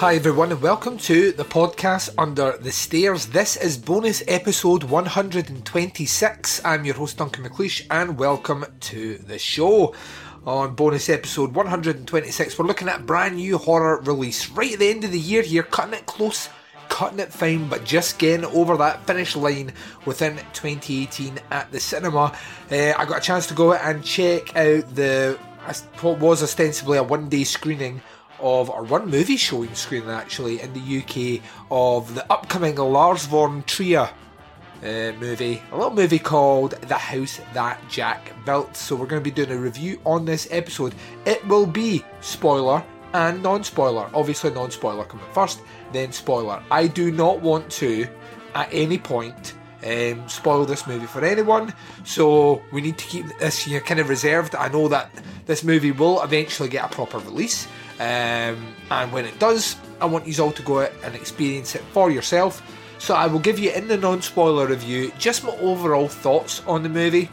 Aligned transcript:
Hi 0.00 0.14
everyone 0.14 0.50
and 0.50 0.62
welcome 0.62 0.96
to 0.96 1.30
the 1.30 1.44
podcast 1.44 2.08
Under 2.16 2.56
the 2.56 2.72
Stairs. 2.72 3.26
This 3.26 3.58
is 3.58 3.76
bonus 3.76 4.22
episode 4.26 4.84
126. 4.84 6.64
I'm 6.64 6.86
your 6.86 6.94
host 6.94 7.18
Duncan 7.18 7.44
McLeish 7.44 7.86
and 7.90 8.16
welcome 8.16 8.64
to 8.80 9.18
the 9.18 9.38
show. 9.38 9.94
On 10.46 10.74
bonus 10.74 11.10
episode 11.10 11.54
126 11.54 12.58
we're 12.58 12.64
looking 12.64 12.88
at 12.88 13.00
a 13.00 13.02
brand 13.02 13.36
new 13.36 13.58
horror 13.58 14.00
release 14.00 14.48
right 14.48 14.72
at 14.72 14.78
the 14.78 14.88
end 14.88 15.04
of 15.04 15.12
the 15.12 15.20
year 15.20 15.42
here, 15.42 15.64
cutting 15.64 15.92
it 15.92 16.06
close, 16.06 16.48
cutting 16.88 17.20
it 17.20 17.30
fine, 17.30 17.68
but 17.68 17.84
just 17.84 18.18
getting 18.18 18.46
over 18.46 18.78
that 18.78 19.06
finish 19.06 19.36
line 19.36 19.70
within 20.06 20.36
2018 20.54 21.38
at 21.50 21.70
the 21.72 21.78
cinema. 21.78 22.34
Uh, 22.72 22.94
I 22.96 23.04
got 23.04 23.18
a 23.18 23.20
chance 23.20 23.46
to 23.48 23.54
go 23.54 23.74
and 23.74 24.02
check 24.02 24.56
out 24.56 24.94
the 24.94 25.38
what 26.00 26.18
was 26.18 26.42
ostensibly 26.42 26.96
a 26.96 27.02
one 27.02 27.28
day 27.28 27.44
screening 27.44 28.00
of, 28.40 28.70
or 28.70 28.82
one 28.82 29.10
movie 29.10 29.36
showing 29.36 29.74
screen 29.74 30.08
actually 30.08 30.60
in 30.60 30.72
the 30.72 30.98
UK 30.98 31.42
of 31.70 32.14
the 32.14 32.30
upcoming 32.32 32.76
Lars 32.76 33.26
von 33.26 33.62
Trier 33.64 34.10
uh, 34.82 35.12
movie, 35.20 35.62
a 35.72 35.76
little 35.76 35.92
movie 35.92 36.18
called 36.18 36.72
The 36.82 36.94
House 36.94 37.40
That 37.52 37.78
Jack 37.88 38.32
Built. 38.44 38.76
So 38.76 38.96
we're 38.96 39.06
going 39.06 39.22
to 39.22 39.30
be 39.30 39.34
doing 39.34 39.56
a 39.56 39.60
review 39.60 40.00
on 40.04 40.24
this 40.24 40.48
episode. 40.50 40.94
It 41.26 41.46
will 41.46 41.66
be 41.66 42.04
spoiler 42.20 42.84
and 43.12 43.42
non-spoiler. 43.42 44.10
Obviously 44.14 44.50
non-spoiler 44.52 45.04
coming 45.04 45.26
first, 45.32 45.60
then 45.92 46.12
spoiler. 46.12 46.62
I 46.70 46.86
do 46.86 47.10
not 47.10 47.40
want 47.40 47.70
to, 47.72 48.08
at 48.54 48.68
any 48.72 48.98
point, 48.98 49.54
um, 49.84 50.28
spoil 50.28 50.64
this 50.64 50.86
movie 50.86 51.06
for 51.06 51.24
anyone. 51.24 51.74
So 52.04 52.62
we 52.72 52.80
need 52.80 52.98
to 52.98 53.04
keep 53.04 53.26
this 53.38 53.66
you 53.66 53.74
know, 53.74 53.84
kind 53.84 54.00
of 54.00 54.08
reserved. 54.08 54.54
I 54.54 54.68
know 54.68 54.88
that 54.88 55.10
this 55.46 55.64
movie 55.64 55.92
will 55.92 56.22
eventually 56.22 56.68
get 56.68 56.84
a 56.84 56.88
proper 56.88 57.18
release. 57.18 57.66
Um, 58.00 58.74
and 58.90 59.12
when 59.12 59.26
it 59.26 59.38
does, 59.38 59.76
I 60.00 60.06
want 60.06 60.26
you 60.26 60.42
all 60.42 60.52
to 60.52 60.62
go 60.62 60.80
out 60.80 60.92
and 61.04 61.14
experience 61.14 61.74
it 61.74 61.82
for 61.92 62.10
yourself. 62.10 62.62
So 62.98 63.14
I 63.14 63.26
will 63.26 63.38
give 63.38 63.58
you 63.58 63.70
in 63.72 63.88
the 63.88 63.98
non-spoiler 63.98 64.66
review 64.66 65.12
just 65.18 65.44
my 65.44 65.50
overall 65.56 66.08
thoughts 66.08 66.62
on 66.66 66.82
the 66.82 66.88
movie, 66.88 67.28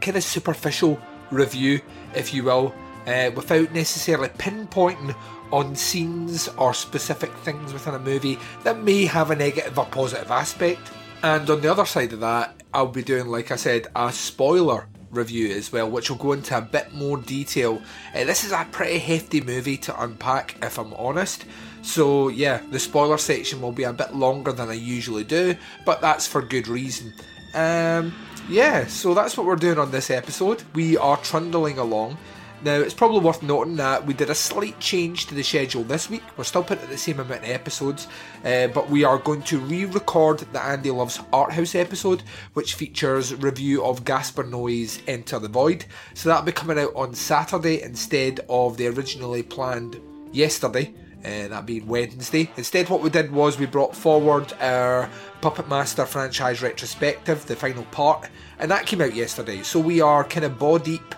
kind 0.00 0.16
of 0.16 0.22
superficial 0.22 1.00
review, 1.32 1.80
if 2.14 2.32
you 2.32 2.44
will, 2.44 2.72
uh, 3.08 3.32
without 3.34 3.72
necessarily 3.72 4.28
pinpointing 4.28 5.14
on 5.52 5.74
scenes 5.74 6.48
or 6.56 6.72
specific 6.72 7.32
things 7.38 7.72
within 7.72 7.94
a 7.94 7.98
movie 7.98 8.38
that 8.62 8.78
may 8.78 9.06
have 9.06 9.32
a 9.32 9.36
negative 9.36 9.76
or 9.76 9.86
positive 9.86 10.30
aspect. 10.30 10.90
And 11.24 11.50
on 11.50 11.60
the 11.60 11.70
other 11.70 11.86
side 11.86 12.12
of 12.12 12.20
that, 12.20 12.62
I'll 12.72 12.86
be 12.86 13.02
doing, 13.02 13.26
like 13.26 13.50
I 13.50 13.56
said, 13.56 13.88
a 13.96 14.12
spoiler 14.12 14.86
review 15.14 15.54
as 15.54 15.72
well, 15.72 15.90
which 15.90 16.10
will 16.10 16.18
go 16.18 16.32
into 16.32 16.56
a 16.56 16.60
bit 16.60 16.92
more 16.92 17.16
detail. 17.16 17.82
Uh, 18.14 18.24
this 18.24 18.44
is 18.44 18.52
a 18.52 18.66
pretty 18.70 18.98
hefty 18.98 19.40
movie 19.40 19.76
to 19.78 20.02
unpack, 20.02 20.56
if 20.62 20.78
I'm 20.78 20.92
honest. 20.94 21.44
So, 21.82 22.28
yeah, 22.28 22.60
the 22.70 22.78
spoiler 22.78 23.18
section 23.18 23.60
will 23.60 23.72
be 23.72 23.84
a 23.84 23.92
bit 23.92 24.14
longer 24.14 24.52
than 24.52 24.70
I 24.70 24.74
usually 24.74 25.24
do, 25.24 25.54
but 25.84 26.00
that's 26.00 26.26
for 26.26 26.40
good 26.40 26.66
reason. 26.66 27.12
Um, 27.54 28.14
yeah, 28.48 28.86
so 28.86 29.14
that's 29.14 29.36
what 29.36 29.46
we're 29.46 29.56
doing 29.56 29.78
on 29.78 29.90
this 29.90 30.10
episode. 30.10 30.62
We 30.74 30.96
are 30.96 31.16
trundling 31.18 31.78
along. 31.78 32.18
Now, 32.64 32.76
it's 32.76 32.94
probably 32.94 33.20
worth 33.20 33.42
noting 33.42 33.76
that 33.76 34.06
we 34.06 34.14
did 34.14 34.30
a 34.30 34.34
slight 34.34 34.80
change 34.80 35.26
to 35.26 35.34
the 35.34 35.42
schedule 35.42 35.84
this 35.84 36.08
week. 36.08 36.22
We're 36.34 36.44
still 36.44 36.64
putting 36.64 36.88
the 36.88 36.96
same 36.96 37.20
amount 37.20 37.44
of 37.44 37.50
episodes, 37.50 38.08
uh, 38.42 38.68
but 38.68 38.88
we 38.88 39.04
are 39.04 39.18
going 39.18 39.42
to 39.42 39.58
re 39.58 39.84
record 39.84 40.38
the 40.38 40.62
Andy 40.62 40.90
Loves 40.90 41.20
Art 41.30 41.52
House 41.52 41.74
episode, 41.74 42.22
which 42.54 42.72
features 42.72 43.34
review 43.34 43.84
of 43.84 44.06
Gaspar 44.06 44.44
Noé's 44.44 45.02
Enter 45.06 45.38
the 45.38 45.48
Void. 45.48 45.84
So 46.14 46.30
that'll 46.30 46.46
be 46.46 46.52
coming 46.52 46.78
out 46.78 46.94
on 46.96 47.12
Saturday 47.12 47.82
instead 47.82 48.40
of 48.48 48.78
the 48.78 48.86
originally 48.86 49.42
planned 49.42 50.00
yesterday. 50.32 50.94
Uh, 51.22 51.48
that 51.48 51.64
being 51.64 51.86
Wednesday. 51.86 52.50
Instead, 52.58 52.90
what 52.90 53.00
we 53.00 53.08
did 53.08 53.32
was 53.32 53.58
we 53.58 53.64
brought 53.64 53.96
forward 53.96 54.52
our 54.60 55.08
Puppet 55.40 55.68
Master 55.68 56.04
franchise 56.04 56.60
retrospective, 56.60 57.46
the 57.46 57.56
final 57.56 57.84
part, 57.84 58.28
and 58.58 58.70
that 58.70 58.84
came 58.84 59.00
out 59.00 59.14
yesterday. 59.14 59.62
So 59.62 59.80
we 59.80 60.02
are 60.02 60.22
kind 60.22 60.44
of 60.44 60.58
ball 60.58 60.78
deep 60.78 61.14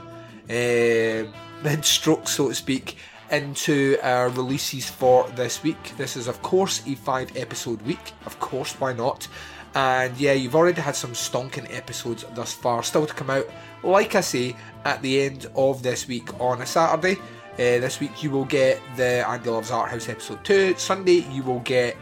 uh, 0.51 1.83
stroke, 1.83 2.29
so 2.29 2.49
to 2.49 2.55
speak, 2.55 2.97
into 3.31 3.99
our 4.03 4.29
releases 4.31 4.89
for 4.89 5.29
this 5.31 5.63
week. 5.63 5.97
This 5.97 6.17
is, 6.17 6.29
of 6.29 6.41
course, 6.43 6.87
a 6.87 6.95
five 6.95 7.37
episode 7.37 7.83
week. 7.83 8.13
Of 8.25 8.39
course, 8.41 8.75
why 8.75 8.93
not? 8.93 9.29
And 9.75 10.17
yeah, 10.17 10.33
you've 10.33 10.55
already 10.55 10.81
had 10.81 10.97
some 10.97 11.13
stonking 11.13 11.73
episodes 11.75 12.25
thus 12.35 12.55
far, 12.55 12.83
still 12.83 13.07
to 13.07 13.13
come 13.13 13.29
out, 13.29 13.47
like 13.83 14.15
I 14.15 14.23
say, 14.23 14.57
at 14.85 15.03
the 15.03 15.23
end 15.23 15.47
of 15.55 15.83
this 15.83 16.09
week 16.09 16.41
on 16.41 16.63
a 16.63 16.67
Saturday. 16.67 17.21
Uh, 17.55 17.81
this 17.81 18.01
week 18.01 18.23
you 18.23 18.31
will 18.31 18.45
get 18.45 18.81
the 18.97 19.27
Andy 19.29 19.51
Loves 19.51 19.71
Art 19.71 19.91
House 19.91 20.09
episode 20.09 20.45
2. 20.45 20.75
Sunday 20.77 21.27
you 21.31 21.43
will 21.43 21.61
get 21.61 21.97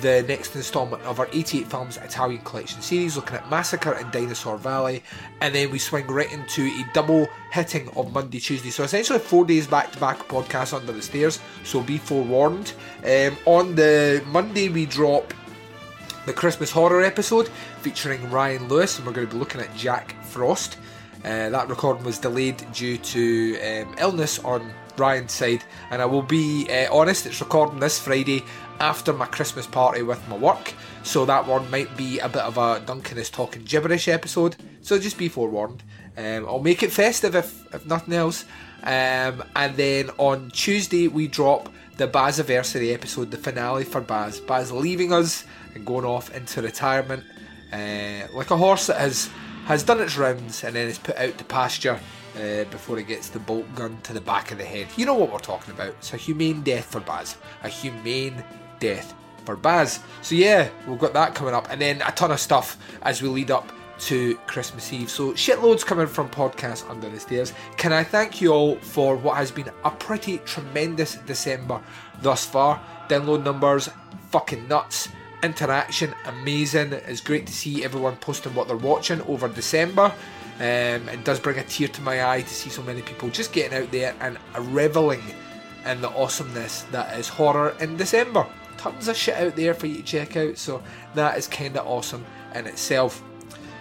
the 0.00 0.24
next 0.28 0.54
instalment 0.56 1.02
of 1.04 1.20
our 1.20 1.28
88 1.32 1.66
Films 1.66 1.96
Italian 1.98 2.42
Collection 2.42 2.80
series, 2.82 3.16
looking 3.16 3.36
at 3.36 3.48
Massacre 3.50 3.94
in 3.94 4.10
Dinosaur 4.10 4.56
Valley, 4.56 5.02
and 5.40 5.54
then 5.54 5.70
we 5.70 5.78
swing 5.78 6.06
right 6.06 6.32
into 6.32 6.66
a 6.66 6.84
double 6.92 7.28
hitting 7.52 7.88
of 7.96 8.12
Monday, 8.12 8.40
Tuesday. 8.40 8.70
So 8.70 8.84
essentially, 8.84 9.18
four 9.18 9.44
days 9.44 9.66
back 9.66 9.92
to 9.92 9.98
back 9.98 10.18
podcast 10.28 10.74
under 10.74 10.92
the 10.92 11.02
stairs. 11.02 11.40
So 11.62 11.80
be 11.80 11.98
forewarned. 11.98 12.72
Um, 13.04 13.36
on 13.46 13.74
the 13.74 14.22
Monday, 14.26 14.68
we 14.68 14.86
drop 14.86 15.32
the 16.26 16.32
Christmas 16.32 16.70
horror 16.70 17.02
episode 17.02 17.48
featuring 17.80 18.30
Ryan 18.30 18.68
Lewis, 18.68 18.98
and 18.98 19.06
we're 19.06 19.12
going 19.12 19.26
to 19.26 19.32
be 19.32 19.38
looking 19.38 19.60
at 19.60 19.74
Jack 19.76 20.16
Frost. 20.24 20.78
Uh, 21.24 21.48
that 21.48 21.68
recording 21.68 22.04
was 22.04 22.18
delayed 22.18 22.62
due 22.72 22.98
to 22.98 23.58
um, 23.60 23.94
illness 23.98 24.38
on 24.40 24.72
Ryan's 24.96 25.32
side, 25.32 25.64
and 25.90 26.00
I 26.02 26.04
will 26.04 26.22
be 26.22 26.66
uh, 26.70 26.94
honest, 26.94 27.26
it's 27.26 27.40
recording 27.40 27.80
this 27.80 27.98
Friday 27.98 28.44
after 28.80 29.12
my 29.12 29.26
Christmas 29.26 29.66
party 29.66 30.02
with 30.02 30.26
my 30.28 30.36
work, 30.36 30.74
so 31.02 31.24
that 31.24 31.46
one 31.46 31.70
might 31.70 31.96
be 31.96 32.18
a 32.18 32.28
bit 32.28 32.42
of 32.42 32.58
a 32.58 32.80
Duncan 32.84 33.18
is 33.18 33.30
talking 33.30 33.64
gibberish 33.64 34.08
episode, 34.08 34.56
so 34.82 34.98
just 34.98 35.18
be 35.18 35.28
forewarned. 35.28 35.82
Um, 36.16 36.46
I'll 36.46 36.60
make 36.60 36.82
it 36.82 36.92
festive 36.92 37.34
if, 37.34 37.74
if 37.74 37.86
nothing 37.86 38.14
else. 38.14 38.44
Um, 38.82 39.42
and 39.56 39.76
then 39.76 40.10
on 40.18 40.50
Tuesday, 40.50 41.08
we 41.08 41.26
drop 41.26 41.70
the 41.96 42.06
Baziversary 42.06 42.92
episode, 42.92 43.30
the 43.30 43.36
finale 43.36 43.84
for 43.84 44.00
Baz. 44.00 44.40
Baz 44.40 44.70
leaving 44.70 45.12
us 45.12 45.44
and 45.74 45.86
going 45.86 46.04
off 46.04 46.34
into 46.34 46.62
retirement, 46.62 47.24
uh, 47.72 48.26
like 48.34 48.50
a 48.50 48.56
horse 48.56 48.86
that 48.88 48.98
has, 48.98 49.30
has 49.64 49.82
done 49.82 50.00
its 50.00 50.16
rounds 50.16 50.64
and 50.64 50.76
then 50.76 50.88
is 50.88 50.98
put 50.98 51.16
out 51.16 51.36
to 51.38 51.44
pasture 51.44 51.98
uh, 52.36 52.64
before 52.64 52.98
it 52.98 53.06
gets 53.06 53.28
the 53.28 53.38
bolt 53.38 53.72
gun 53.74 53.96
to 54.02 54.12
the 54.12 54.20
back 54.20 54.50
of 54.50 54.58
the 54.58 54.64
head. 54.64 54.88
You 54.96 55.06
know 55.06 55.14
what 55.14 55.32
we're 55.32 55.38
talking 55.38 55.72
about. 55.72 55.88
It's 55.98 56.12
a 56.12 56.16
humane 56.16 56.62
death 56.62 56.86
for 56.86 57.00
Baz. 57.00 57.36
A 57.62 57.68
humane 57.68 58.44
death 58.84 59.14
for 59.46 59.56
Baz. 59.56 60.00
So 60.22 60.34
yeah, 60.34 60.68
we've 60.86 60.98
got 60.98 61.14
that 61.14 61.34
coming 61.34 61.54
up, 61.54 61.70
and 61.70 61.80
then 61.80 62.02
a 62.02 62.12
ton 62.12 62.30
of 62.30 62.40
stuff 62.40 62.76
as 63.02 63.22
we 63.22 63.28
lead 63.28 63.50
up 63.50 63.72
to 64.00 64.34
Christmas 64.46 64.92
Eve. 64.92 65.08
So 65.08 65.32
shitloads 65.32 65.86
coming 65.86 66.06
from 66.06 66.28
podcast 66.28 66.88
under 66.90 67.08
the 67.08 67.20
stairs. 67.20 67.52
Can 67.76 67.92
I 67.92 68.04
thank 68.04 68.40
you 68.40 68.52
all 68.52 68.76
for 68.76 69.16
what 69.16 69.36
has 69.36 69.50
been 69.50 69.70
a 69.84 69.90
pretty 69.90 70.38
tremendous 70.38 71.16
December 71.26 71.80
thus 72.20 72.44
far? 72.44 72.80
Download 73.08 73.42
numbers, 73.42 73.88
fucking 74.30 74.68
nuts. 74.68 75.08
Interaction, 75.42 76.14
amazing. 76.24 76.92
It's 76.92 77.20
great 77.20 77.46
to 77.46 77.52
see 77.52 77.84
everyone 77.84 78.16
posting 78.16 78.54
what 78.54 78.66
they're 78.66 78.76
watching 78.76 79.20
over 79.22 79.46
December. 79.48 80.12
Um, 80.56 81.08
it 81.08 81.24
does 81.24 81.38
bring 81.38 81.58
a 81.58 81.64
tear 81.64 81.88
to 81.88 82.02
my 82.02 82.16
eye 82.30 82.42
to 82.42 82.54
see 82.54 82.70
so 82.70 82.82
many 82.82 83.02
people 83.02 83.28
just 83.28 83.52
getting 83.52 83.76
out 83.78 83.90
there 83.90 84.14
and 84.20 84.38
reveling 84.74 85.22
in 85.86 86.00
the 86.00 86.08
awesomeness 86.10 86.82
that 86.92 87.18
is 87.18 87.28
horror 87.28 87.76
in 87.80 87.96
December. 87.96 88.46
Tons 88.84 89.08
of 89.08 89.16
shit 89.16 89.36
out 89.36 89.56
there 89.56 89.72
for 89.72 89.86
you 89.86 89.96
to 89.96 90.02
check 90.02 90.36
out, 90.36 90.58
so 90.58 90.82
that 91.14 91.38
is 91.38 91.46
kind 91.48 91.74
of 91.74 91.86
awesome 91.86 92.22
in 92.54 92.66
itself. 92.66 93.24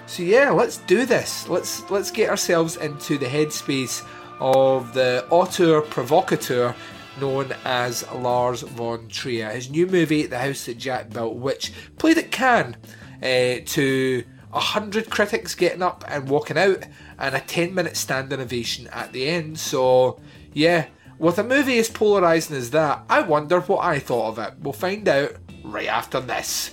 So 0.05 0.23
yeah, 0.23 0.49
let's 0.49 0.77
do 0.77 1.05
this. 1.05 1.49
Let's 1.49 1.89
let's 1.91 2.09
get 2.09 2.29
ourselves 2.29 2.77
into 2.77 3.17
the 3.17 3.25
headspace 3.25 4.01
of 4.39 4.93
the 4.93 5.27
auteur 5.29 5.81
provocateur 5.81 6.73
known 7.19 7.53
as 7.65 8.09
Lars 8.13 8.61
von 8.61 9.09
Trier. 9.09 9.49
His 9.49 9.69
new 9.69 9.87
movie, 9.87 10.25
The 10.25 10.39
House 10.39 10.67
That 10.67 10.77
Jack 10.77 11.09
Built, 11.09 11.35
which 11.35 11.73
played 11.97 12.17
at 12.17 12.31
Cannes 12.31 12.77
uh, 13.21 13.59
to 13.65 14.23
a 14.53 14.59
hundred 14.61 15.09
critics 15.09 15.53
getting 15.53 15.83
up 15.83 16.05
and 16.07 16.29
walking 16.29 16.57
out, 16.57 16.85
and 17.19 17.35
a 17.35 17.41
ten 17.41 17.75
minute 17.75 17.97
standing 17.97 18.39
ovation 18.39 18.87
at 18.87 19.11
the 19.11 19.27
end. 19.27 19.59
So, 19.59 20.21
yeah, 20.53 20.85
with 21.19 21.39
a 21.39 21.43
movie 21.43 21.77
as 21.79 21.89
polarising 21.89 22.55
as 22.55 22.71
that, 22.71 23.03
I 23.09 23.21
wonder 23.21 23.59
what 23.61 23.83
I 23.83 23.99
thought 23.99 24.29
of 24.29 24.39
it. 24.39 24.53
We'll 24.59 24.73
find 24.73 25.07
out 25.07 25.35
right 25.63 25.87
after 25.87 26.19
this. 26.19 26.71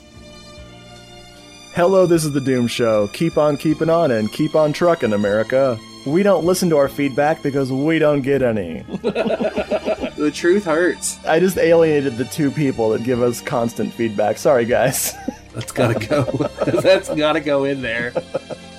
Hello, 1.75 2.05
this 2.05 2.25
is 2.25 2.33
the 2.33 2.41
Doom 2.41 2.67
Show. 2.67 3.09
Keep 3.09 3.39
on 3.39 3.57
keeping 3.57 3.89
on 3.89 4.11
and 4.11 4.33
keep 4.33 4.55
on 4.55 4.73
trucking, 4.73 5.13
America. 5.13 5.79
We 6.05 6.23
don't 6.23 6.45
listen 6.45 6.69
to 6.71 6.77
our 6.77 6.89
feedback 6.89 7.43
because 7.43 7.71
we 7.71 7.99
don't 7.99 8.23
get 8.23 8.43
any. 8.43 8.83
the 9.03 10.33
truth 10.35 10.65
hurts. 10.65 11.25
I 11.27 11.39
just 11.39 11.59
alienated 11.59 12.17
the 12.17 12.25
two 12.25 12.51
people 12.51 12.91
that 12.91 13.05
give 13.05 13.23
us 13.23 13.41
constant 13.41 13.93
feedback. 13.93 14.39
Sorry, 14.39 14.65
guys. 14.65 15.15
That's 15.55 15.73
gotta 15.73 16.07
go. 16.07 16.23
That's 16.81 17.09
gotta 17.15 17.41
go 17.41 17.65
in 17.65 17.83
there. 17.83 18.13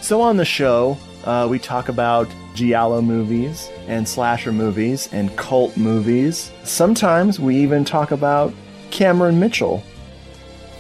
So 0.02 0.22
on 0.22 0.38
the 0.38 0.46
show, 0.46 0.98
uh, 1.26 1.48
we 1.50 1.60
talk 1.60 1.90
about 1.90 2.28
giallo 2.54 3.02
movies 3.02 3.70
and 3.88 4.08
slasher 4.08 4.52
movies 4.52 5.10
and 5.12 5.36
cult 5.38 5.76
movies. 5.78 6.52
Sometimes 6.64 7.40
we 7.40 7.56
even 7.58 7.86
talk 7.86 8.12
about 8.12 8.54
Cameron 8.90 9.40
Mitchell 9.40 9.84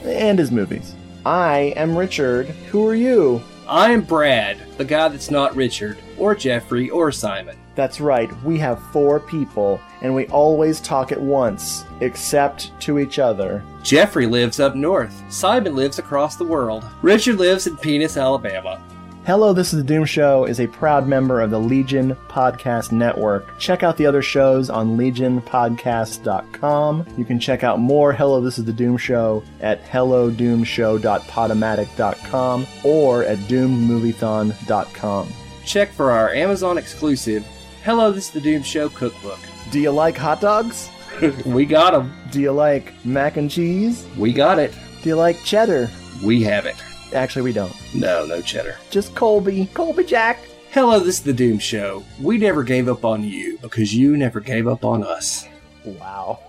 and 0.03 0.37
his 0.39 0.51
movies. 0.51 0.95
I 1.25 1.73
am 1.75 1.97
Richard. 1.97 2.47
Who 2.47 2.87
are 2.87 2.95
you? 2.95 3.41
I 3.67 3.91
am 3.91 4.01
Brad, 4.01 4.57
the 4.77 4.83
guy 4.83 5.07
that's 5.07 5.31
not 5.31 5.55
Richard, 5.55 5.97
or 6.17 6.35
Jeffrey, 6.35 6.89
or 6.89 7.11
Simon. 7.11 7.57
That's 7.75 8.01
right, 8.01 8.29
we 8.43 8.57
have 8.57 8.83
four 8.91 9.19
people, 9.19 9.79
and 10.01 10.13
we 10.13 10.27
always 10.27 10.81
talk 10.81 11.13
at 11.13 11.21
once, 11.21 11.85
except 12.01 12.77
to 12.81 12.99
each 12.99 13.17
other. 13.17 13.63
Jeffrey 13.81 14.25
lives 14.25 14.59
up 14.59 14.75
north. 14.75 15.13
Simon 15.31 15.73
lives 15.73 15.99
across 15.99 16.35
the 16.35 16.43
world. 16.43 16.83
Richard 17.01 17.37
lives 17.37 17.65
in 17.65 17.77
Penis, 17.77 18.17
Alabama. 18.17 18.83
Hello, 19.23 19.53
This 19.53 19.71
is 19.71 19.77
the 19.79 19.85
Doom 19.85 20.05
Show 20.05 20.45
is 20.45 20.59
a 20.59 20.65
proud 20.65 21.07
member 21.07 21.41
of 21.41 21.51
the 21.51 21.59
Legion 21.59 22.15
Podcast 22.27 22.91
Network. 22.91 23.59
Check 23.59 23.83
out 23.83 23.95
the 23.95 24.07
other 24.07 24.23
shows 24.23 24.71
on 24.71 24.97
legionpodcast.com. 24.97 27.05
You 27.17 27.23
can 27.25 27.39
check 27.39 27.63
out 27.63 27.77
more 27.79 28.13
Hello, 28.13 28.41
This 28.41 28.57
is 28.57 28.65
the 28.65 28.73
Doom 28.73 28.97
Show 28.97 29.43
at 29.59 29.83
hellodoomshow.podomatic.com 29.85 32.67
or 32.83 33.23
at 33.23 33.37
doommoviethon.com. 33.37 35.33
Check 35.65 35.91
for 35.91 36.09
our 36.09 36.33
Amazon 36.33 36.79
exclusive 36.79 37.45
Hello, 37.83 38.11
This 38.11 38.25
is 38.25 38.31
the 38.31 38.41
Doom 38.41 38.63
Show 38.63 38.89
cookbook. 38.89 39.37
Do 39.69 39.79
you 39.79 39.91
like 39.91 40.17
hot 40.17 40.41
dogs? 40.41 40.89
we 41.45 41.67
got 41.67 41.91
them. 41.91 42.11
Do 42.31 42.41
you 42.41 42.53
like 42.53 42.95
mac 43.05 43.37
and 43.37 43.51
cheese? 43.51 44.03
We 44.17 44.33
got 44.33 44.57
it. 44.57 44.73
Do 45.03 45.09
you 45.09 45.15
like 45.15 45.43
cheddar? 45.43 45.91
We 46.23 46.41
have 46.41 46.65
it. 46.65 46.75
Actually, 47.13 47.43
we 47.43 47.53
don't. 47.53 47.73
No, 47.93 48.25
no 48.25 48.41
cheddar. 48.41 48.77
Just 48.89 49.15
Colby. 49.15 49.67
Colby 49.73 50.03
Jack. 50.03 50.39
Hello, 50.71 50.99
this 50.99 51.17
is 51.17 51.23
the 51.23 51.33
Doom 51.33 51.59
Show. 51.59 52.03
We 52.21 52.37
never 52.37 52.63
gave 52.63 52.87
up 52.87 53.03
on 53.03 53.23
you 53.23 53.57
because 53.61 53.93
you 53.93 54.15
never 54.15 54.39
gave 54.39 54.67
up 54.67 54.85
on 54.85 55.03
us. 55.03 55.47
Wow. 55.83 56.39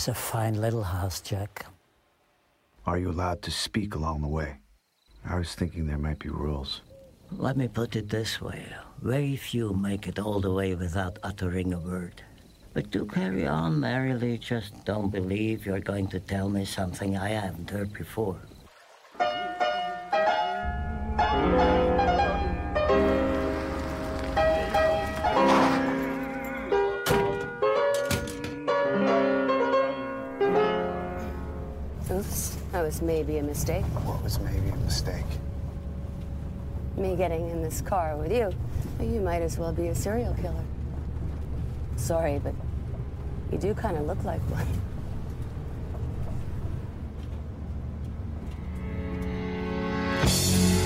Is 0.00 0.08
a 0.08 0.14
fine 0.14 0.58
little 0.58 0.82
house, 0.82 1.20
Jack. 1.20 1.66
Are 2.86 2.96
you 2.96 3.10
allowed 3.10 3.42
to 3.42 3.50
speak 3.50 3.94
along 3.94 4.22
the 4.22 4.28
way? 4.28 4.56
I 5.28 5.36
was 5.36 5.54
thinking 5.54 5.86
there 5.86 5.98
might 5.98 6.18
be 6.18 6.30
rules. 6.30 6.80
Let 7.30 7.58
me 7.58 7.68
put 7.68 7.94
it 7.96 8.08
this 8.08 8.40
way 8.40 8.64
very 9.02 9.36
few 9.36 9.74
make 9.74 10.08
it 10.08 10.18
all 10.18 10.40
the 10.40 10.54
way 10.54 10.74
without 10.74 11.18
uttering 11.22 11.74
a 11.74 11.78
word. 11.78 12.22
But 12.72 12.90
do 12.90 13.04
carry 13.04 13.46
on 13.46 13.78
merrily, 13.78 14.38
just 14.38 14.86
don't 14.86 15.10
believe 15.10 15.66
you're 15.66 15.80
going 15.80 16.08
to 16.08 16.20
tell 16.20 16.48
me 16.48 16.64
something 16.64 17.18
I 17.18 17.28
haven't 17.28 17.68
heard 17.68 17.92
before. 17.92 18.40
Mistake. 33.70 34.04
What 34.04 34.22
was 34.22 34.40
maybe 34.40 34.68
a 34.68 34.76
mistake? 34.76 35.24
Me 36.96 37.14
getting 37.16 37.50
in 37.50 37.62
this 37.62 37.80
car 37.80 38.16
with 38.16 38.32
you. 38.32 38.52
You 39.00 39.20
might 39.20 39.42
as 39.42 39.58
well 39.58 39.72
be 39.72 39.88
a 39.88 39.94
serial 39.94 40.34
killer. 40.34 40.64
Sorry, 41.96 42.38
but 42.38 42.54
you 43.52 43.58
do 43.58 43.74
kind 43.74 43.96
of 43.96 44.06
look 44.06 44.22
like 44.24 44.40
one. 44.50 44.66
If 50.22 50.79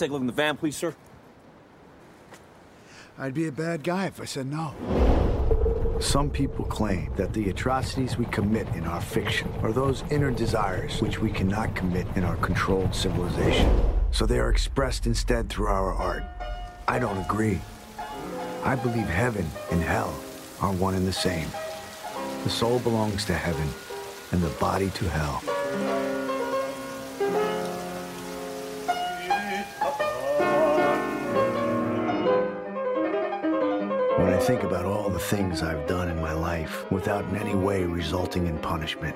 take 0.00 0.10
a 0.10 0.12
look 0.12 0.22
in 0.22 0.26
the 0.26 0.32
van, 0.32 0.56
please, 0.56 0.76
sir? 0.76 0.94
I'd 3.18 3.34
be 3.34 3.46
a 3.46 3.52
bad 3.52 3.84
guy 3.84 4.06
if 4.06 4.20
I 4.20 4.24
said 4.24 4.46
no. 4.46 4.74
Some 6.00 6.30
people 6.30 6.64
claim 6.64 7.12
that 7.16 7.34
the 7.34 7.50
atrocities 7.50 8.16
we 8.16 8.24
commit 8.26 8.66
in 8.68 8.84
our 8.84 9.02
fiction 9.02 9.52
are 9.62 9.72
those 9.72 10.02
inner 10.10 10.30
desires 10.30 11.02
which 11.02 11.20
we 11.20 11.30
cannot 11.30 11.76
commit 11.76 12.06
in 12.16 12.24
our 12.24 12.36
controlled 12.36 12.94
civilization. 12.94 13.70
So 14.10 14.24
they 14.24 14.38
are 14.38 14.48
expressed 14.48 15.06
instead 15.06 15.50
through 15.50 15.66
our 15.66 15.92
art. 15.92 16.24
I 16.88 16.98
don't 16.98 17.18
agree. 17.18 17.60
I 18.64 18.76
believe 18.76 19.06
heaven 19.06 19.46
and 19.70 19.82
hell 19.82 20.18
are 20.62 20.72
one 20.72 20.94
and 20.94 21.06
the 21.06 21.12
same. 21.12 21.48
The 22.44 22.50
soul 22.50 22.78
belongs 22.78 23.26
to 23.26 23.34
heaven 23.34 23.68
and 24.32 24.40
the 24.40 24.48
body 24.58 24.88
to 24.88 25.10
hell. 25.10 25.59
Think 34.50 34.64
about 34.64 34.84
all 34.84 35.08
the 35.08 35.16
things 35.16 35.62
I've 35.62 35.86
done 35.86 36.08
in 36.08 36.20
my 36.20 36.32
life 36.32 36.90
without 36.90 37.24
in 37.26 37.36
any 37.36 37.54
way 37.54 37.84
resulting 37.84 38.48
in 38.48 38.58
punishment, 38.58 39.14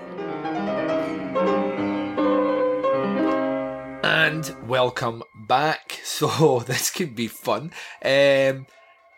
And 4.04 4.54
welcome 4.68 5.24
back. 5.34 6.00
So 6.04 6.60
this 6.60 6.90
could 6.90 7.16
be 7.16 7.26
fun. 7.26 7.72
Um, 8.04 8.66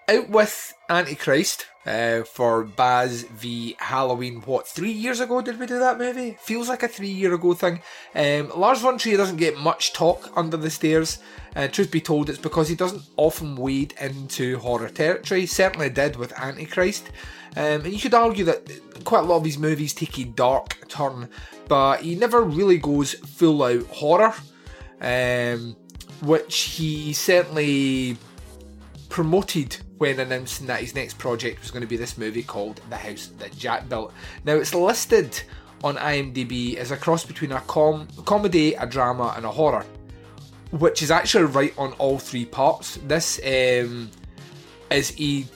out 0.09 0.29
with 0.29 0.75
Antichrist 0.89 1.67
uh, 1.85 2.23
for 2.23 2.65
Baz 2.65 3.23
v 3.25 3.77
Halloween. 3.79 4.41
What 4.43 4.67
three 4.67 4.93
years 4.93 5.21
ago 5.21 5.41
did 5.41 5.59
we 5.59 5.67
do 5.67 5.79
that 5.79 5.99
movie? 5.99 6.37
Feels 6.41 6.69
like 6.69 6.83
a 6.83 6.89
three 6.89 7.09
year 7.09 7.35
ago 7.35 7.55
thing. 7.55 7.81
Um, 8.15 8.53
Lars 8.57 8.81
von 8.81 8.99
Trier 8.99 9.17
doesn't 9.17 9.37
get 9.37 9.59
much 9.59 9.93
talk 9.93 10.31
under 10.37 10.57
the 10.57 10.71
stairs. 10.71 11.19
Uh, 11.55 11.69
truth 11.69 11.91
be 11.91 12.01
told, 12.01 12.29
it's 12.29 12.39
because 12.39 12.69
he 12.69 12.77
doesn't 12.77 13.03
often 13.17 13.57
wade 13.57 13.95
into 14.01 14.59
horror 14.59 14.89
territory. 14.89 15.47
Certainly 15.47 15.91
did 15.91 16.17
with 16.17 16.39
Antichrist. 16.39 17.09
Um, 17.57 17.83
and 17.85 17.93
you 17.93 17.99
could 17.99 18.15
argue 18.15 18.45
that 18.45 19.05
quite 19.05 19.25
a 19.25 19.27
lot 19.27 19.39
of 19.39 19.45
his 19.45 19.59
movies 19.59 19.95
take 19.95 20.19
a 20.19 20.25
dark 20.25 20.89
turn, 20.89 21.29
but 21.69 22.01
he 22.03 22.15
never 22.15 22.43
really 22.43 22.79
goes 22.79 23.15
full 23.15 23.63
out 23.63 23.87
horror. 23.87 24.35
Um, 25.01 25.77
which 26.23 26.57
he 26.57 27.13
certainly 27.13 28.17
promoted 29.11 29.77
when 29.99 30.21
announcing 30.21 30.67
that 30.67 30.81
his 30.81 30.95
next 30.95 31.19
project 31.19 31.61
was 31.61 31.71
going 31.71 31.81
to 31.81 31.87
be 31.87 31.97
this 31.97 32.19
movie 32.19 32.43
called 32.43 32.81
The 32.91 32.97
House 32.97 33.29
That 33.38 33.57
Jack 33.57 33.88
Built. 33.88 34.12
Now 34.45 34.55
it's 34.55 34.75
listed 34.75 35.41
on 35.83 35.97
IMDb 35.97 36.76
as 36.76 36.91
a 36.91 36.97
cross 36.97 37.25
between 37.25 37.53
a 37.53 37.61
com- 37.62 38.09
comedy, 38.25 38.75
a 38.75 38.87
drama, 38.87 39.35
and 39.37 39.47
a 39.47 39.50
horror, 39.50 39.85
which 40.73 41.03
is 41.03 41.11
actually 41.11 41.45
right 41.45 41.75
on 41.79 41.93
all 41.95 42.19
three 42.19 42.45
parts. 42.45 42.99
This 43.07 43.38
um, 43.38 44.11
is 44.91 45.15
a, 45.19 45.47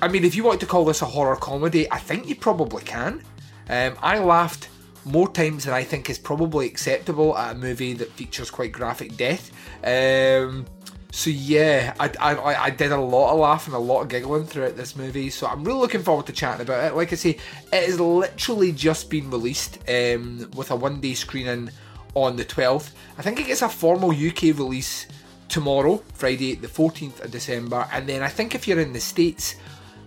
I 0.00 0.08
mean, 0.08 0.24
if 0.24 0.34
you 0.34 0.44
want 0.44 0.60
to 0.60 0.66
call 0.66 0.84
this 0.84 1.02
a 1.02 1.06
horror 1.06 1.36
comedy, 1.36 1.90
I 1.90 1.98
think 1.98 2.28
you 2.28 2.36
probably 2.36 2.82
can. 2.82 3.22
Um, 3.68 3.96
I 4.00 4.18
laughed 4.18 4.68
more 5.04 5.28
times 5.28 5.64
than 5.64 5.74
I 5.74 5.82
think 5.82 6.08
is 6.10 6.18
probably 6.18 6.66
acceptable 6.66 7.36
at 7.36 7.56
a 7.56 7.58
movie 7.58 7.92
that 7.94 8.12
features 8.12 8.50
quite 8.50 8.72
graphic 8.72 9.16
death. 9.16 9.50
Um, 9.82 10.66
so 11.14 11.28
yeah, 11.28 11.94
I, 12.00 12.10
I, 12.18 12.64
I 12.64 12.70
did 12.70 12.90
a 12.90 12.98
lot 12.98 13.34
of 13.34 13.38
laughing, 13.38 13.74
a 13.74 13.78
lot 13.78 14.00
of 14.00 14.08
giggling 14.08 14.46
throughout 14.46 14.76
this 14.76 14.96
movie. 14.96 15.28
So 15.28 15.46
I'm 15.46 15.62
really 15.62 15.78
looking 15.78 16.02
forward 16.02 16.24
to 16.26 16.32
chatting 16.32 16.62
about 16.62 16.84
it. 16.84 16.96
Like 16.96 17.12
I 17.12 17.16
say, 17.16 17.36
it 17.70 17.86
has 17.86 18.00
literally 18.00 18.72
just 18.72 19.10
been 19.10 19.30
released 19.30 19.78
um, 19.90 20.50
with 20.56 20.70
a 20.70 20.76
one 20.76 21.02
day 21.02 21.12
screening 21.12 21.68
on 22.14 22.36
the 22.36 22.46
12th. 22.46 22.92
I 23.18 23.22
think 23.22 23.38
it 23.38 23.46
gets 23.46 23.60
a 23.60 23.68
formal 23.68 24.10
UK 24.10 24.56
release 24.56 25.06
tomorrow, 25.50 26.02
Friday, 26.14 26.54
the 26.54 26.66
14th 26.66 27.22
of 27.22 27.30
December, 27.30 27.86
and 27.92 28.08
then 28.08 28.22
I 28.22 28.28
think 28.28 28.54
if 28.54 28.66
you're 28.66 28.80
in 28.80 28.94
the 28.94 29.00
States, 29.00 29.56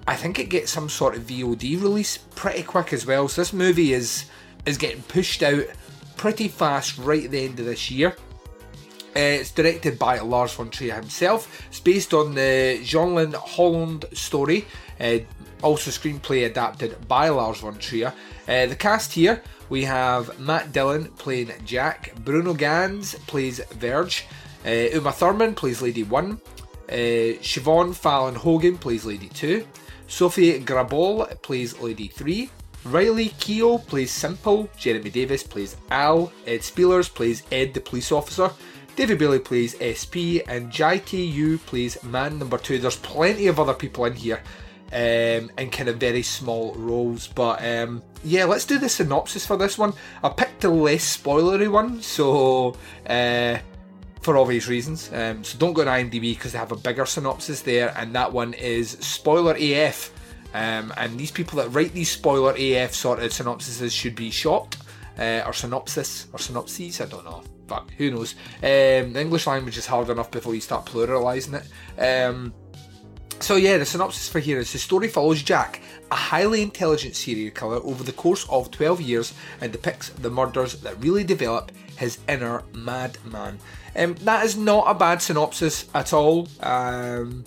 I 0.08 0.16
think 0.16 0.40
it 0.40 0.50
gets 0.50 0.72
some 0.72 0.90
sort 0.90 1.16
of 1.16 1.22
VOD 1.22 1.84
release 1.84 2.18
pretty 2.18 2.64
quick 2.64 2.94
as 2.94 3.06
well. 3.06 3.28
So 3.28 3.42
this 3.42 3.54
movie 3.54 3.94
is 3.94 4.26
is 4.66 4.80
getting 4.80 5.04
pushed 5.04 5.44
out 5.44 5.66
pretty 6.18 6.48
fast 6.48 6.98
right 6.98 7.26
at 7.26 7.32
the 7.32 7.46
end 7.46 7.60
of 7.60 7.68
this 7.68 7.92
year. 7.92 8.16
Uh, 9.16 9.40
it's 9.40 9.52
directed 9.52 9.98
by 9.98 10.20
Lars 10.20 10.54
von 10.54 10.70
Trier 10.70 10.96
himself. 10.96 11.48
It's 11.70 11.80
based 11.80 12.14
on 12.14 12.36
the 12.36 12.80
Jenle 12.84 13.32
Hallund 13.34 14.14
story, 14.14 14.66
uh, 15.00 15.20
also 15.64 15.90
screenplay 15.90 16.46
adapted 16.46 17.08
by 17.08 17.30
Lars 17.30 17.60
von 17.60 17.78
Trier. 17.78 18.14
Uh, 18.48 18.66
the 18.66 18.76
cast 18.76 19.14
here 19.14 19.42
we 19.70 19.84
have 19.86 20.38
Matt 20.40 20.74
Dillon 20.74 21.06
playing 21.18 21.52
Jack, 21.66 22.14
Bruno 22.26 22.54
Ganz 22.54 23.16
plays 23.26 23.60
Verge, 23.80 24.26
uh, 24.66 24.70
Uma 24.94 25.14
Thurman 25.14 25.56
plays 25.56 25.82
Lady 25.82 26.04
1, 26.04 26.32
uh, 26.32 26.92
Siobhan 27.42 27.96
Fallon 27.96 28.36
Hogan 28.36 28.78
plays 28.78 29.06
Lady 29.06 29.30
2, 29.30 29.66
Sofie 30.08 30.64
Gråbøl 30.64 31.42
plays 31.42 31.80
Lady 31.80 32.10
3, 32.10 32.50
Riley 32.86 33.30
Keough 33.40 33.86
plays 33.88 34.12
Simple, 34.12 34.70
Jeremy 34.78 35.10
Davies 35.10 35.42
plays 35.42 35.76
Al, 35.90 36.32
Ed 36.46 36.60
Speleers 36.60 37.12
plays 37.12 37.42
Ed 37.52 37.74
the 37.74 37.80
police 37.80 38.12
officer, 38.12 38.52
David 38.96 39.20
Bailie 39.20 39.40
plays 39.40 39.76
SP, 39.76 40.40
and 40.48 40.72
Yu 40.78 41.58
plays 41.58 42.02
man 42.04 42.40
number 42.40 42.58
two. 42.58 42.80
There's 42.80 42.96
plenty 42.96 43.48
of 43.48 43.60
other 43.60 43.74
people 43.74 44.06
in 44.06 44.14
here 44.14 44.42
um, 44.94 45.52
in 45.58 45.70
kind 45.70 45.90
of 45.90 45.98
very 45.98 46.24
small 46.24 46.74
roles, 46.76 47.28
but 47.28 47.62
um, 47.66 48.02
yeah, 48.24 48.46
let's 48.46 48.66
do 48.66 48.80
the 48.80 48.88
synopsis 48.88 49.46
for 49.46 49.58
this 49.58 49.78
one. 49.78 49.94
I 50.24 50.30
picked 50.30 50.62
the 50.62 50.70
less 50.70 51.18
spoilery 51.18 51.70
one, 51.70 52.02
so 52.02 52.78
uh, 53.08 53.58
for 54.22 54.38
obvious 54.38 54.70
reasons. 54.70 55.12
Um, 55.12 55.44
so 55.44 55.58
don't 55.58 55.74
go 55.74 55.84
to 55.84 55.90
IMDb 55.90 56.34
because 56.34 56.54
they 56.54 56.58
have 56.58 56.72
a 56.72 56.78
bigger 56.78 57.06
synopsis 57.06 57.62
there, 57.62 57.94
and 57.98 58.16
that 58.16 58.32
one 58.32 58.54
is 58.54 58.92
spoiler 58.92 59.58
AF. 59.60 60.12
Um, 60.54 60.94
and 60.96 61.20
these 61.20 61.32
people 61.32 61.58
that 61.58 61.68
write 61.70 61.92
these 61.92 62.10
spoiler 62.10 62.56
AF 62.58 62.94
sort 62.94 63.20
of 63.20 63.32
synopsises 63.32 63.92
should 63.92 64.16
be 64.16 64.32
shot, 64.32 64.78
uh, 65.20 65.44
or 65.46 65.52
synopsis, 65.52 66.28
or 66.32 66.40
synopses, 66.40 67.02
I 67.02 67.08
don't 67.08 67.26
know. 67.26 67.44
Fuck, 67.68 67.92
who 67.94 68.12
knows? 68.12 68.36
Um, 68.58 69.14
the 69.14 69.22
English 69.22 69.48
language 69.48 69.78
is 69.78 69.86
hard 69.86 70.10
enough 70.10 70.30
before 70.32 70.54
you 70.54 70.62
start 70.62 70.86
pluralising 70.86 71.62
it. 71.62 72.30
Um, 72.32 72.54
So 73.40 73.58
yeah, 73.58 73.78
the 73.78 73.86
synopsis 73.86 74.30
for 74.30 74.40
here 74.40 74.60
is 74.60 74.72
the 74.72 74.80
story 74.80 75.10
follows 75.10 75.44
Jack, 75.44 75.82
a 76.10 76.16
highly 76.16 76.62
intelligent 76.62 77.16
serial 77.16 77.52
killer, 77.52 77.82
over 77.84 78.04
the 78.04 78.14
course 78.14 78.48
of 78.50 78.72
12 78.72 79.02
years 79.02 79.34
and 79.60 79.72
depicts 79.72 80.10
the 80.10 80.30
murders 80.30 80.80
that 80.82 81.04
really 81.04 81.24
develop 81.24 81.72
his 81.98 82.20
inner 82.30 82.64
madman. 82.74 83.60
Um, 83.96 84.16
that 84.22 84.46
is 84.46 84.56
not 84.58 84.86
a 84.88 84.94
bad 84.94 85.22
synopsis 85.22 85.86
at 85.94 86.14
all, 86.14 86.48
um, 86.62 87.44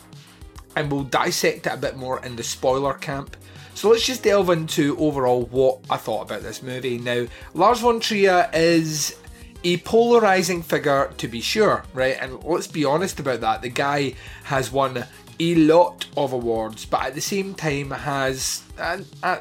and 0.77 0.93
we'll 0.93 1.05
dissect 1.05 1.67
it 1.67 1.73
a 1.73 1.77
bit 1.77 1.97
more 1.97 2.25
in 2.25 2.37
the 2.37 2.43
spoiler 2.43 2.95
camp. 2.95 3.37
So 3.75 3.89
let's 3.89 4.05
just 4.05 4.23
delve 4.23 4.51
into 4.51 4.97
overall 4.99 5.47
what 5.47 5.81
I 5.89 5.97
thought 5.97 6.23
about 6.23 6.43
this 6.43 6.63
movie. 6.63 6.99
Now, 6.99 7.27
Lars 7.55 7.81
von 7.81 8.01
Trier 8.01 8.51
is 8.53 9.17
a 9.65 9.79
polarizing 9.79 10.63
figure 10.63 11.13
to 11.19 11.29
be 11.29 11.41
sure, 11.41 11.85
right? 11.93 12.17
And 12.21 12.43
let's 12.45 12.67
be 12.67 12.85
honest 12.85 13.21
about 13.21 13.41
that. 13.41 13.63
The 13.63 13.69
guy 13.69 14.15
has 14.45 14.71
won 14.71 15.05
a 15.41 15.55
lot 15.55 16.07
of 16.17 16.33
awards, 16.33 16.85
but 16.85 17.03
at 17.03 17.15
the 17.15 17.21
same 17.21 17.55
time 17.55 17.91
has, 17.91 18.63
uh, 18.79 18.99
uh, 19.23 19.41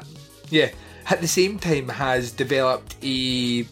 yeah, 0.50 0.70
at 1.08 1.20
the 1.20 1.28
same 1.28 1.58
time 1.58 1.88
has 1.88 2.32
developed 2.32 2.96
a 3.02 3.64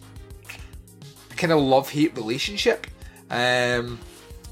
kind 1.35 1.53
of 1.53 1.59
love 1.59 1.89
hate 1.89 2.15
relationship. 2.15 2.87
Um, 3.29 3.99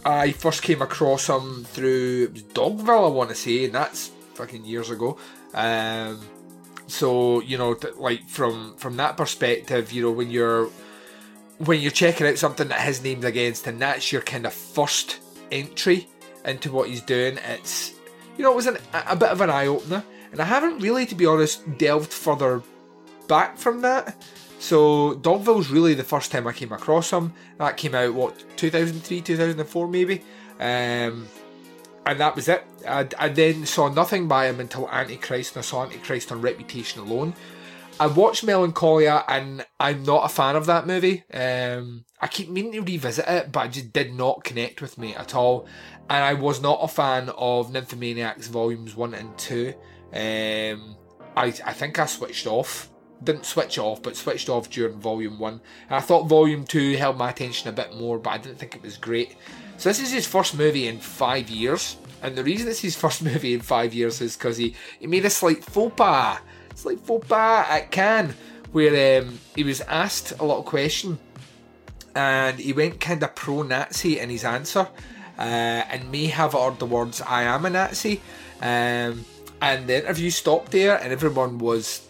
I 0.06 0.34
first 0.34 0.62
came 0.62 0.82
across 0.82 1.28
him 1.28 1.66
through 1.66 2.30
Dogville, 2.30 3.06
I 3.06 3.10
want 3.10 3.30
to 3.30 3.36
say, 3.36 3.66
and 3.66 3.74
that's 3.74 4.12
fucking 4.36 4.66
years 4.66 4.92
ago. 4.92 5.18
Um, 5.54 6.20
so 6.88 7.42
you 7.42 7.58
know, 7.58 7.76
like 7.98 8.28
from 8.28 8.76
from 8.78 8.98
that 8.98 9.18
perspective, 9.18 9.92
you 9.92 10.04
know, 10.04 10.12
when 10.12 10.30
you're 10.30 10.70
when 11.60 11.80
you're 11.80 11.92
checking 11.92 12.28
out 12.28 12.38
something 12.38 12.68
that 12.68 12.82
his 12.82 13.04
name's 13.04 13.26
against, 13.26 13.68
and 13.68 13.82
that's 13.82 14.12
your 14.12 14.22
kind 14.22 14.46
of 14.46 14.54
first 14.54 15.20
entry 15.52 16.08
into 16.44 16.72
what 16.72 16.90
he's 16.90 17.02
doing, 17.02 17.38
it's 17.38 17.94
you 18.38 18.44
know, 18.44 18.52
it 18.52 18.56
was 18.56 18.68
an, 18.68 18.78
a 18.94 19.16
bit 19.16 19.30
of 19.30 19.42
an 19.42 19.50
eye 19.50 19.68
opener, 19.68 20.04
and 20.32 20.42
I 20.42 20.46
haven't 20.46 20.80
really, 20.80 21.06
to 21.06 21.16
be 21.16 21.26
honest, 21.26 21.78
delved 21.78 22.12
further 22.12 22.62
back 23.28 23.58
from 23.58 23.82
that. 23.82 24.16
So 24.60 25.16
Dogville's 25.16 25.70
really 25.70 25.94
the 25.94 26.04
first 26.04 26.32
time 26.32 26.48
I 26.48 26.52
came 26.52 26.72
across 26.72 27.12
him. 27.12 27.34
That 27.58 27.78
came 27.78 27.96
out 27.96 28.14
what 28.14 28.44
2003, 28.58 29.22
2004 29.22 29.88
maybe, 29.88 30.24
um, 30.60 31.28
and 32.06 32.20
that 32.20 32.36
was 32.36 32.48
it. 32.48 32.64
I, 32.88 33.08
I 33.18 33.30
then 33.30 33.66
saw 33.66 33.90
nothing 33.90 34.28
by 34.28 34.48
him 34.48 34.60
until 34.60 34.90
Antichrist, 34.90 35.56
and 35.56 35.64
I 35.64 35.66
saw 35.66 35.84
Antichrist 35.84 36.32
on 36.32 36.42
Reputation 36.42 37.02
alone. 37.02 37.34
I 37.98 38.08
watched 38.08 38.44
Melancholia, 38.44 39.24
and 39.28 39.66
I'm 39.80 40.04
not 40.04 40.26
a 40.26 40.34
fan 40.34 40.58
of 40.58 40.66
that 40.66 40.86
movie. 40.86 41.24
Um, 41.34 42.04
I 42.20 42.28
keep 42.28 42.50
meaning 42.50 42.74
to 42.74 42.82
revisit 42.82 43.26
it, 43.26 43.52
but 43.54 43.68
it 43.68 43.72
just 43.72 43.94
did 43.94 44.14
not 44.14 44.44
connect 44.44 44.82
with 44.82 44.98
me 44.98 45.16
at 45.16 45.34
all. 45.34 45.66
And 46.10 46.24
I 46.24 46.34
was 46.34 46.62
not 46.62 46.80
a 46.82 46.90
fan 46.90 47.30
of 47.38 47.72
Nymphomaniacs 47.72 48.50
Volumes 48.50 48.98
1 48.98 49.14
and 49.14 49.38
2. 49.38 49.74
Um, 50.14 50.98
I, 51.38 51.46
I 51.46 51.74
think 51.74 51.98
I 51.98 52.06
switched 52.06 52.48
off. 52.48 52.90
Didn't 53.24 53.46
switch 53.46 53.80
off, 53.80 54.04
but 54.04 54.18
switched 54.18 54.50
off 54.50 54.70
during 54.70 55.00
Volume 55.00 55.40
1. 55.40 55.54
And 55.54 55.62
I 55.96 56.02
thought 56.02 56.28
Volume 56.28 56.66
2 56.66 56.98
held 56.98 57.18
my 57.18 57.30
attention 57.30 57.70
a 57.70 57.74
bit 57.74 57.96
more, 57.96 58.20
but 58.20 58.32
I 58.32 58.38
didn't 58.40 58.58
think 58.58 58.76
it 58.76 58.84
was 58.84 58.98
great. 58.98 59.38
So 59.78 59.88
this 59.88 60.02
is 60.02 60.12
his 60.12 60.28
first 60.28 60.58
movie 60.58 60.90
in 60.90 61.00
five 61.00 61.50
years. 61.50 61.96
And 62.22 62.36
the 62.36 62.44
reason 62.44 62.68
it's 62.68 62.82
his 62.82 62.98
first 62.98 63.24
movie 63.24 63.54
in 63.54 63.62
five 63.62 63.94
years 63.94 64.20
is 64.20 64.36
because 64.36 64.58
he, 64.58 64.76
he 65.00 65.08
made 65.08 65.24
a 65.24 65.30
slight 65.30 65.64
faux 65.64 65.96
pas. 65.96 66.40
Slight 66.76 67.00
faux 67.00 67.28
pas 67.28 67.66
at 67.70 67.92
Cannes, 67.92 68.36
where 68.72 69.22
um, 69.22 69.40
he 69.56 69.64
was 69.64 69.82
asked 69.82 70.34
a 70.40 70.46
lot 70.46 70.60
of 70.60 70.66
question 70.66 71.18
and 72.16 72.58
he 72.58 72.74
went 72.74 73.00
kind 73.00 73.22
of 73.22 73.36
pro 73.36 73.62
Nazi 73.62 74.20
in 74.20 74.30
his 74.30 74.46
answer, 74.46 74.88
uh, 75.38 75.42
and 75.42 76.10
may 76.12 76.28
have 76.28 76.56
uttered 76.56 76.80
the 76.80 76.86
words 76.86 77.22
"I 77.22 77.44
am 77.44 77.66
a 77.66 77.70
Nazi," 77.70 78.22
um, 78.62 79.26
and 79.62 79.88
the 79.88 79.98
interview 79.98 80.30
stopped 80.30 80.72
there, 80.72 80.98
and 80.98 81.12
everyone 81.12 81.60
was, 81.60 82.08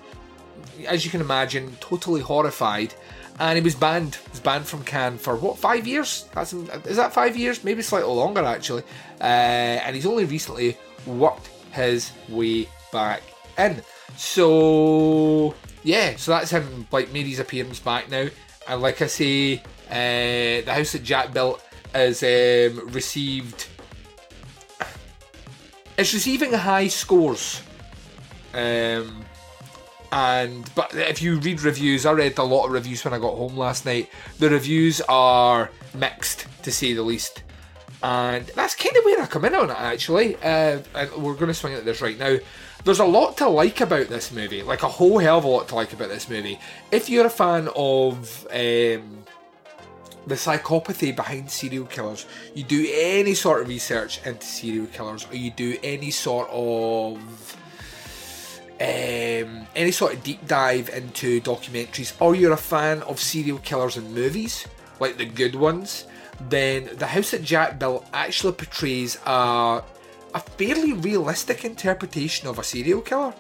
as 0.87 1.03
you 1.03 1.11
can 1.11 1.21
imagine, 1.21 1.75
totally 1.79 2.21
horrified. 2.21 2.93
And 3.37 3.57
he 3.57 3.61
was 3.61 3.75
banned. 3.75 4.15
He 4.15 4.29
was 4.31 4.39
banned 4.39 4.65
from 4.65 4.83
Cannes 4.85 5.17
for 5.17 5.35
what 5.35 5.57
five 5.57 5.85
years? 5.85 6.29
That's 6.33 6.53
is 6.53 6.95
that 6.95 7.11
five 7.11 7.35
years? 7.35 7.65
Maybe 7.65 7.81
slightly 7.81 8.13
longer 8.13 8.45
actually. 8.45 8.83
Uh, 9.19 9.83
and 9.83 9.93
he's 9.93 10.05
only 10.05 10.23
recently 10.23 10.77
worked 11.05 11.49
his 11.73 12.11
way 12.29 12.69
back 12.93 13.21
in. 13.57 13.81
So 14.17 15.55
yeah, 15.83 16.15
so 16.15 16.31
that's 16.31 16.51
him. 16.51 16.87
Like 16.91 17.09
his 17.09 17.39
appearance 17.39 17.79
back 17.79 18.09
now, 18.09 18.27
and 18.67 18.81
like 18.81 19.01
I 19.01 19.07
say, 19.07 19.61
uh, 19.89 20.65
the 20.65 20.73
house 20.73 20.93
that 20.93 21.03
Jack 21.03 21.33
built 21.33 21.61
is 21.93 22.23
um, 22.23 22.89
received. 22.89 23.67
It's 25.97 26.13
receiving 26.13 26.51
high 26.51 26.87
scores. 26.87 27.61
Um, 28.53 29.23
and 30.11 30.69
but 30.75 30.93
if 30.95 31.21
you 31.21 31.39
read 31.39 31.61
reviews, 31.61 32.05
I 32.05 32.11
read 32.13 32.37
a 32.37 32.43
lot 32.43 32.65
of 32.65 32.71
reviews 32.71 33.03
when 33.03 33.13
I 33.13 33.19
got 33.19 33.35
home 33.35 33.57
last 33.57 33.85
night. 33.85 34.09
The 34.39 34.49
reviews 34.49 35.01
are 35.01 35.69
mixed, 35.93 36.47
to 36.63 36.71
say 36.71 36.93
the 36.93 37.03
least. 37.03 37.43
And 38.01 38.45
that's 38.47 38.75
kind 38.75 38.95
of 38.95 39.03
where 39.03 39.21
I 39.21 39.25
come 39.25 39.45
in 39.45 39.55
on 39.55 39.69
it, 39.69 39.77
actually. 39.79 40.35
Uh, 40.37 40.79
we're 41.17 41.33
going 41.33 41.47
to 41.47 41.53
swing 41.53 41.73
at 41.73 41.85
this 41.85 42.01
right 42.01 42.17
now. 42.17 42.37
There's 42.85 42.99
a 42.99 43.05
lot 43.05 43.35
to 43.37 43.49
like 43.49 43.81
about 43.81 44.09
this 44.09 44.31
movie, 44.31 44.61
like 44.61 44.83
a 44.83 44.87
whole 44.87 45.17
hell 45.17 45.39
of 45.39 45.43
a 45.43 45.47
lot 45.47 45.67
to 45.69 45.75
like 45.75 45.91
about 45.91 46.09
this 46.09 46.29
movie. 46.29 46.59
If 46.91 47.09
you're 47.09 47.25
a 47.25 47.31
fan 47.31 47.67
of 47.75 48.45
um, 48.51 49.23
the 50.27 50.35
psychopathy 50.35 51.15
behind 51.15 51.49
serial 51.49 51.87
killers, 51.87 52.27
you 52.53 52.63
do 52.63 52.87
any 52.93 53.33
sort 53.33 53.63
of 53.63 53.69
research 53.69 54.23
into 54.23 54.45
serial 54.45 54.85
killers, 54.85 55.25
or 55.31 55.35
you 55.35 55.49
do 55.49 55.79
any 55.81 56.11
sort 56.11 56.47
of 56.51 57.17
um, 58.79 59.67
any 59.75 59.91
sort 59.91 60.13
of 60.13 60.23
deep 60.23 60.45
dive 60.45 60.89
into 60.89 61.41
documentaries, 61.41 62.13
or 62.21 62.35
you're 62.35 62.53
a 62.53 62.57
fan 62.57 63.01
of 63.01 63.19
serial 63.19 63.57
killers 63.57 63.97
in 63.97 64.13
movies, 64.13 64.67
like 64.99 65.17
the 65.17 65.25
good 65.25 65.55
ones, 65.55 66.05
then 66.49 66.91
the 66.97 67.07
house 67.07 67.31
that 67.31 67.41
Jack 67.41 67.79
built 67.79 68.05
actually 68.13 68.53
portrays 68.53 69.17
a, 69.25 69.81
a 70.35 70.39
fairly 70.39 70.91
realistic 70.91 71.63
interpretation 71.63 72.47
of 72.47 72.59
a 72.59 72.63
serial 72.63 73.01
killer. 73.01 73.33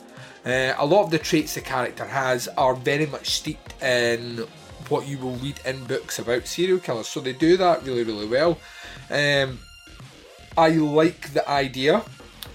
Uh, 0.45 0.73
a 0.77 0.85
lot 0.85 1.03
of 1.03 1.11
the 1.11 1.19
traits 1.19 1.53
the 1.53 1.61
character 1.61 2.05
has 2.05 2.47
are 2.57 2.73
very 2.73 3.05
much 3.05 3.29
steeped 3.31 3.79
in 3.83 4.37
what 4.87 5.05
you 5.05 5.17
will 5.17 5.35
read 5.37 5.59
in 5.65 5.83
books 5.85 6.19
about 6.19 6.47
serial 6.47 6.79
killers, 6.79 7.07
so 7.07 7.19
they 7.19 7.33
do 7.33 7.57
that 7.57 7.83
really, 7.83 8.03
really 8.03 8.27
well. 8.27 8.57
Um, 9.09 9.59
I 10.57 10.69
like 10.69 11.33
the 11.33 11.47
idea 11.49 12.01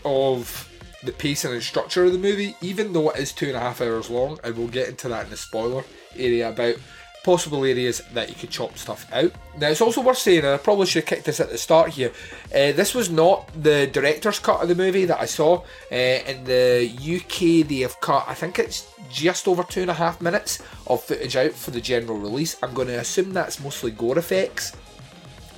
of 0.05 0.69
the 1.03 1.13
pacing 1.13 1.53
and 1.53 1.63
structure 1.63 2.05
of 2.05 2.13
the 2.13 2.19
movie, 2.19 2.57
even 2.63 2.95
though 2.95 3.11
it 3.11 3.19
is 3.19 3.33
two 3.33 3.49
and 3.49 3.57
a 3.57 3.61
half 3.61 3.83
hours 3.83 4.09
long, 4.09 4.39
and 4.43 4.57
we'll 4.57 4.69
get 4.69 4.89
into 4.89 5.09
that 5.09 5.25
in 5.25 5.31
the 5.31 5.37
spoiler 5.37 5.85
area 6.17 6.49
about 6.49 6.77
possible 7.23 7.65
areas 7.65 8.03
that 8.15 8.29
you 8.29 8.35
could 8.35 8.51
chop 8.51 8.77
stuff 8.79 9.07
out. 9.13 9.33
Now, 9.59 9.69
it's 9.69 9.81
also 9.81 10.01
worth 10.01 10.19
saying, 10.19 10.39
and 10.39 10.49
I 10.49 10.57
probably 10.57 10.87
should 10.87 11.05
have 11.05 11.09
kicked 11.09 11.25
this 11.25 11.41
at 11.41 11.51
the 11.51 11.59
start 11.59 11.91
here, 11.91 12.13
uh, 12.55 12.73
this 12.73 12.95
was 12.95 13.11
not 13.11 13.51
the 13.63 13.87
director's 13.87 14.39
cut 14.39 14.63
of 14.63 14.69
the 14.69 14.75
movie 14.75 15.05
that 15.05 15.21
I 15.21 15.27
saw. 15.27 15.63
Uh, 15.93 15.95
in 15.95 16.45
the 16.45 16.91
UK, 16.91 17.67
they 17.67 17.81
have 17.81 18.01
cut, 18.01 18.25
I 18.27 18.35
think 18.35 18.59
it's 18.59 18.91
just 19.11 19.49
over 19.49 19.63
two 19.65 19.83
and 19.83 19.91
a 19.91 19.95
half 19.95 20.21
minutes 20.21 20.63
of 20.87 21.03
footage 21.03 21.37
out 21.37 21.53
for 21.53 21.71
the 21.71 21.81
general 21.81 22.19
release. 22.19 22.57
I'm 22.63 22.75
going 22.75 22.89
to 22.89 23.01
assume 23.01 23.33
that's 23.33 23.61
mostly 23.61 23.91
gore 23.91 24.19
effects 24.19 24.77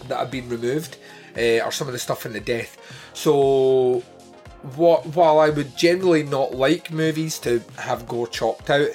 that 0.09 0.19
have 0.19 0.31
been 0.31 0.49
removed, 0.49 0.97
uh, 1.37 1.65
or 1.65 1.71
some 1.71 1.87
of 1.87 1.93
the 1.93 1.99
stuff 1.99 2.27
in 2.27 2.33
the 2.33 2.41
death. 2.41 2.77
So, 3.15 4.03
what 4.77 5.05
while 5.07 5.41
I 5.41 5.51
would 5.51 5.77
generally 5.77 6.23
not 6.23 6.55
like 6.55 6.93
movies 6.93 7.39
to 7.41 7.63
have 7.79 8.07
gore 8.07 8.29
chopped 8.29 8.71
out, 8.71 8.91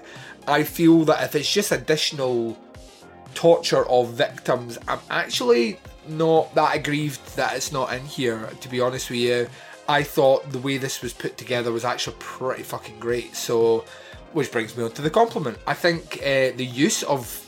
I 0.47 0.63
feel 0.63 1.03
that 1.05 1.23
if 1.23 1.36
it's 1.36 1.51
just 1.51 1.71
additional 1.71 2.57
torture 3.33 3.86
of 3.88 4.13
victims, 4.13 4.77
I'm 4.88 4.99
actually 5.10 5.79
not 6.07 6.55
that 6.55 6.75
aggrieved 6.75 7.36
that 7.36 7.55
it's 7.55 7.71
not 7.71 7.93
in 7.93 8.05
here. 8.05 8.49
To 8.62 8.69
be 8.69 8.79
honest 8.79 9.10
with 9.10 9.19
you, 9.19 9.49
I 9.89 10.03
thought 10.03 10.51
the 10.51 10.60
way 10.60 10.77
this 10.77 11.01
was 11.01 11.13
put 11.13 11.38
together 11.38 11.71
was 11.71 11.86
actually 11.86 12.15
pretty 12.19 12.63
fucking 12.63 12.99
great. 12.99 13.36
So, 13.36 13.86
which 14.33 14.51
brings 14.51 14.75
me 14.77 14.83
on 14.83 14.91
to 14.91 15.01
the 15.01 15.10
compliment. 15.10 15.57
I 15.67 15.73
think 15.73 16.17
uh, 16.21 16.55
the 16.55 16.65
use 16.65 17.03
of 17.03 17.43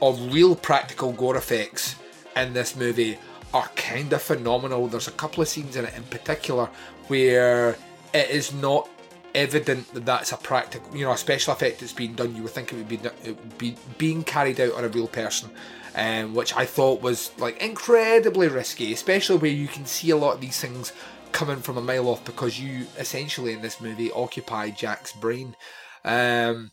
of 0.00 0.32
real 0.32 0.56
practical 0.56 1.12
gore 1.12 1.36
effects 1.36 1.94
in 2.36 2.52
this 2.52 2.74
movie 2.76 3.18
are 3.54 3.68
kind 3.76 4.12
of 4.12 4.20
phenomenal. 4.20 4.88
There's 4.88 5.08
a 5.08 5.12
couple 5.12 5.42
of 5.42 5.48
scenes 5.48 5.76
in 5.76 5.84
it 5.84 5.94
in 5.94 6.02
particular 6.04 6.68
where 7.06 7.76
it 8.12 8.30
is 8.30 8.52
not 8.52 8.88
evident 9.34 9.92
that 9.94 10.04
that's 10.04 10.32
a 10.32 10.36
practical, 10.36 10.96
you 10.96 11.04
know, 11.04 11.12
a 11.12 11.16
special 11.16 11.52
effect 11.52 11.80
that's 11.80 11.92
being 11.92 12.14
done. 12.14 12.34
You 12.34 12.42
would 12.42 12.52
think 12.52 12.72
it 12.72 12.76
would 12.76 12.88
be, 12.88 12.96
it 12.96 13.36
would 13.36 13.58
be 13.58 13.76
being 13.98 14.24
carried 14.24 14.60
out 14.60 14.74
on 14.74 14.84
a 14.84 14.88
real 14.88 15.08
person, 15.08 15.50
um, 15.94 16.34
which 16.34 16.54
I 16.54 16.66
thought 16.66 17.02
was 17.02 17.30
like 17.38 17.60
incredibly 17.62 18.48
risky, 18.48 18.92
especially 18.92 19.38
where 19.38 19.50
you 19.50 19.68
can 19.68 19.86
see 19.86 20.10
a 20.10 20.16
lot 20.16 20.34
of 20.34 20.40
these 20.40 20.60
things 20.60 20.92
coming 21.32 21.58
from 21.58 21.78
a 21.78 21.82
mile 21.82 22.08
off 22.08 22.24
because 22.24 22.60
you 22.60 22.86
essentially 22.98 23.52
in 23.52 23.62
this 23.62 23.80
movie 23.80 24.12
occupy 24.12 24.70
Jack's 24.70 25.12
brain. 25.12 25.56
Um, 26.04 26.72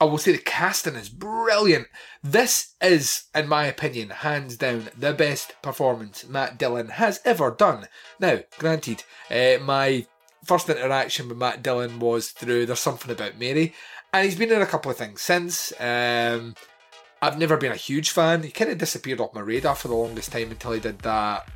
I 0.00 0.04
will 0.04 0.18
say 0.18 0.32
the 0.32 0.38
casting 0.38 0.94
is 0.94 1.08
brilliant. 1.08 1.86
This 2.22 2.74
is, 2.82 3.24
in 3.34 3.48
my 3.48 3.64
opinion, 3.64 4.10
hands 4.10 4.56
down 4.56 4.90
the 4.96 5.14
best 5.14 5.54
performance 5.62 6.28
Matt 6.28 6.58
Dillon 6.58 6.88
has 6.88 7.20
ever 7.24 7.50
done. 7.50 7.88
Now, 8.20 8.40
granted, 8.58 9.04
uh, 9.30 9.56
my 9.62 10.06
first 10.46 10.68
interaction 10.68 11.28
with 11.28 11.38
Matt 11.38 11.62
Dillon 11.62 11.98
was 11.98 12.30
through 12.30 12.66
There's 12.66 12.78
Something 12.78 13.10
About 13.10 13.38
Mary, 13.38 13.74
and 14.12 14.24
he's 14.24 14.38
been 14.38 14.52
in 14.52 14.62
a 14.62 14.66
couple 14.66 14.90
of 14.90 14.96
things 14.96 15.20
since. 15.20 15.72
Um, 15.80 16.54
I've 17.20 17.38
never 17.38 17.56
been 17.56 17.72
a 17.72 17.76
huge 17.76 18.10
fan. 18.10 18.42
He 18.42 18.50
kind 18.50 18.70
of 18.70 18.78
disappeared 18.78 19.20
off 19.20 19.34
my 19.34 19.40
radar 19.40 19.74
for 19.74 19.88
the 19.88 19.94
longest 19.94 20.30
time 20.32 20.50
until 20.50 20.72
he 20.72 20.80
did 20.80 21.00
that. 21.00 21.48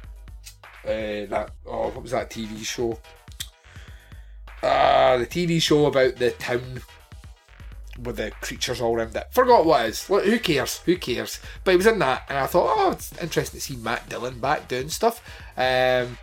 Uh, 0.85 1.27
that 1.29 1.51
oh, 1.67 1.89
what 1.89 2.03
was 2.03 2.13
that 2.13 2.31
TV 2.31 2.65
show? 2.65 2.99
Ah, 4.63 5.17
the 5.19 5.27
TV 5.27 5.61
show 5.63 5.87
about 5.87 6.17
the 6.17 6.33
town 6.33 6.83
with 8.03 8.17
the 8.17 8.31
creatures 8.41 8.81
all 8.81 8.97
around 8.97 9.15
it. 9.15 9.27
Forgot 9.31 9.67
what 9.67 9.85
it 9.85 9.91
is. 9.91 10.07
Who 10.07 10.39
cares? 10.39 10.79
Who 10.79 10.97
cares? 10.97 11.39
But 11.65 11.73
he 11.73 11.77
was 11.77 11.87
in 11.87 11.99
that, 12.01 12.25
and 12.29 12.39
I 12.39 12.47
thought, 12.47 12.75
oh, 12.77 12.91
it's 12.93 13.17
interesting 13.21 13.61
to 13.61 13.67
see 13.67 13.77
Matt 13.77 14.09
Dillon 14.09 14.41
back 14.41 14.69
doing 14.69 14.89
stuff. 14.89 15.23
Um, 15.57 16.19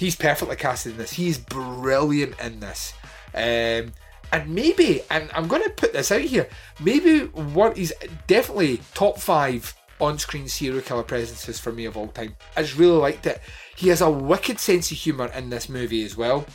he's 0.00 0.16
perfectly 0.16 0.56
casted 0.56 0.92
in 0.92 0.98
this. 0.98 1.12
He's 1.12 1.36
brilliant 1.36 2.40
in 2.40 2.58
this. 2.58 2.94
Um, 3.34 3.92
and 4.32 4.48
maybe, 4.48 5.02
and 5.10 5.28
I'm 5.34 5.46
going 5.46 5.62
to 5.62 5.68
put 5.68 5.92
this 5.92 6.10
out 6.10 6.22
here, 6.22 6.48
maybe 6.80 7.26
one, 7.26 7.76
he's 7.76 7.92
definitely 8.26 8.80
top 8.94 9.18
five 9.18 9.74
on 10.00 10.18
screen 10.18 10.48
serial 10.48 10.80
killer 10.80 11.02
presences 11.02 11.60
for 11.60 11.70
me 11.70 11.84
of 11.84 11.98
all 11.98 12.08
time. 12.08 12.34
I 12.56 12.62
just 12.62 12.78
really 12.78 12.96
liked 12.96 13.26
it. 13.26 13.42
He 13.76 13.88
has 13.88 14.00
a 14.00 14.10
wicked 14.10 14.58
sense 14.58 14.90
of 14.90 14.96
humour 14.96 15.26
in 15.36 15.50
this 15.50 15.68
movie 15.68 16.02
as 16.02 16.16
well. 16.16 16.46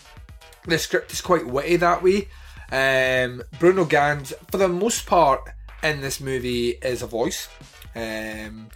The 0.63 0.79
script 0.79 1.13
is 1.13 1.21
quite 1.21 1.45
witty 1.45 1.75
that 1.75 2.01
way. 2.01 2.27
Um, 2.71 3.43
Bruno 3.59 3.85
Ganz, 3.85 4.33
for 4.49 4.57
the 4.57 4.67
most 4.67 5.05
part, 5.05 5.41
in 5.83 6.01
this 6.01 6.19
movie 6.19 6.69
is 6.81 7.03
a 7.03 7.07
voice. 7.07 7.47
Um, 7.95 8.69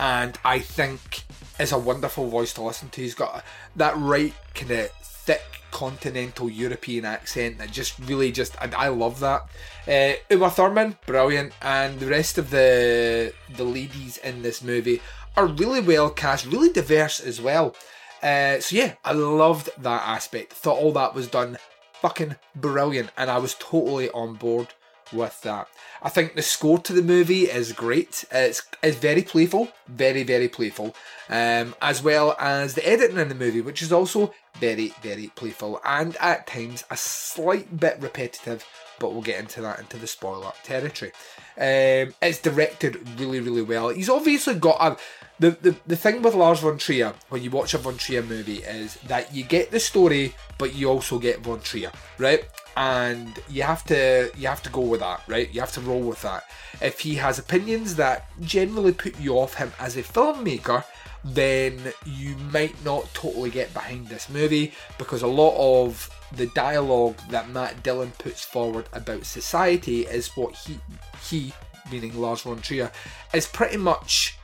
and 0.00 0.36
I 0.44 0.58
think 0.58 1.22
is 1.58 1.72
a 1.72 1.78
wonderful 1.78 2.28
voice 2.28 2.52
to 2.54 2.62
listen 2.62 2.88
to. 2.90 3.00
He's 3.00 3.14
got 3.14 3.44
that 3.76 3.96
right 3.96 4.34
kind 4.54 4.70
of 4.70 4.90
thick 4.90 5.42
continental 5.70 6.48
European 6.48 7.04
accent 7.04 7.58
that 7.58 7.70
just 7.70 7.98
really 7.98 8.32
just 8.32 8.56
I, 8.62 8.86
I 8.86 8.88
love 8.88 9.20
that. 9.20 9.48
Uh, 9.86 10.14
Uma 10.30 10.50
Thurman, 10.50 10.96
brilliant, 11.06 11.52
and 11.62 11.98
the 12.00 12.06
rest 12.06 12.38
of 12.38 12.50
the 12.50 13.32
the 13.56 13.64
ladies 13.64 14.18
in 14.18 14.42
this 14.42 14.62
movie 14.62 15.00
are 15.36 15.46
really 15.46 15.80
well 15.80 16.10
cast, 16.10 16.46
really 16.46 16.70
diverse 16.70 17.20
as 17.20 17.40
well. 17.40 17.76
Uh, 18.22 18.58
so 18.60 18.76
yeah, 18.76 18.94
I 19.04 19.12
loved 19.12 19.70
that 19.78 20.02
aspect. 20.06 20.52
Thought 20.52 20.78
all 20.78 20.92
that 20.92 21.14
was 21.14 21.28
done 21.28 21.58
fucking 22.00 22.36
brilliant, 22.54 23.10
and 23.16 23.30
I 23.30 23.38
was 23.38 23.54
totally 23.58 24.10
on 24.10 24.34
board 24.34 24.68
with 25.12 25.40
that. 25.42 25.68
I 26.02 26.08
think 26.08 26.34
the 26.34 26.42
score 26.42 26.78
to 26.80 26.92
the 26.92 27.02
movie 27.02 27.44
is 27.44 27.72
great. 27.72 28.24
It's 28.30 28.62
it's 28.82 28.96
very 28.96 29.22
playful, 29.22 29.68
very 29.88 30.22
very 30.22 30.48
playful, 30.48 30.94
um, 31.28 31.74
as 31.80 32.02
well 32.02 32.36
as 32.38 32.74
the 32.74 32.88
editing 32.88 33.18
in 33.18 33.28
the 33.28 33.34
movie, 33.34 33.60
which 33.60 33.82
is 33.82 33.92
also 33.92 34.32
very 34.58 34.92
very 35.02 35.30
playful 35.34 35.80
and 35.84 36.16
at 36.16 36.46
times 36.46 36.84
a 36.90 36.96
slight 36.96 37.78
bit 37.78 37.98
repetitive. 38.00 38.64
But 38.98 39.12
we'll 39.12 39.22
get 39.22 39.40
into 39.40 39.60
that 39.60 39.78
into 39.78 39.98
the 39.98 40.06
spoiler 40.06 40.52
territory. 40.62 41.12
Um, 41.58 42.14
it's 42.22 42.40
directed 42.40 43.06
really 43.18 43.40
really 43.40 43.62
well. 43.62 43.88
He's 43.88 44.08
obviously 44.08 44.54
got 44.54 44.78
a 44.80 44.96
the, 45.38 45.50
the, 45.50 45.76
the 45.86 45.96
thing 45.96 46.22
with 46.22 46.34
Lars 46.34 46.60
von 46.60 46.78
Trier 46.78 47.12
when 47.28 47.42
you 47.42 47.50
watch 47.50 47.74
a 47.74 47.78
von 47.78 47.98
Trier 47.98 48.22
movie 48.22 48.62
is 48.62 48.94
that 49.06 49.34
you 49.34 49.44
get 49.44 49.70
the 49.70 49.80
story, 49.80 50.34
but 50.56 50.74
you 50.74 50.88
also 50.88 51.18
get 51.18 51.40
von 51.40 51.60
Trier, 51.60 51.92
right? 52.18 52.44
And 52.76 53.38
you 53.48 53.62
have 53.62 53.84
to 53.84 54.30
you 54.36 54.48
have 54.48 54.62
to 54.64 54.70
go 54.70 54.82
with 54.82 55.00
that, 55.00 55.22
right? 55.26 55.52
You 55.52 55.60
have 55.60 55.72
to 55.72 55.80
roll 55.80 56.00
with 56.00 56.20
that. 56.22 56.44
If 56.82 57.00
he 57.00 57.14
has 57.16 57.38
opinions 57.38 57.96
that 57.96 58.26
generally 58.42 58.92
put 58.92 59.18
you 59.18 59.38
off 59.38 59.54
him 59.54 59.72
as 59.80 59.96
a 59.96 60.02
filmmaker, 60.02 60.84
then 61.24 61.92
you 62.04 62.36
might 62.52 62.82
not 62.84 63.12
totally 63.14 63.50
get 63.50 63.72
behind 63.72 64.08
this 64.08 64.28
movie 64.28 64.72
because 64.98 65.22
a 65.22 65.26
lot 65.26 65.56
of 65.56 66.10
the 66.36 66.46
dialogue 66.48 67.16
that 67.30 67.48
Matt 67.48 67.82
Dillon 67.82 68.12
puts 68.18 68.44
forward 68.44 68.86
about 68.92 69.24
society 69.24 70.02
is 70.02 70.28
what 70.36 70.54
he 70.54 70.78
he 71.22 71.52
meaning 71.90 72.20
Lars 72.20 72.42
von 72.42 72.60
Trier 72.60 72.90
is 73.32 73.46
pretty 73.46 73.76
much 73.76 74.36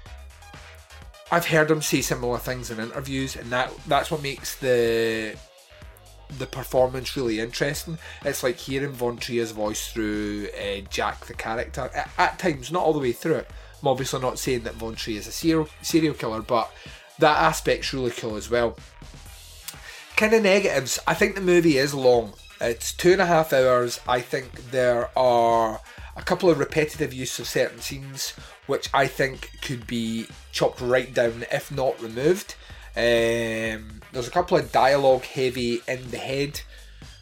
I've 1.32 1.46
heard 1.46 1.70
him 1.70 1.80
say 1.80 2.02
similar 2.02 2.36
things 2.36 2.70
in 2.70 2.78
interviews, 2.78 3.36
and 3.36 3.50
that 3.50 3.72
that's 3.86 4.10
what 4.10 4.22
makes 4.22 4.56
the 4.56 5.34
the 6.38 6.46
performance 6.46 7.16
really 7.16 7.40
interesting. 7.40 7.98
It's 8.24 8.42
like 8.42 8.56
hearing 8.56 8.92
Von 8.92 9.16
Trier's 9.16 9.52
voice 9.52 9.88
through 9.88 10.48
uh, 10.58 10.80
Jack 10.90 11.26
the 11.26 11.34
character 11.34 11.90
at, 11.94 12.10
at, 12.18 12.38
times, 12.38 12.72
not 12.72 12.82
all 12.82 12.92
the 12.92 12.98
way 12.98 13.12
through 13.12 13.36
it. 13.36 13.50
I'm 13.80 13.88
obviously 13.88 14.20
not 14.20 14.38
saying 14.38 14.62
that 14.62 14.74
Von 14.74 14.94
Trier 14.94 15.18
is 15.18 15.26
a 15.26 15.32
serial 15.32 15.68
serial 15.82 16.14
killer, 16.14 16.40
but 16.40 16.70
that 17.18 17.38
aspect's 17.38 17.92
really 17.92 18.12
cool 18.12 18.36
as 18.36 18.48
well. 18.48 18.76
Kind 20.16 20.34
of 20.34 20.42
negatives. 20.42 20.98
I 21.06 21.14
think 21.14 21.34
the 21.34 21.40
movie 21.40 21.78
is 21.78 21.94
long. 21.94 22.34
It's 22.60 22.92
two 22.92 23.12
and 23.12 23.20
a 23.20 23.26
half 23.26 23.52
hours. 23.52 24.00
I 24.06 24.20
think 24.20 24.70
there 24.70 25.10
are 25.18 25.80
a 26.16 26.22
couple 26.22 26.48
of 26.48 26.58
repetitive 26.58 27.12
use 27.12 27.38
of 27.38 27.48
certain 27.48 27.80
scenes, 27.80 28.30
which 28.66 28.88
I 28.94 29.06
think 29.06 29.50
could 29.62 29.86
be 29.86 30.26
chopped 30.52 30.80
right 30.80 31.12
down, 31.12 31.44
if 31.50 31.72
not 31.72 32.00
removed. 32.00 32.54
Um, 32.94 34.00
there's 34.12 34.28
a 34.28 34.32
couple 34.32 34.56
of 34.56 34.72
dialogue 34.72 35.24
heavy 35.24 35.80
in 35.88 36.10
the 36.10 36.18
head 36.18 36.60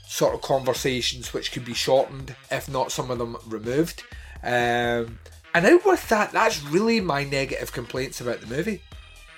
sort 0.07 0.35
of 0.35 0.43
conversations 0.43 1.33
which 1.33 1.53
could 1.53 1.65
be 1.65 1.75
shortened, 1.75 2.35
if 2.51 2.69
not 2.69 2.91
some 2.91 3.11
of 3.11 3.19
them 3.19 3.37
removed. 3.47 4.03
Um, 4.43 5.19
and 5.55 5.67
out 5.67 5.85
with 5.85 6.09
that, 6.09 6.33
that's 6.33 6.63
really 6.65 7.01
my 7.01 7.25
negative 7.25 7.73
complaints 7.73 8.21
about 8.21 8.41
the 8.41 8.47
movie. 8.47 8.83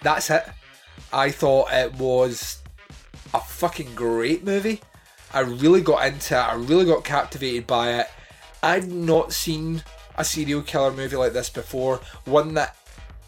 That's 0.03 0.31
it. 0.31 0.45
I 1.13 1.31
thought 1.31 1.73
it 1.73 1.95
was 1.95 2.63
a 3.35 3.41
fucking 3.41 3.95
great 3.95 4.45
movie. 4.45 4.81
I 5.35 5.41
really 5.41 5.81
got 5.81 6.07
into 6.07 6.35
it. 6.35 6.39
I 6.39 6.55
really 6.55 6.85
got 6.85 7.05
captivated 7.05 7.67
by 7.67 8.01
it. 8.01 8.07
I've 8.63 8.91
not 8.91 9.33
seen 9.33 9.83
a 10.17 10.25
serial 10.25 10.63
killer 10.63 10.93
movie 10.93 11.17
like 11.17 11.33
this 11.33 11.51
before. 11.51 12.01
One 12.25 12.55
that 12.55 12.77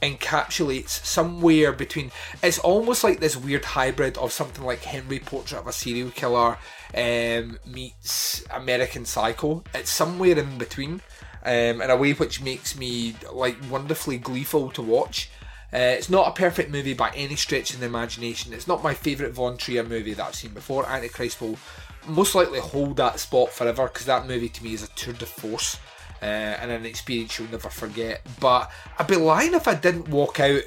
encapsulates 0.05 1.05
somewhere 1.05 1.73
between. 1.73 2.11
It's 2.43 2.59
almost 2.59 3.03
like 3.03 3.21
this 3.21 3.37
weird 3.37 3.65
hybrid 3.65 4.19
of 4.19 4.33
something 4.33 4.65
like 4.65 4.83
Henry 4.83 5.19
Portrait 5.19 5.61
of 5.61 5.67
a 5.67 5.73
Serial 5.73 6.11
Killer 6.11 6.59
um, 6.95 7.59
meets 7.67 8.45
American 8.53 9.05
Psycho. 9.05 9.65
It's 9.75 9.91
somewhere 9.91 10.39
in 10.39 10.59
between, 10.59 11.01
um, 11.45 11.81
in 11.81 11.91
a 11.91 11.97
way 11.97 12.13
which 12.13 12.43
makes 12.43 12.77
me 12.77 13.17
like 13.33 13.57
wonderfully 13.71 14.19
gleeful 14.19 14.71
to 14.73 14.83
watch. 14.83 15.31
Uh, 15.73 15.97
it's 15.99 16.11
not 16.11 16.29
a 16.29 16.33
perfect 16.33 16.71
movie 16.71 16.95
by 16.95 17.11
any 17.17 17.35
stretch 17.35 17.73
of 17.75 17.81
the 17.81 17.87
imagination. 17.87 18.53
It's 18.53 18.69
not 18.69 18.85
my 18.85 18.95
favourite 18.95 19.33
Von 19.33 19.57
Trier 19.57 19.83
movie 19.83 20.15
that 20.15 20.25
I've 20.25 20.35
seen 20.35 20.53
before. 20.53 20.87
Antichrist 20.87 21.41
will 21.41 21.59
most 22.07 22.35
likely 22.35 22.61
hold 22.61 22.99
that 22.99 23.19
spot 23.19 23.51
forever 23.51 23.89
because 23.89 24.07
that 24.07 24.29
movie 24.29 24.51
to 24.51 24.63
me 24.63 24.75
is 24.75 24.85
a 24.85 24.89
tour 24.89 25.15
de 25.15 25.27
force 25.27 25.79
uh, 26.25 26.57
and 26.61 26.71
an 26.71 26.87
experience 26.87 27.39
you'll 27.39 27.51
never 27.51 27.69
forget. 27.69 28.23
But 28.41 28.71
I'd 28.99 29.07
be 29.07 29.17
lying 29.17 29.53
if 29.53 29.69
I 29.69 29.75
didn't 29.75 30.09
walk 30.09 30.41
out 30.41 30.63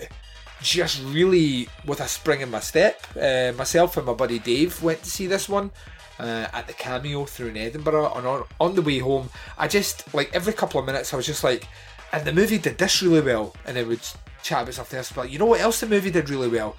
just 0.62 1.04
really 1.06 1.68
with 1.86 2.00
a 2.00 2.08
spring 2.08 2.42
in 2.42 2.52
my 2.52 2.60
step. 2.60 3.02
Uh, 3.20 3.54
myself 3.58 3.98
and 3.98 4.06
my 4.06 4.14
buddy 4.14 4.38
Dave 4.38 4.82
went 4.84 5.02
to 5.04 5.10
see 5.10 5.26
this 5.26 5.50
one. 5.50 5.72
Uh, 6.20 6.48
at 6.52 6.66
the 6.66 6.74
cameo 6.74 7.26
through 7.26 7.50
in 7.50 7.58
Edinburgh, 7.58 8.08
on, 8.08 8.44
on 8.60 8.74
the 8.74 8.82
way 8.82 8.98
home, 8.98 9.30
I 9.56 9.68
just 9.68 10.12
like 10.16 10.34
every 10.34 10.52
couple 10.52 10.80
of 10.80 10.86
minutes, 10.88 11.14
I 11.14 11.18
was 11.18 11.28
just 11.28 11.44
like, 11.44 11.68
and 12.12 12.26
the 12.26 12.34
movie 12.34 12.58
did 12.58 12.80
this 12.80 13.04
really 13.04 13.22
well, 13.22 13.56
and 13.66 13.78
then 13.78 13.88
would 13.88 14.02
chat 14.42 14.64
about 14.64 14.74
something 14.74 14.98
else. 14.98 15.12
But 15.12 15.30
you 15.30 15.38
know 15.38 15.46
what 15.46 15.62
else 15.62 15.80
the 15.80 15.86
movie 15.86 16.10
did 16.10 16.32
really 16.32 16.48
well? 16.48 16.76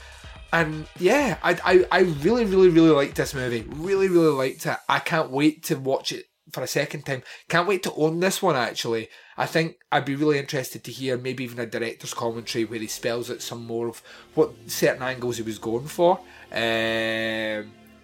And 0.53 0.89
yeah, 0.99 1.39
I, 1.41 1.53
I, 1.65 1.85
I 1.93 2.01
really, 2.01 2.47
really, 2.47 2.69
really 2.69 2.91
liked 2.91 3.15
this 3.15 3.33
movie. 3.33 3.65
Really, 3.69 4.09
really 4.09 4.33
liked 4.33 4.67
it. 4.67 4.77
I 4.89 4.99
can't 4.99 5.31
wait 5.31 5.63
to 5.65 5.77
watch 5.77 6.11
it 6.11 6.28
for 6.53 6.63
a 6.63 6.67
second 6.67 7.07
time. 7.07 7.23
Can't 7.49 7.69
wait 7.69 7.83
to 7.85 7.95
own 7.95 8.21
this 8.21 8.43
one 8.43 8.57
actually. 8.57 9.09
I 9.37 9.47
think 9.47 9.77
I'd 9.93 10.05
be 10.05 10.17
really 10.17 10.39
interested 10.39 10.85
to 10.85 10.91
hear 10.91 11.17
maybe 11.17 11.45
even 11.45 11.59
a 11.59 11.67
director's 11.67 12.15
commentary 12.15 12.65
where 12.65 12.81
he 12.81 12.87
spells 12.87 13.31
out 13.31 13.43
some 13.43 13.65
more 13.67 13.89
of 13.89 14.03
what 14.35 14.53
certain 14.67 15.03
angles 15.03 15.37
he 15.37 15.43
was 15.43 15.59
going 15.59 15.87
for. 15.87 16.19
Um, 16.53 16.59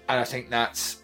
and 0.09 0.20
I 0.20 0.24
think 0.24 0.50
that's 0.50 1.02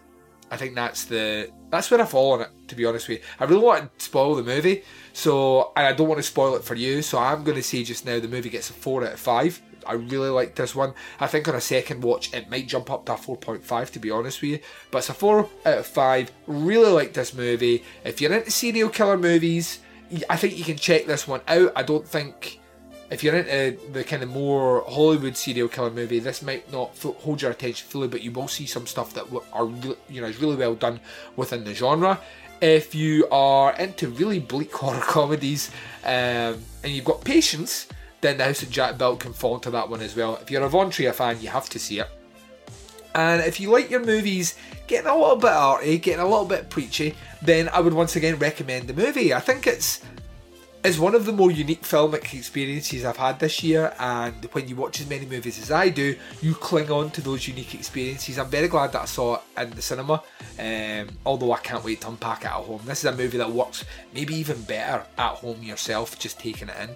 I 0.51 0.57
think 0.57 0.75
that's 0.75 1.05
the 1.05 1.49
that's 1.69 1.89
where 1.89 2.01
I 2.01 2.05
fall 2.05 2.33
on 2.33 2.41
it, 2.41 2.49
to 2.67 2.75
be 2.75 2.85
honest 2.85 3.07
with 3.07 3.19
you. 3.19 3.23
I 3.39 3.45
really 3.45 3.63
want 3.63 3.97
to 3.97 4.05
spoil 4.05 4.35
the 4.35 4.43
movie, 4.43 4.83
so 5.13 5.71
and 5.77 5.87
I 5.87 5.93
don't 5.93 6.09
want 6.09 6.19
to 6.19 6.23
spoil 6.23 6.55
it 6.55 6.63
for 6.63 6.75
you, 6.75 7.01
so 7.01 7.17
I'm 7.17 7.43
gonna 7.43 7.63
say 7.63 7.83
just 7.83 8.05
now 8.05 8.19
the 8.19 8.27
movie 8.27 8.49
gets 8.49 8.69
a 8.69 8.73
four 8.73 9.05
out 9.05 9.13
of 9.13 9.19
five. 9.19 9.61
I 9.87 9.93
really 9.93 10.29
like 10.29 10.55
this 10.55 10.75
one. 10.75 10.93
I 11.19 11.27
think 11.27 11.47
on 11.47 11.55
a 11.55 11.61
second 11.61 12.01
watch 12.01 12.33
it 12.33 12.49
might 12.49 12.67
jump 12.67 12.89
up 12.91 13.05
to 13.05 13.13
a 13.13 13.17
4.5 13.17 13.89
to 13.91 13.99
be 13.99 14.11
honest 14.11 14.41
with 14.41 14.51
you. 14.51 14.59
But 14.91 14.99
it's 14.99 15.09
a 15.09 15.13
4 15.13 15.49
out 15.65 15.77
of 15.77 15.87
5. 15.87 16.31
Really 16.47 16.91
like 16.91 17.13
this 17.13 17.33
movie. 17.33 17.83
If 18.03 18.21
you're 18.21 18.33
into 18.33 18.51
serial 18.51 18.89
killer 18.89 19.17
movies, 19.17 19.79
I 20.29 20.37
think 20.37 20.57
you 20.57 20.63
can 20.63 20.77
check 20.77 21.05
this 21.05 21.27
one 21.27 21.41
out. 21.47 21.71
I 21.75 21.83
don't 21.83 22.07
think 22.07 22.59
if 23.11 23.23
you're 23.23 23.35
into 23.35 23.77
the 23.91 24.03
kind 24.05 24.23
of 24.23 24.29
more 24.29 24.85
Hollywood 24.87 25.35
serial 25.35 25.67
killer 25.67 25.91
movie, 25.91 26.19
this 26.19 26.41
might 26.41 26.71
not 26.71 26.97
hold 26.97 27.41
your 27.41 27.51
attention 27.51 27.87
fully, 27.87 28.07
but 28.07 28.21
you 28.21 28.31
will 28.31 28.47
see 28.47 28.65
some 28.65 28.87
stuff 28.87 29.13
that 29.13 29.25
are 29.51 29.69
you 30.09 30.21
know 30.21 30.27
is 30.27 30.39
really 30.39 30.55
well 30.55 30.75
done 30.75 30.99
within 31.35 31.65
the 31.65 31.73
genre. 31.73 32.19
If 32.61 32.95
you 32.95 33.27
are 33.29 33.73
into 33.75 34.07
really 34.07 34.39
bleak 34.39 34.73
horror 34.73 34.99
comedies 35.01 35.71
um, 36.05 36.59
and 36.83 36.85
you've 36.85 37.05
got 37.05 37.23
patience, 37.23 37.87
then 38.21 38.37
the 38.37 38.45
House 38.45 38.63
of 38.63 38.69
Jack 38.69 38.97
Built 38.97 39.19
can 39.19 39.33
fall 39.33 39.55
into 39.55 39.71
that 39.71 39.89
one 39.89 40.01
as 40.01 40.15
well. 40.15 40.37
If 40.41 40.49
you're 40.49 40.63
a 40.63 40.69
Von 40.69 40.89
Trier 40.89 41.13
fan, 41.13 41.41
you 41.41 41.49
have 41.49 41.69
to 41.69 41.79
see 41.79 41.99
it. 41.99 42.09
And 43.13 43.41
if 43.43 43.59
you 43.59 43.69
like 43.69 43.89
your 43.89 44.05
movies 44.05 44.55
getting 44.87 45.09
a 45.09 45.15
little 45.15 45.35
bit 45.35 45.51
arty, 45.51 45.97
getting 45.97 46.21
a 46.21 46.27
little 46.27 46.45
bit 46.45 46.69
preachy, 46.69 47.15
then 47.41 47.67
I 47.69 47.81
would 47.81 47.93
once 47.93 48.15
again 48.15 48.37
recommend 48.37 48.87
the 48.87 48.93
movie. 48.93 49.33
I 49.33 49.39
think 49.39 49.67
it's 49.67 50.01
is 50.83 50.99
one 50.99 51.13
of 51.13 51.25
the 51.25 51.31
more 51.31 51.51
unique 51.51 51.83
filmic 51.83 52.33
experiences 52.33 53.05
I've 53.05 53.17
had 53.17 53.39
this 53.39 53.61
year, 53.61 53.93
and 53.99 54.33
when 54.51 54.67
you 54.67 54.75
watch 54.75 54.99
as 54.99 55.07
many 55.07 55.25
movies 55.25 55.61
as 55.61 55.69
I 55.69 55.89
do, 55.89 56.15
you 56.41 56.55
cling 56.55 56.89
on 56.89 57.11
to 57.11 57.21
those 57.21 57.47
unique 57.47 57.75
experiences. 57.75 58.39
I'm 58.39 58.49
very 58.49 58.67
glad 58.67 58.91
that 58.93 59.03
I 59.03 59.05
saw 59.05 59.35
it 59.35 59.41
in 59.57 59.69
the 59.71 59.81
cinema, 59.81 60.23
um, 60.57 61.09
although 61.23 61.51
I 61.51 61.59
can't 61.59 61.83
wait 61.83 62.01
to 62.01 62.07
unpack 62.07 62.41
it 62.41 62.47
at 62.47 62.53
home. 62.53 62.81
This 62.85 62.99
is 62.99 63.05
a 63.05 63.15
movie 63.15 63.37
that 63.37 63.51
works 63.51 63.85
maybe 64.13 64.33
even 64.35 64.59
better 64.63 65.05
at 65.17 65.35
home 65.35 65.61
yourself, 65.61 66.17
just 66.17 66.39
taking 66.39 66.69
it 66.69 66.75
in. 66.81 66.95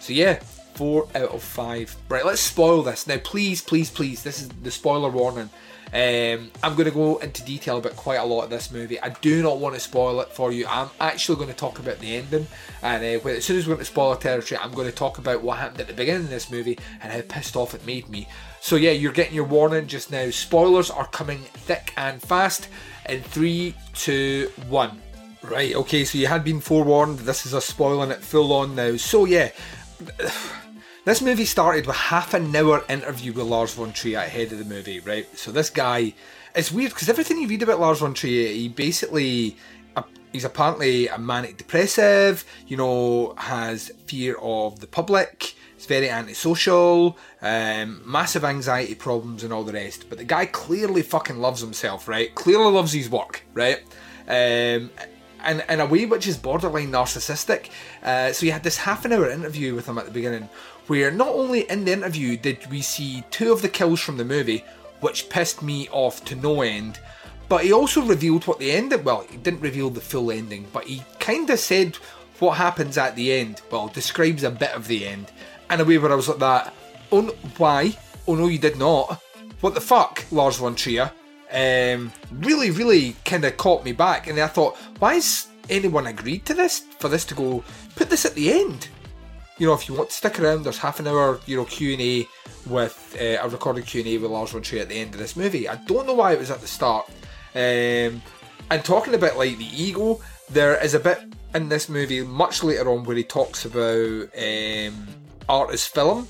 So 0.00 0.12
yeah, 0.12 0.40
four 0.74 1.08
out 1.14 1.30
of 1.30 1.42
five. 1.42 1.94
Right, 2.08 2.24
let's 2.24 2.40
spoil 2.40 2.82
this 2.82 3.06
now. 3.06 3.18
Please, 3.18 3.62
please, 3.62 3.90
please. 3.90 4.22
This 4.22 4.40
is 4.40 4.48
the 4.48 4.70
spoiler 4.70 5.10
warning. 5.10 5.50
Um, 5.94 6.50
I'm 6.62 6.74
going 6.74 6.86
to 6.86 6.90
go 6.90 7.18
into 7.18 7.44
detail 7.44 7.76
about 7.76 7.96
quite 7.96 8.16
a 8.16 8.24
lot 8.24 8.44
of 8.44 8.50
this 8.50 8.72
movie. 8.72 8.98
I 8.98 9.10
do 9.10 9.42
not 9.42 9.58
want 9.58 9.74
to 9.74 9.80
spoil 9.80 10.22
it 10.22 10.28
for 10.28 10.50
you. 10.50 10.66
I'm 10.66 10.88
actually 10.98 11.36
going 11.36 11.50
to 11.50 11.54
talk 11.54 11.78
about 11.78 11.98
the 11.98 12.16
ending, 12.16 12.46
and 12.82 13.02
uh, 13.02 13.28
as 13.28 13.44
soon 13.44 13.58
as 13.58 13.66
we're 13.66 13.74
into 13.74 13.84
spoiler 13.84 14.16
territory, 14.16 14.58
I'm 14.58 14.72
going 14.72 14.88
to 14.88 14.94
talk 14.94 15.18
about 15.18 15.42
what 15.42 15.58
happened 15.58 15.82
at 15.82 15.88
the 15.88 15.92
beginning 15.92 16.24
of 16.24 16.30
this 16.30 16.50
movie 16.50 16.78
and 17.02 17.12
how 17.12 17.20
pissed 17.28 17.56
off 17.56 17.74
it 17.74 17.84
made 17.84 18.08
me. 18.08 18.26
So 18.62 18.76
yeah, 18.76 18.92
you're 18.92 19.12
getting 19.12 19.34
your 19.34 19.44
warning 19.44 19.86
just 19.86 20.10
now. 20.10 20.30
Spoilers 20.30 20.88
are 20.88 21.08
coming 21.08 21.40
thick 21.40 21.92
and 21.98 22.22
fast. 22.22 22.68
In 23.06 23.20
three, 23.20 23.74
two, 23.92 24.50
one. 24.68 25.02
Right. 25.42 25.74
Okay. 25.74 26.04
So 26.04 26.16
you 26.16 26.28
had 26.28 26.44
been 26.44 26.60
forewarned. 26.60 27.18
This 27.18 27.44
is 27.44 27.52
a 27.52 27.60
spoiling 27.60 28.12
it 28.12 28.20
full 28.20 28.52
on 28.52 28.76
now. 28.76 28.96
So 28.96 29.24
yeah. 29.24 29.50
This 31.04 31.20
movie 31.20 31.46
started 31.46 31.86
with 31.86 31.96
half 31.96 32.32
an 32.32 32.54
hour 32.54 32.84
interview 32.88 33.32
with 33.32 33.46
Lars 33.46 33.74
von 33.74 33.92
Trier 33.92 34.18
ahead 34.18 34.52
of 34.52 34.58
the 34.58 34.64
movie, 34.64 35.00
right? 35.00 35.26
So 35.36 35.50
this 35.50 35.68
guy, 35.68 36.14
it's 36.54 36.70
weird 36.70 36.92
because 36.92 37.08
everything 37.08 37.40
you 37.40 37.48
read 37.48 37.60
about 37.60 37.80
Lars 37.80 37.98
von 37.98 38.14
Trier, 38.14 38.52
he 38.52 38.68
basically, 38.68 39.56
he's 40.32 40.44
apparently 40.44 41.08
a 41.08 41.18
manic 41.18 41.56
depressive, 41.56 42.44
you 42.68 42.76
know, 42.76 43.34
has 43.36 43.90
fear 44.06 44.36
of 44.40 44.78
the 44.78 44.86
public, 44.86 45.56
he's 45.74 45.86
very 45.86 46.08
antisocial, 46.08 47.18
um, 47.40 48.00
massive 48.06 48.44
anxiety 48.44 48.94
problems 48.94 49.42
and 49.42 49.52
all 49.52 49.64
the 49.64 49.72
rest. 49.72 50.08
But 50.08 50.18
the 50.18 50.24
guy 50.24 50.46
clearly 50.46 51.02
fucking 51.02 51.38
loves 51.38 51.60
himself, 51.60 52.06
right? 52.06 52.32
Clearly 52.36 52.70
loves 52.70 52.92
his 52.92 53.10
work, 53.10 53.42
right? 53.54 53.82
Um, 54.28 54.90
and 55.44 55.64
in 55.68 55.80
a 55.80 55.86
way 55.86 56.06
which 56.06 56.26
is 56.26 56.36
borderline 56.36 56.92
narcissistic. 56.92 57.70
Uh, 58.02 58.32
so 58.32 58.46
you 58.46 58.52
had 58.52 58.62
this 58.62 58.76
half 58.76 59.04
an 59.04 59.12
hour 59.12 59.28
interview 59.28 59.74
with 59.74 59.86
him 59.86 59.98
at 59.98 60.04
the 60.04 60.10
beginning, 60.10 60.48
where 60.86 61.10
not 61.10 61.28
only 61.28 61.68
in 61.70 61.84
the 61.84 61.92
interview 61.92 62.36
did 62.36 62.70
we 62.70 62.82
see 62.82 63.24
two 63.30 63.52
of 63.52 63.62
the 63.62 63.68
kills 63.68 64.00
from 64.00 64.16
the 64.16 64.24
movie, 64.24 64.64
which 65.00 65.28
pissed 65.28 65.62
me 65.62 65.88
off 65.90 66.24
to 66.24 66.36
no 66.36 66.62
end, 66.62 67.00
but 67.48 67.64
he 67.64 67.72
also 67.72 68.02
revealed 68.02 68.46
what 68.46 68.58
the 68.58 68.72
end. 68.72 68.92
Well, 69.04 69.26
he 69.28 69.36
didn't 69.36 69.60
reveal 69.60 69.90
the 69.90 70.00
full 70.00 70.30
ending, 70.30 70.66
but 70.72 70.84
he 70.84 71.02
kind 71.18 71.48
of 71.50 71.58
said 71.58 71.96
what 72.38 72.56
happens 72.56 72.98
at 72.98 73.14
the 73.16 73.32
end. 73.32 73.60
Well, 73.70 73.88
describes 73.88 74.42
a 74.44 74.50
bit 74.50 74.72
of 74.72 74.88
the 74.88 75.06
end 75.06 75.30
in 75.70 75.80
a 75.80 75.84
way 75.84 75.98
where 75.98 76.12
I 76.12 76.16
was 76.16 76.28
like 76.28 76.38
that. 76.38 76.74
Oh, 77.10 77.28
why? 77.58 77.96
Oh 78.26 78.34
no, 78.34 78.46
you 78.46 78.58
did 78.58 78.78
not. 78.78 79.20
What 79.60 79.74
the 79.74 79.80
fuck, 79.80 80.24
Lars 80.30 80.56
von 80.56 80.74
Trier? 80.74 81.12
um, 81.52 82.12
really, 82.30 82.70
really 82.70 83.14
kind 83.24 83.44
of 83.44 83.56
caught 83.56 83.84
me 83.84 83.92
back. 83.92 84.26
And 84.26 84.38
I 84.40 84.46
thought, 84.46 84.76
why 84.98 85.14
has 85.14 85.48
anyone 85.68 86.06
agreed 86.06 86.46
to 86.46 86.54
this? 86.54 86.80
For 86.98 87.08
this 87.08 87.24
to 87.26 87.34
go, 87.34 87.62
put 87.94 88.10
this 88.10 88.24
at 88.24 88.34
the 88.34 88.52
end. 88.52 88.88
You 89.58 89.66
know, 89.66 89.74
if 89.74 89.88
you 89.88 89.94
want 89.94 90.10
to 90.10 90.16
stick 90.16 90.40
around, 90.40 90.64
there's 90.64 90.78
half 90.78 90.98
an 90.98 91.06
hour, 91.06 91.40
you 91.46 91.56
know, 91.56 91.64
Q 91.64 91.92
and 91.92 92.02
A 92.02 92.28
with 92.66 93.16
uh, 93.20 93.38
a 93.42 93.48
recorded 93.48 93.86
Q 93.86 94.00
and 94.00 94.08
A 94.08 94.18
with 94.18 94.30
Lars 94.30 94.50
von 94.50 94.62
Trier 94.62 94.82
at 94.82 94.88
the 94.88 94.98
end 94.98 95.14
of 95.14 95.20
this 95.20 95.36
movie. 95.36 95.68
I 95.68 95.76
don't 95.76 96.06
know 96.06 96.14
why 96.14 96.32
it 96.32 96.38
was 96.38 96.50
at 96.50 96.60
the 96.60 96.66
start. 96.66 97.08
Um, 97.54 98.22
and 98.70 98.84
talking 98.84 99.14
about 99.14 99.36
like 99.36 99.58
the 99.58 99.68
ego, 99.82 100.20
there 100.50 100.82
is 100.82 100.94
a 100.94 101.00
bit 101.00 101.20
in 101.54 101.68
this 101.68 101.88
movie 101.88 102.22
much 102.22 102.62
later 102.64 102.90
on 102.90 103.04
where 103.04 103.16
he 103.16 103.24
talks 103.24 103.64
about 103.64 104.28
um, 104.38 105.06
art 105.48 105.70
as 105.70 105.86
film 105.86 106.26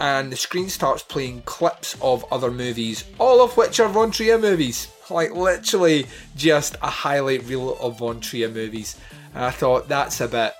and 0.00 0.32
the 0.32 0.36
screen 0.36 0.68
starts 0.68 1.02
playing 1.02 1.42
clips 1.42 1.96
of 2.00 2.24
other 2.32 2.50
movies, 2.50 3.04
all 3.18 3.42
of 3.42 3.56
which 3.56 3.78
are 3.80 3.88
Von 3.88 4.10
Trier 4.10 4.38
movies. 4.38 4.88
Like 5.10 5.34
literally 5.34 6.06
just 6.34 6.76
a 6.80 6.88
highlight 6.88 7.44
reel 7.44 7.76
of 7.76 7.98
Von 7.98 8.20
Trier 8.20 8.48
movies. 8.48 8.98
And 9.34 9.44
I 9.44 9.50
thought 9.50 9.86
that's 9.86 10.22
a 10.22 10.28
bit 10.28 10.54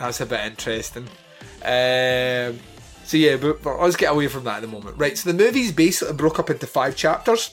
that's 0.00 0.20
a 0.20 0.26
bit 0.26 0.40
interesting. 0.40 1.04
Um, 1.62 2.58
so 3.04 3.16
yeah, 3.16 3.36
but, 3.36 3.62
but 3.62 3.80
let's 3.80 3.96
get 3.96 4.12
away 4.12 4.28
from 4.28 4.44
that 4.44 4.56
at 4.56 4.62
the 4.62 4.68
moment. 4.68 4.96
Right, 4.98 5.16
so 5.16 5.30
the 5.30 5.36
movie's 5.36 5.72
basically 5.72 6.14
broke 6.14 6.38
up 6.38 6.50
into 6.50 6.66
five 6.66 6.96
chapters, 6.96 7.52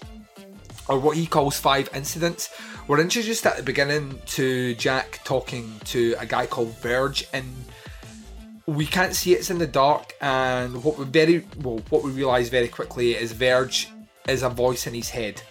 or 0.87 0.99
what 0.99 1.17
he 1.17 1.27
calls 1.27 1.59
five 1.59 1.89
incidents. 1.93 2.49
We're 2.87 3.01
introduced 3.01 3.45
at 3.45 3.57
the 3.57 3.63
beginning 3.63 4.19
to 4.27 4.73
Jack 4.75 5.19
talking 5.25 5.73
to 5.85 6.15
a 6.19 6.25
guy 6.25 6.45
called 6.45 6.77
Verge 6.77 7.27
in 7.33 7.43
we 8.65 8.85
can't 8.85 9.15
see 9.15 9.33
it's 9.33 9.49
in 9.49 9.57
the 9.59 9.67
dark 9.67 10.13
and 10.19 10.83
what 10.83 10.97
we 10.97 11.05
very 11.05 11.45
well 11.61 11.79
what 11.89 12.03
we 12.03 12.11
realise 12.11 12.49
very 12.49 12.67
quickly 12.67 13.15
is 13.15 13.31
Verge 13.31 13.89
is 14.27 14.43
a 14.43 14.49
voice 14.49 14.87
in 14.87 14.93
his 14.93 15.09
head. 15.09 15.41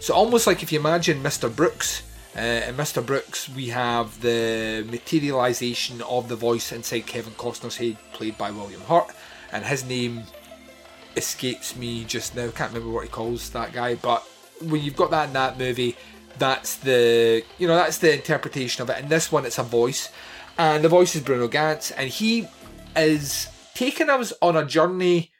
So 0.00 0.12
almost 0.12 0.46
like 0.46 0.62
if 0.62 0.72
you 0.72 0.80
imagine 0.80 1.22
Mr. 1.22 1.54
Brooks, 1.54 2.02
uh, 2.36 2.40
in 2.40 2.76
Mr. 2.76 3.04
Brooks 3.04 3.48
we 3.48 3.68
have 3.68 4.20
the 4.20 4.84
materialisation 4.88 6.00
of 6.02 6.28
the 6.28 6.36
voice 6.36 6.72
inside 6.72 7.06
Kevin 7.06 7.32
Costner's 7.34 7.76
head, 7.76 7.96
played 8.12 8.36
by 8.36 8.50
William 8.50 8.80
Hurt, 8.82 9.14
and 9.52 9.64
his 9.64 9.84
name 9.84 10.22
escapes 11.16 11.76
me 11.76 12.04
just 12.04 12.34
now. 12.34 12.50
Can't 12.50 12.72
remember 12.72 12.92
what 12.92 13.04
he 13.04 13.10
calls 13.10 13.50
that 13.50 13.72
guy, 13.72 13.94
but 13.94 14.22
when 14.60 14.82
you've 14.82 14.96
got 14.96 15.10
that 15.10 15.28
in 15.28 15.32
that 15.34 15.58
movie, 15.58 15.96
that's 16.38 16.76
the 16.76 17.44
you 17.58 17.68
know 17.68 17.76
that's 17.76 17.98
the 17.98 18.14
interpretation 18.14 18.82
of 18.82 18.90
it. 18.90 18.98
In 18.98 19.08
this 19.08 19.30
one, 19.30 19.46
it's 19.46 19.58
a 19.58 19.62
voice, 19.62 20.10
and 20.58 20.82
the 20.82 20.88
voice 20.88 21.14
is 21.14 21.22
Bruno 21.22 21.48
Ganz, 21.48 21.90
and 21.92 22.08
he 22.08 22.48
is 22.96 23.48
taking 23.74 24.10
us 24.10 24.32
on 24.40 24.56
a 24.56 24.64
journey 24.64 25.30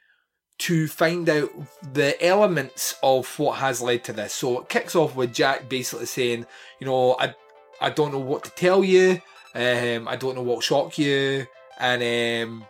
to 0.56 0.86
find 0.86 1.28
out 1.28 1.50
the 1.92 2.22
elements 2.24 2.96
of 3.02 3.38
what 3.38 3.58
has 3.58 3.82
led 3.82 4.04
to 4.04 4.12
this. 4.12 4.32
So 4.34 4.60
it 4.60 4.68
kicks 4.68 4.94
off 4.94 5.16
with 5.16 5.34
Jack 5.34 5.68
basically 5.68 6.06
saying, 6.06 6.46
you 6.78 6.86
know, 6.86 7.16
I 7.18 7.34
I 7.80 7.90
don't 7.90 8.12
know 8.12 8.20
what 8.20 8.44
to 8.44 8.50
tell 8.50 8.84
you, 8.84 9.20
um, 9.54 10.08
I 10.08 10.16
don't 10.16 10.36
know 10.36 10.42
what 10.42 10.62
shock 10.62 10.96
you, 10.96 11.46
and 11.78 12.48
um, 12.48 12.64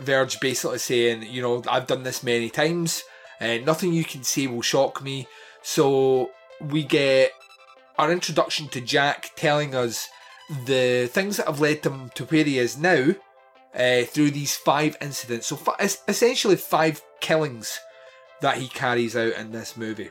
Verge 0.00 0.38
basically 0.40 0.78
saying, 0.78 1.24
you 1.24 1.42
know, 1.42 1.62
I've 1.68 1.88
done 1.88 2.04
this 2.04 2.22
many 2.22 2.48
times, 2.48 3.02
and 3.40 3.66
nothing 3.66 3.92
you 3.92 4.04
can 4.04 4.22
say 4.22 4.46
will 4.46 4.62
shock 4.62 5.02
me. 5.02 5.26
So 5.62 6.30
we 6.60 6.84
get 6.84 7.32
our 7.98 8.12
introduction 8.12 8.68
to 8.68 8.80
Jack 8.80 9.32
telling 9.36 9.74
us 9.74 10.08
the 10.66 11.08
things 11.12 11.36
that 11.36 11.46
have 11.46 11.60
led 11.60 11.84
him 11.84 12.10
to 12.14 12.24
where 12.24 12.44
he 12.44 12.58
is 12.58 12.78
now 12.78 13.14
uh, 13.74 14.02
through 14.02 14.30
these 14.30 14.56
five 14.56 14.96
incidents. 15.00 15.46
So 15.46 15.56
fi- 15.56 15.76
es- 15.78 16.02
essentially 16.08 16.56
five 16.56 17.02
killings 17.20 17.78
that 18.40 18.58
he 18.58 18.68
carries 18.68 19.16
out 19.16 19.34
in 19.34 19.52
this 19.52 19.76
movie. 19.76 20.10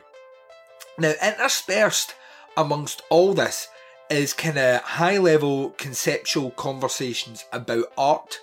Now, 0.98 1.12
interspersed 1.22 2.14
amongst 2.56 3.02
all 3.10 3.34
this 3.34 3.68
is 4.10 4.32
kind 4.32 4.58
of 4.58 4.82
high 4.82 5.18
level 5.18 5.70
conceptual 5.78 6.50
conversations 6.50 7.44
about 7.52 7.92
art. 7.96 8.40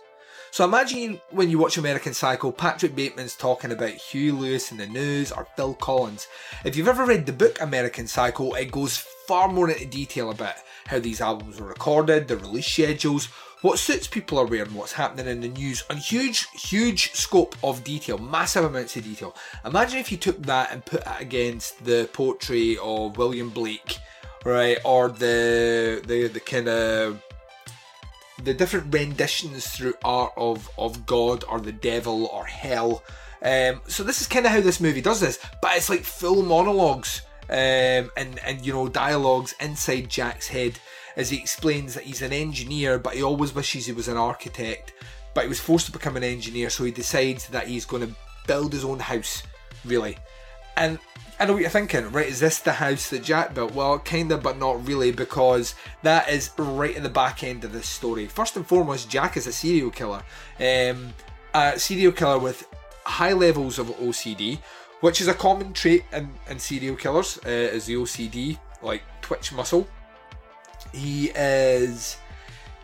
So 0.51 0.65
imagine 0.65 1.21
when 1.29 1.51
you 1.51 1.59
watch 1.59 1.77
American 1.77 2.15
Psycho, 2.15 2.51
Patrick 2.51 2.95
Bateman's 2.95 3.35
talking 3.35 3.71
about 3.71 3.91
Huey 3.91 4.31
Lewis 4.31 4.71
in 4.71 4.77
the 4.77 4.87
news 4.87 5.31
or 5.31 5.47
Phil 5.55 5.75
Collins. 5.75 6.27
If 6.65 6.75
you've 6.75 6.87
ever 6.87 7.05
read 7.05 7.27
the 7.27 7.33
book 7.33 7.61
American 7.61 8.07
Psycho, 8.07 8.53
it 8.53 8.71
goes 8.71 8.97
far 8.97 9.47
more 9.47 9.69
into 9.69 9.85
detail 9.85 10.31
about 10.31 10.55
how 10.87 10.97
these 10.97 11.21
albums 11.21 11.59
were 11.59 11.67
recorded, 11.67 12.27
the 12.27 12.37
release 12.37 12.65
schedules, 12.65 13.29
what 13.61 13.77
suits 13.79 14.07
people 14.07 14.37
are 14.37 14.45
wearing, 14.45 14.73
what's 14.73 14.93
happening 14.93 15.27
in 15.27 15.41
the 15.41 15.49
news, 15.49 15.83
on 15.89 15.97
huge, 15.97 16.47
huge 16.51 17.11
scope 17.11 17.55
of 17.63 17.83
detail, 17.83 18.17
massive 18.17 18.63
amounts 18.63 18.95
of 18.95 19.03
detail. 19.03 19.35
Imagine 19.65 19.99
if 19.99 20.11
you 20.11 20.17
took 20.17 20.41
that 20.43 20.71
and 20.71 20.85
put 20.85 21.01
it 21.01 21.07
against 21.19 21.83
the 21.83 22.09
poetry 22.13 22.77
of 22.81 23.17
William 23.17 23.49
Blake, 23.49 23.97
right, 24.45 24.77
or 24.85 25.09
the 25.09 26.01
the 26.05 26.27
the 26.27 26.39
kind 26.39 26.69
of 26.69 27.21
the 28.43 28.53
different 28.53 28.93
renditions 28.93 29.67
through 29.67 29.95
art 30.03 30.31
of 30.37 30.69
of 30.77 31.05
God 31.05 31.43
or 31.49 31.59
the 31.59 31.73
devil 31.73 32.27
or 32.27 32.45
hell. 32.45 33.03
Um, 33.41 33.81
so 33.87 34.03
this 34.03 34.21
is 34.21 34.27
kind 34.27 34.45
of 34.45 34.51
how 34.51 34.61
this 34.61 34.79
movie 34.79 35.01
does 35.01 35.19
this, 35.19 35.39
but 35.61 35.75
it's 35.75 35.89
like 35.89 36.03
full 36.03 36.43
monologues 36.43 37.21
um, 37.49 38.11
and 38.15 38.39
and 38.45 38.65
you 38.65 38.73
know 38.73 38.87
dialogues 38.87 39.55
inside 39.59 40.09
Jack's 40.09 40.47
head 40.47 40.79
as 41.19 41.29
he 41.29 41.37
explains 41.37 41.93
that 41.93 42.05
he's 42.05 42.21
an 42.21 42.31
engineer, 42.31 42.97
but 42.97 43.13
he 43.13 43.21
always 43.21 43.53
wishes 43.53 43.85
he 43.85 43.91
was 43.91 44.07
an 44.07 44.15
architect. 44.15 44.93
But 45.33 45.43
he 45.43 45.49
was 45.49 45.59
forced 45.59 45.85
to 45.87 45.91
become 45.91 46.15
an 46.15 46.23
engineer, 46.23 46.69
so 46.69 46.85
he 46.85 46.91
decides 46.91 47.49
that 47.49 47.67
he's 47.67 47.83
going 47.83 48.07
to 48.07 48.15
build 48.47 48.71
his 48.71 48.85
own 48.85 48.99
house, 48.99 49.43
really. 49.83 50.17
And 50.77 50.97
I 51.37 51.45
know 51.45 51.53
what 51.53 51.61
you're 51.61 51.69
thinking, 51.69 52.09
right? 52.13 52.25
Is 52.25 52.39
this 52.39 52.59
the 52.59 52.71
house 52.71 53.09
that 53.09 53.21
Jack 53.21 53.53
built? 53.53 53.73
Well, 53.73 53.99
kinda, 53.99 54.37
but 54.37 54.57
not 54.57 54.87
really, 54.87 55.11
because 55.11 55.75
that 56.03 56.29
is 56.29 56.51
right 56.57 56.95
in 56.95 57.03
the 57.03 57.09
back 57.09 57.43
end 57.43 57.65
of 57.65 57.73
this 57.73 57.87
story. 57.87 58.27
First 58.27 58.55
and 58.55 58.65
foremost, 58.65 59.09
Jack 59.09 59.35
is 59.35 59.45
a 59.45 59.51
serial 59.51 59.91
killer. 59.91 60.23
Um, 60.57 61.13
a 61.53 61.77
serial 61.77 62.13
killer 62.13 62.39
with 62.39 62.65
high 63.03 63.33
levels 63.33 63.77
of 63.77 63.87
OCD, 63.87 64.59
which 65.01 65.19
is 65.19 65.27
a 65.27 65.33
common 65.33 65.73
trait 65.73 66.05
in, 66.13 66.29
in 66.49 66.59
serial 66.59 66.95
killers, 66.95 67.39
uh, 67.45 67.49
is 67.49 67.87
the 67.87 67.95
OCD, 67.95 68.57
like 68.81 69.03
twitch 69.21 69.51
muscle. 69.51 69.85
He 70.93 71.31
is 71.35 72.17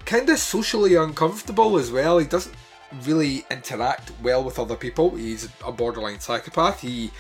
kind 0.05 0.29
of 0.29 0.37
socially 0.37 0.95
uncomfortable 0.95 1.77
as 1.77 1.91
well. 1.91 2.19
He 2.19 2.25
doesn't 2.25 2.55
really 3.03 3.45
interact 3.49 4.11
well 4.21 4.43
with 4.43 4.59
other 4.59 4.75
people. 4.75 5.15
He's 5.15 5.49
a 5.65 5.71
borderline 5.71 6.19
psychopath. 6.19 6.81
He 6.81 7.11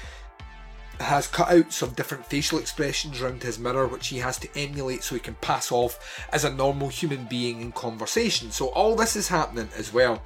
has 0.99 1.27
cutouts 1.27 1.81
of 1.81 1.95
different 1.95 2.25
facial 2.25 2.57
expressions 2.57 3.19
around 3.19 3.43
his 3.43 3.59
mirror, 3.59 3.87
which 3.87 4.07
he 4.07 4.19
has 4.19 4.37
to 4.37 4.47
emulate 4.55 5.03
so 5.03 5.15
he 5.15 5.19
can 5.19 5.35
pass 5.35 5.71
off 5.71 6.27
as 6.31 6.45
a 6.45 6.53
normal 6.53 6.87
human 6.87 7.25
being 7.25 7.61
in 7.61 7.71
conversation. 7.71 8.51
So 8.51 8.67
all 8.67 8.95
this 8.95 9.15
is 9.15 9.27
happening 9.27 9.69
as 9.75 9.91
well. 9.91 10.21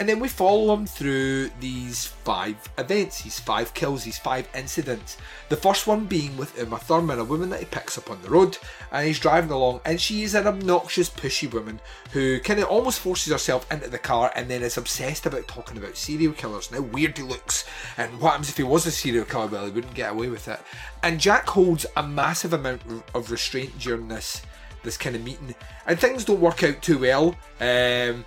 And 0.00 0.08
then 0.08 0.18
we 0.18 0.28
follow 0.28 0.72
him 0.72 0.86
through 0.86 1.50
these 1.60 2.06
five 2.06 2.56
events, 2.78 3.20
these 3.20 3.38
five 3.38 3.74
kills, 3.74 4.02
these 4.02 4.16
five 4.16 4.48
incidents. 4.54 5.18
The 5.50 5.56
first 5.56 5.86
one 5.86 6.06
being 6.06 6.38
with 6.38 6.58
Uma 6.58 6.78
Thurman, 6.78 7.18
a 7.18 7.24
woman 7.24 7.50
that 7.50 7.60
he 7.60 7.66
picks 7.66 7.98
up 7.98 8.10
on 8.10 8.22
the 8.22 8.30
road, 8.30 8.56
and 8.90 9.06
he's 9.06 9.20
driving 9.20 9.50
along, 9.50 9.82
and 9.84 10.00
she 10.00 10.22
is 10.22 10.34
an 10.34 10.46
obnoxious, 10.46 11.10
pushy 11.10 11.52
woman 11.52 11.80
who 12.12 12.40
kind 12.40 12.60
of 12.60 12.68
almost 12.68 13.00
forces 13.00 13.30
herself 13.30 13.70
into 13.70 13.90
the 13.90 13.98
car 13.98 14.32
and 14.34 14.48
then 14.48 14.62
is 14.62 14.78
obsessed 14.78 15.26
about 15.26 15.46
talking 15.46 15.76
about 15.76 15.98
serial 15.98 16.32
killers 16.32 16.70
and 16.70 16.82
how 16.82 16.90
weird 16.92 17.18
he 17.18 17.22
looks, 17.22 17.66
and 17.98 18.18
what 18.22 18.30
happens 18.30 18.48
if 18.48 18.56
he 18.56 18.62
was 18.62 18.86
a 18.86 18.90
serial 18.90 19.26
killer? 19.26 19.48
Well, 19.48 19.66
he 19.66 19.70
wouldn't 19.70 19.92
get 19.92 20.12
away 20.12 20.28
with 20.28 20.48
it. 20.48 20.60
And 21.02 21.20
Jack 21.20 21.46
holds 21.46 21.84
a 21.98 22.02
massive 22.02 22.54
amount 22.54 22.80
of 23.14 23.30
restraint 23.30 23.78
during 23.78 24.08
this 24.08 24.40
this 24.82 24.96
kind 24.96 25.14
of 25.14 25.22
meeting, 25.22 25.54
and 25.86 26.00
things 26.00 26.24
don't 26.24 26.40
work 26.40 26.62
out 26.62 26.80
too 26.80 26.96
well. 26.96 27.36
Um, 27.60 28.24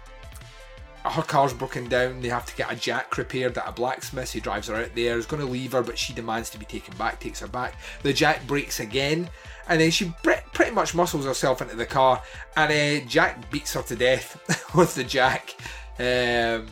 her 1.04 1.22
car's 1.22 1.54
broken 1.54 1.90
down. 1.90 2.22
They 2.22 2.30
have 2.30 2.46
to 2.46 2.56
get 2.56 2.72
a 2.72 2.76
jack 2.76 3.18
repaired 3.18 3.58
at 3.58 3.68
a 3.68 3.72
blacksmith. 3.72 4.32
He 4.32 4.40
drives 4.40 4.68
her 4.68 4.76
out 4.76 4.96
there. 4.96 5.16
He's 5.16 5.26
going 5.26 5.46
to 5.46 5.52
leave 5.52 5.74
her, 5.74 5.84
but 5.84 5.98
she 5.98 6.14
demands 6.14 6.50
to 6.52 6.60
be 6.60 6.66
taken 6.66 6.96
back. 6.98 7.20
Takes 7.20 7.42
her 7.42 7.48
back. 7.48 7.76
The 8.04 8.14
jack 8.14 8.48
breaks 8.48 8.80
again, 8.80 9.30
and 9.68 9.82
then 9.82 9.92
she 9.92 10.14
pretty 10.24 10.72
much 10.72 10.96
muscles 10.96 11.26
herself 11.26 11.62
into 11.62 11.76
the 11.76 11.86
car, 11.86 12.22
and 12.56 13.04
uh, 13.04 13.06
Jack 13.08 13.50
beats 13.52 13.74
her 13.74 13.82
to 13.84 13.96
death 13.96 14.72
with 14.76 14.96
the 14.96 15.04
jack. 15.04 15.56
Um, 16.00 16.68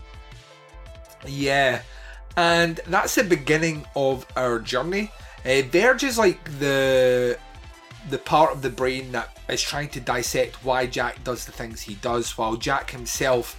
yeah, 1.28 1.82
and 2.38 2.80
that's 2.88 3.16
the 3.16 3.24
beginning 3.24 3.86
of 3.96 4.26
our 4.36 4.60
journey. 4.60 5.12
Uh, 5.46 5.62
Verge 5.64 6.04
is 6.04 6.18
like 6.18 6.44
the 6.60 7.38
the 8.10 8.18
part 8.18 8.52
of 8.52 8.64
the 8.64 8.70
brain 8.70 9.12
that 9.12 9.38
is 9.48 9.62
trying 9.62 9.88
to 9.90 10.00
dissect 10.00 10.64
why 10.66 10.88
Jack 10.88 11.24
does 11.24 11.46
the 11.46 11.52
things 11.52 11.82
he 11.82 11.96
does, 11.96 12.38
while 12.38 12.56
Jack 12.56 12.90
himself 12.90 13.56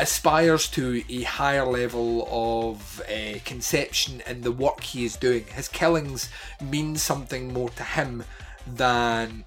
aspires 0.00 0.68
to 0.68 1.02
a 1.08 1.22
higher 1.22 1.64
level 1.64 2.28
of 2.30 3.02
uh, 3.02 3.38
conception 3.44 4.22
in 4.26 4.40
the 4.40 4.52
work 4.52 4.82
he 4.82 5.04
is 5.04 5.16
doing. 5.16 5.44
His 5.44 5.68
killings 5.68 6.30
mean 6.60 6.96
something 6.96 7.52
more 7.52 7.70
to 7.70 7.82
him 7.82 8.24
than 8.66 9.44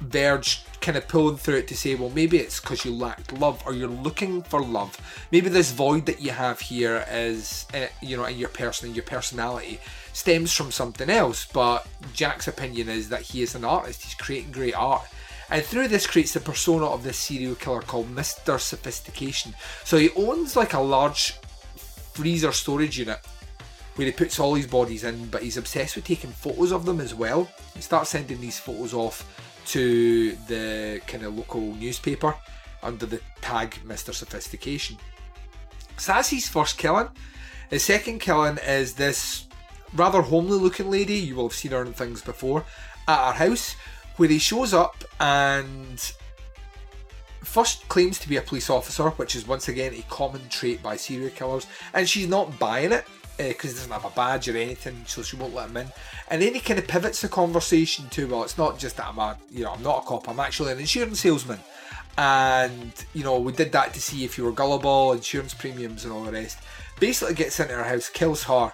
Verge 0.00 0.62
kind 0.80 0.96
of 0.96 1.08
pulling 1.08 1.36
through 1.36 1.56
it 1.56 1.68
to 1.68 1.76
say, 1.76 1.94
well, 1.94 2.10
maybe 2.10 2.38
it's 2.38 2.60
because 2.60 2.84
you 2.84 2.92
lacked 2.92 3.32
love 3.32 3.62
or 3.66 3.74
you're 3.74 3.88
looking 3.88 4.42
for 4.42 4.62
love. 4.62 4.96
Maybe 5.32 5.48
this 5.48 5.72
void 5.72 6.06
that 6.06 6.20
you 6.20 6.30
have 6.30 6.60
here 6.60 7.04
is, 7.10 7.66
uh, 7.74 7.86
you 8.00 8.16
know, 8.16 8.24
in 8.24 8.38
your 8.38 8.48
person, 8.48 8.88
in 8.88 8.94
your 8.94 9.04
personality, 9.04 9.80
stems 10.12 10.52
from 10.52 10.70
something 10.70 11.10
else. 11.10 11.46
But 11.46 11.86
Jack's 12.12 12.46
opinion 12.46 12.88
is 12.88 13.08
that 13.08 13.22
he 13.22 13.42
is 13.42 13.54
an 13.54 13.64
artist, 13.64 14.02
he's 14.02 14.14
creating 14.14 14.52
great 14.52 14.74
art. 14.74 15.06
And 15.50 15.62
through 15.62 15.88
this 15.88 16.06
creates 16.06 16.34
the 16.34 16.40
persona 16.40 16.86
of 16.86 17.02
this 17.02 17.18
serial 17.18 17.54
killer 17.54 17.80
called 17.80 18.14
Mr. 18.14 18.60
Sophistication. 18.60 19.54
So 19.84 19.96
he 19.96 20.10
owns 20.10 20.56
like 20.56 20.74
a 20.74 20.80
large 20.80 21.34
freezer 22.12 22.52
storage 22.52 22.98
unit 22.98 23.18
where 23.96 24.06
he 24.06 24.12
puts 24.12 24.38
all 24.38 24.54
his 24.54 24.66
bodies 24.66 25.04
in, 25.04 25.26
but 25.26 25.42
he's 25.42 25.56
obsessed 25.56 25.96
with 25.96 26.04
taking 26.04 26.30
photos 26.30 26.70
of 26.70 26.84
them 26.84 27.00
as 27.00 27.14
well. 27.14 27.48
He 27.74 27.80
starts 27.80 28.10
sending 28.10 28.40
these 28.40 28.58
photos 28.58 28.94
off 28.94 29.24
to 29.66 30.36
the 30.46 31.00
kind 31.06 31.24
of 31.24 31.36
local 31.36 31.74
newspaper 31.74 32.34
under 32.82 33.06
the 33.06 33.20
tag 33.40 33.76
Mr. 33.86 34.14
Sophistication. 34.14 34.96
So 35.96 36.12
that's 36.12 36.28
his 36.28 36.48
first 36.48 36.78
killing. 36.78 37.08
His 37.70 37.82
second 37.82 38.20
killing 38.20 38.58
is 38.58 38.94
this 38.94 39.46
rather 39.94 40.22
homely 40.22 40.58
looking 40.58 40.90
lady, 40.90 41.14
you 41.14 41.36
will 41.36 41.48
have 41.48 41.56
seen 41.56 41.72
her 41.72 41.84
in 41.84 41.92
things 41.92 42.22
before, 42.22 42.64
at 43.08 43.18
our 43.18 43.32
house, 43.32 43.74
where 44.18 44.28
he 44.28 44.38
shows 44.38 44.74
up 44.74 45.04
and 45.20 46.12
first 47.42 47.88
claims 47.88 48.18
to 48.18 48.28
be 48.28 48.36
a 48.36 48.42
police 48.42 48.68
officer, 48.68 49.08
which 49.10 49.34
is 49.34 49.46
once 49.46 49.68
again 49.68 49.94
a 49.94 50.02
common 50.10 50.46
trait 50.50 50.82
by 50.82 50.96
serial 50.96 51.30
killers, 51.30 51.66
and 51.94 52.08
she's 52.08 52.28
not 52.28 52.58
buying 52.58 52.92
it 52.92 53.04
uh, 53.40 53.48
because 53.48 53.70
he 53.70 53.76
doesn't 53.76 53.92
have 53.92 54.04
a 54.04 54.10
badge 54.10 54.48
or 54.48 54.56
anything, 54.56 55.02
so 55.06 55.22
she 55.22 55.36
won't 55.36 55.54
let 55.54 55.70
him 55.70 55.78
in. 55.78 55.88
And 56.28 56.42
then 56.42 56.54
he 56.54 56.60
kind 56.60 56.78
of 56.78 56.86
pivots 56.86 57.22
the 57.22 57.28
conversation 57.28 58.08
to, 58.10 58.28
well, 58.28 58.42
it's 58.42 58.58
not 58.58 58.78
just 58.78 58.98
that 58.98 59.06
I'm 59.06 59.18
a, 59.18 59.38
you 59.50 59.64
know, 59.64 59.72
I'm 59.72 59.82
not 59.82 60.02
a 60.02 60.06
cop, 60.06 60.28
I'm 60.28 60.40
actually 60.40 60.72
an 60.72 60.78
insurance 60.78 61.20
salesman. 61.20 61.60
And, 62.18 62.92
you 63.14 63.22
know, 63.22 63.38
we 63.38 63.52
did 63.52 63.70
that 63.72 63.94
to 63.94 64.00
see 64.00 64.24
if 64.24 64.36
you 64.36 64.44
were 64.44 64.52
gullible, 64.52 65.12
insurance 65.12 65.54
premiums 65.54 66.04
and 66.04 66.12
all 66.12 66.24
the 66.24 66.32
rest. 66.32 66.58
Basically 66.98 67.34
gets 67.34 67.60
into 67.60 67.74
her 67.74 67.84
house, 67.84 68.08
kills 68.08 68.42
her, 68.42 68.72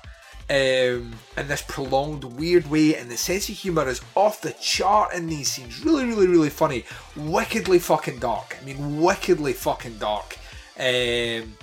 um, 0.50 1.14
in 1.36 1.48
this 1.48 1.62
prolonged, 1.66 2.24
weird 2.24 2.70
way, 2.70 2.96
and 2.96 3.10
the 3.10 3.16
sense 3.16 3.48
of 3.48 3.54
humour 3.56 3.88
is 3.88 4.02
off 4.14 4.42
the 4.42 4.52
chart 4.52 5.14
in 5.14 5.26
these 5.26 5.50
scenes. 5.50 5.84
Really, 5.84 6.04
really, 6.04 6.26
really 6.26 6.50
funny. 6.50 6.84
Wickedly 7.16 7.78
fucking 7.78 8.18
dark. 8.18 8.56
I 8.60 8.64
mean, 8.64 9.00
wickedly 9.00 9.54
fucking 9.54 9.98
dark. 9.98 10.38
Um, 10.78 11.54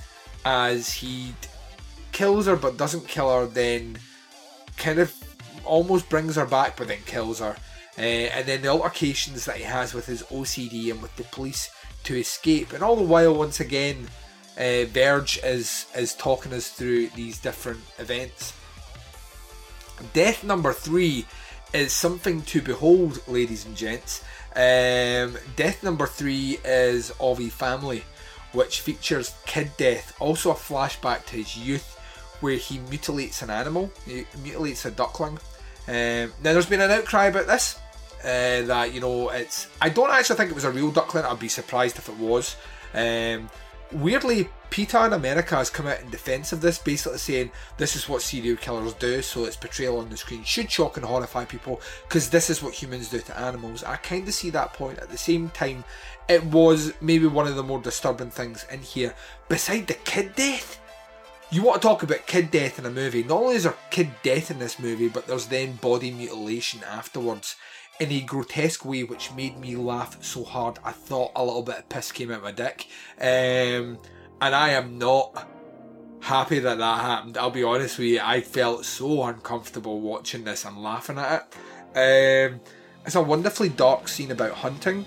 as 0.43 0.93
he 0.93 1.33
kills 2.11 2.47
her 2.47 2.55
but 2.55 2.77
doesn't 2.77 3.07
kill 3.07 3.31
her, 3.33 3.45
then 3.45 3.97
kind 4.77 4.99
of 4.99 5.13
almost 5.63 6.09
brings 6.09 6.35
her 6.35 6.45
back 6.45 6.75
but 6.75 6.87
then 6.87 6.99
kills 7.05 7.39
her. 7.39 7.55
Uh, 7.97 8.01
and 8.01 8.47
then 8.47 8.61
the 8.61 8.69
altercations 8.69 9.45
that 9.45 9.57
he 9.57 9.63
has 9.63 9.93
with 9.93 10.07
his 10.07 10.23
OCD 10.23 10.91
and 10.91 11.01
with 11.01 11.15
the 11.17 11.23
police 11.25 11.69
to 12.05 12.15
escape. 12.15 12.73
And 12.73 12.83
all 12.83 12.95
the 12.95 13.03
while, 13.03 13.35
once 13.35 13.59
again, 13.59 14.07
uh, 14.57 14.85
Verge 14.85 15.39
is 15.43 15.85
is 15.95 16.13
talking 16.15 16.53
us 16.53 16.69
through 16.69 17.07
these 17.09 17.39
different 17.39 17.81
events. 17.99 18.53
Death 20.13 20.43
number 20.43 20.73
three 20.73 21.25
is 21.73 21.93
something 21.93 22.41
to 22.43 22.61
behold, 22.61 23.21
ladies 23.27 23.65
and 23.65 23.75
gents. 23.75 24.23
Um, 24.55 25.37
death 25.55 25.83
number 25.83 26.05
three 26.05 26.59
is 26.65 27.11
of 27.19 27.39
a 27.39 27.49
family, 27.49 28.03
which 28.51 28.81
features 28.81 29.33
kid 29.45 29.71
death. 29.77 30.15
Also, 30.19 30.51
a 30.51 30.55
flashback 30.55 31.25
to 31.27 31.37
his 31.37 31.57
youth, 31.57 31.97
where 32.41 32.57
he 32.57 32.79
mutilates 32.79 33.41
an 33.41 33.49
animal. 33.49 33.91
He 34.05 34.25
mutilates 34.43 34.85
a 34.85 34.91
duckling. 34.91 35.39
Um, 35.87 36.33
now, 36.43 36.53
there's 36.53 36.65
been 36.65 36.81
an 36.81 36.91
outcry 36.91 37.27
about 37.27 37.47
this. 37.47 37.79
Uh, 38.19 38.61
that 38.63 38.93
you 38.93 38.99
know, 38.99 39.29
it's. 39.29 39.67
I 39.81 39.89
don't 39.89 40.11
actually 40.11 40.35
think 40.35 40.51
it 40.51 40.55
was 40.55 40.63
a 40.63 40.71
real 40.71 40.91
duckling. 40.91 41.25
I'd 41.25 41.39
be 41.39 41.47
surprised 41.47 41.97
if 41.97 42.07
it 42.07 42.17
was. 42.17 42.55
Um, 42.93 43.49
weirdly, 43.91 44.49
PETA 44.71 45.05
in 45.05 45.13
America 45.13 45.57
has 45.57 45.69
come 45.69 45.85
out 45.85 45.99
in 45.99 46.09
defence 46.09 46.53
of 46.53 46.61
this, 46.61 46.79
basically 46.79 47.17
saying 47.17 47.51
this 47.77 47.97
is 47.97 48.07
what 48.07 48.21
serial 48.21 48.55
killers 48.55 48.93
do, 48.93 49.21
so 49.21 49.43
its 49.43 49.57
portrayal 49.57 49.99
on 49.99 50.09
the 50.09 50.15
screen 50.15 50.45
should 50.45 50.71
shock 50.71 50.95
and 50.95 51.05
horrify 51.05 51.43
people 51.43 51.81
because 52.07 52.29
this 52.29 52.49
is 52.49 52.63
what 52.63 52.73
humans 52.73 53.09
do 53.09 53.19
to 53.19 53.37
animals. 53.37 53.83
I 53.83 53.97
kind 53.97 54.25
of 54.25 54.33
see 54.33 54.49
that 54.51 54.73
point. 54.73 54.99
At 54.99 55.09
the 55.09 55.17
same 55.17 55.49
time, 55.49 55.83
it 56.29 56.43
was 56.45 56.93
maybe 57.01 57.27
one 57.27 57.47
of 57.47 57.57
the 57.57 57.63
more 57.63 57.81
disturbing 57.81 58.31
things 58.31 58.65
in 58.71 58.79
here. 58.79 59.13
Beside 59.49 59.87
the 59.87 59.95
kid 59.95 60.35
death, 60.35 60.79
you 61.51 61.63
want 61.63 61.81
to 61.81 61.87
talk 61.87 62.03
about 62.03 62.25
kid 62.25 62.49
death 62.49 62.79
in 62.79 62.85
a 62.85 62.89
movie. 62.89 63.23
Not 63.23 63.41
only 63.41 63.55
is 63.55 63.63
there 63.63 63.75
kid 63.89 64.09
death 64.23 64.49
in 64.49 64.59
this 64.59 64.79
movie, 64.79 65.09
but 65.09 65.27
there's 65.27 65.47
then 65.47 65.73
body 65.73 66.11
mutilation 66.11 66.81
afterwards 66.85 67.57
in 67.99 68.09
a 68.09 68.21
grotesque 68.21 68.85
way, 68.85 69.03
which 69.03 69.33
made 69.33 69.59
me 69.59 69.75
laugh 69.75 70.23
so 70.23 70.45
hard 70.45 70.79
I 70.81 70.93
thought 70.93 71.33
a 71.35 71.43
little 71.43 71.61
bit 71.61 71.79
of 71.79 71.89
piss 71.89 72.13
came 72.13 72.31
out 72.31 72.41
my 72.41 72.53
dick. 72.53 72.87
Um, 73.19 73.97
and 74.41 74.55
I 74.55 74.69
am 74.69 74.97
not 74.97 75.47
happy 76.19 76.59
that 76.59 76.79
that 76.79 77.01
happened. 77.01 77.37
I'll 77.37 77.51
be 77.51 77.63
honest 77.63 77.99
with 77.99 78.07
you, 78.07 78.19
I 78.23 78.41
felt 78.41 78.85
so 78.85 79.23
uncomfortable 79.23 80.01
watching 80.01 80.43
this 80.43 80.65
and 80.65 80.81
laughing 80.81 81.19
at 81.19 81.47
it. 81.95 82.53
Um, 82.53 82.59
it's 83.05 83.15
a 83.15 83.21
wonderfully 83.21 83.69
dark 83.69 84.07
scene 84.07 84.31
about 84.31 84.51
hunting. 84.51 85.05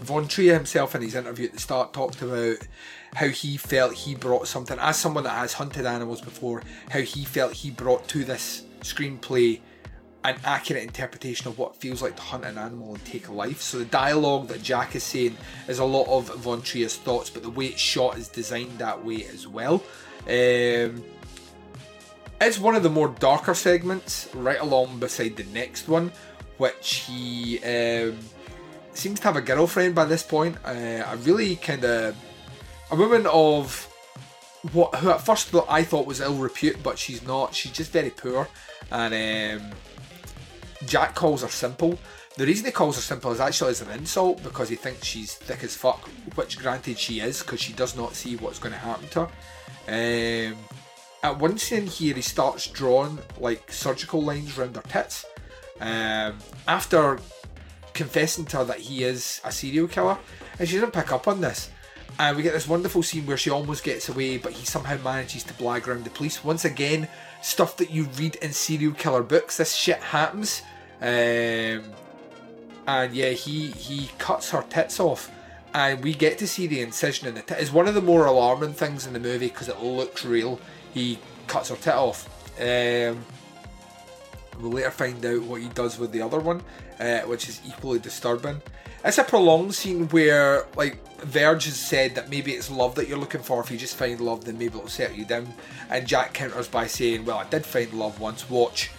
Von 0.00 0.26
Trier 0.26 0.54
himself 0.54 0.94
in 0.94 1.02
his 1.02 1.14
interview 1.14 1.46
at 1.46 1.52
the 1.52 1.60
start 1.60 1.92
talked 1.92 2.20
about 2.22 2.56
how 3.14 3.28
he 3.28 3.56
felt 3.56 3.94
he 3.94 4.14
brought 4.14 4.48
something, 4.48 4.78
as 4.78 4.96
someone 4.96 5.24
that 5.24 5.30
has 5.30 5.52
hunted 5.54 5.86
animals 5.86 6.20
before, 6.20 6.62
how 6.90 7.00
he 7.00 7.24
felt 7.24 7.52
he 7.52 7.70
brought 7.70 8.08
to 8.08 8.24
this 8.24 8.64
screenplay 8.80 9.60
an 10.24 10.36
accurate 10.44 10.82
interpretation 10.82 11.48
of 11.48 11.58
what 11.58 11.74
it 11.74 11.76
feels 11.76 12.00
like 12.00 12.16
to 12.16 12.22
hunt 12.22 12.44
an 12.44 12.56
animal 12.56 12.94
and 12.94 13.04
take 13.04 13.28
a 13.28 13.32
life. 13.32 13.60
So 13.60 13.78
the 13.78 13.84
dialogue 13.84 14.48
that 14.48 14.62
Jack 14.62 14.96
is 14.96 15.04
saying 15.04 15.36
is 15.68 15.78
a 15.78 15.84
lot 15.84 16.08
of 16.08 16.34
Von 16.36 16.62
Trier's 16.62 16.96
thoughts, 16.96 17.28
but 17.28 17.42
the 17.42 17.50
way 17.50 17.66
it's 17.66 17.80
shot 17.80 18.16
is 18.16 18.28
designed 18.28 18.78
that 18.78 19.04
way 19.04 19.26
as 19.26 19.46
well. 19.46 19.82
Um, 20.26 21.04
it's 22.40 22.58
one 22.58 22.74
of 22.74 22.82
the 22.82 22.90
more 22.90 23.08
darker 23.08 23.54
segments, 23.54 24.28
right 24.34 24.58
along 24.60 24.98
beside 24.98 25.36
the 25.36 25.44
next 25.44 25.88
one, 25.88 26.10
which 26.56 27.04
he 27.06 27.58
um, 27.62 28.18
seems 28.94 29.20
to 29.20 29.26
have 29.26 29.36
a 29.36 29.42
girlfriend 29.42 29.94
by 29.94 30.06
this 30.06 30.22
point. 30.22 30.56
Uh, 30.64 31.04
a 31.06 31.16
really 31.18 31.56
kind 31.56 31.84
of 31.84 32.16
a 32.90 32.96
woman 32.96 33.26
of 33.26 33.90
what 34.72 34.94
who 34.96 35.10
at 35.10 35.20
first 35.20 35.54
I 35.68 35.82
thought 35.84 36.06
was 36.06 36.20
ill 36.20 36.36
repute, 36.36 36.82
but 36.82 36.98
she's 36.98 37.22
not. 37.22 37.54
She's 37.54 37.72
just 37.72 37.92
very 37.92 38.10
poor, 38.10 38.48
and 38.90 39.62
um, 39.62 39.70
Jack 40.86 41.14
calls 41.14 41.42
her 41.42 41.48
simple. 41.48 41.98
The 42.36 42.46
reason 42.46 42.66
he 42.66 42.72
calls 42.72 42.96
her 42.96 43.02
simple 43.02 43.30
is 43.32 43.40
actually 43.40 43.70
as 43.70 43.80
an 43.80 43.90
insult 43.90 44.42
because 44.42 44.68
he 44.68 44.76
thinks 44.76 45.04
she's 45.04 45.34
thick 45.34 45.62
as 45.62 45.76
fuck, 45.76 46.08
which 46.34 46.58
granted 46.58 46.98
she 46.98 47.20
is 47.20 47.42
because 47.42 47.60
she 47.60 47.72
does 47.72 47.96
not 47.96 48.14
see 48.14 48.36
what's 48.36 48.58
going 48.58 48.72
to 48.72 48.78
happen 48.78 49.08
to 49.08 49.26
her. 49.26 50.52
Um, 50.52 50.56
at 51.22 51.38
one 51.38 51.58
scene 51.58 51.86
here, 51.86 52.14
he 52.14 52.22
starts 52.22 52.66
drawing 52.66 53.18
like 53.38 53.70
surgical 53.70 54.22
lines 54.22 54.58
around 54.58 54.76
her 54.76 54.82
tits. 54.82 55.24
Um, 55.80 56.38
after 56.66 57.18
confessing 57.92 58.44
to 58.46 58.58
her 58.58 58.64
that 58.64 58.80
he 58.80 59.04
is 59.04 59.40
a 59.44 59.52
serial 59.52 59.88
killer, 59.88 60.18
and 60.58 60.68
she 60.68 60.74
doesn't 60.74 60.92
pick 60.92 61.12
up 61.12 61.28
on 61.28 61.40
this. 61.40 61.70
And 62.18 62.36
we 62.36 62.42
get 62.42 62.52
this 62.52 62.68
wonderful 62.68 63.02
scene 63.02 63.26
where 63.26 63.36
she 63.36 63.50
almost 63.50 63.82
gets 63.82 64.08
away, 64.08 64.38
but 64.38 64.52
he 64.52 64.64
somehow 64.64 64.96
manages 65.02 65.42
to 65.44 65.54
blag 65.54 65.88
around 65.88 66.04
the 66.04 66.10
police. 66.10 66.44
Once 66.44 66.64
again, 66.64 67.08
stuff 67.42 67.76
that 67.78 67.90
you 67.90 68.04
read 68.16 68.36
in 68.36 68.52
serial 68.52 68.92
killer 68.92 69.22
books. 69.22 69.56
This 69.56 69.74
shit 69.74 69.98
happens. 69.98 70.62
Um, 71.00 71.84
and 72.86 73.14
yeah, 73.14 73.30
he 73.30 73.68
he 73.68 74.10
cuts 74.18 74.50
her 74.50 74.62
tits 74.68 75.00
off, 75.00 75.30
and 75.72 76.02
we 76.02 76.14
get 76.14 76.38
to 76.38 76.46
see 76.46 76.66
the 76.66 76.80
incision 76.80 77.28
in 77.28 77.34
the 77.34 77.42
tit. 77.42 77.58
It's 77.60 77.72
one 77.72 77.88
of 77.88 77.94
the 77.94 78.02
more 78.02 78.26
alarming 78.26 78.74
things 78.74 79.06
in 79.06 79.12
the 79.12 79.20
movie 79.20 79.48
because 79.48 79.68
it 79.68 79.80
looks 79.82 80.24
real. 80.24 80.60
He 80.92 81.18
cuts 81.46 81.70
her 81.70 81.76
tit 81.76 81.94
off. 81.94 82.28
Um, 82.60 83.24
we'll 84.60 84.72
later 84.72 84.90
find 84.90 85.24
out 85.24 85.42
what 85.42 85.60
he 85.60 85.68
does 85.68 85.98
with 85.98 86.12
the 86.12 86.22
other 86.22 86.38
one, 86.38 86.62
uh, 87.00 87.20
which 87.20 87.48
is 87.48 87.60
equally 87.66 87.98
disturbing. 87.98 88.60
It's 89.04 89.18
a 89.18 89.24
prolonged 89.24 89.74
scene 89.74 90.08
where, 90.08 90.66
like, 90.76 90.96
Verge 91.18 91.66
has 91.66 91.76
said 91.76 92.14
that 92.14 92.30
maybe 92.30 92.52
it's 92.52 92.70
love 92.70 92.94
that 92.94 93.06
you're 93.06 93.18
looking 93.18 93.42
for. 93.42 93.60
If 93.60 93.70
you 93.70 93.76
just 93.76 93.96
find 93.96 94.18
love, 94.18 94.46
then 94.46 94.56
maybe 94.56 94.78
it'll 94.78 94.88
settle 94.88 95.16
you 95.16 95.26
down. 95.26 95.52
And 95.90 96.06
Jack 96.06 96.32
counters 96.32 96.68
by 96.68 96.86
saying, 96.86 97.26
Well, 97.26 97.36
I 97.36 97.44
did 97.44 97.66
find 97.66 97.92
love 97.92 98.18
once, 98.18 98.48
watch. 98.48 98.90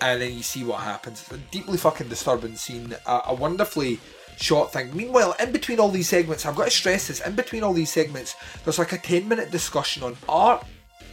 And 0.00 0.20
then 0.20 0.34
you 0.34 0.42
see 0.42 0.64
what 0.64 0.80
happens. 0.80 1.22
It's 1.22 1.32
a 1.32 1.38
deeply 1.50 1.78
fucking 1.78 2.08
disturbing 2.08 2.56
scene, 2.56 2.94
a, 3.06 3.20
a 3.28 3.34
wonderfully 3.34 3.98
short 4.36 4.72
thing. 4.72 4.94
Meanwhile, 4.94 5.34
in 5.40 5.52
between 5.52 5.80
all 5.80 5.88
these 5.88 6.08
segments, 6.08 6.44
I've 6.44 6.56
got 6.56 6.66
to 6.66 6.70
stress 6.70 7.08
this, 7.08 7.20
in 7.20 7.34
between 7.34 7.62
all 7.62 7.72
these 7.72 7.90
segments, 7.90 8.36
there's 8.64 8.78
like 8.78 8.92
a 8.92 8.98
10 8.98 9.26
minute 9.26 9.50
discussion 9.50 10.02
on 10.02 10.16
art 10.28 10.66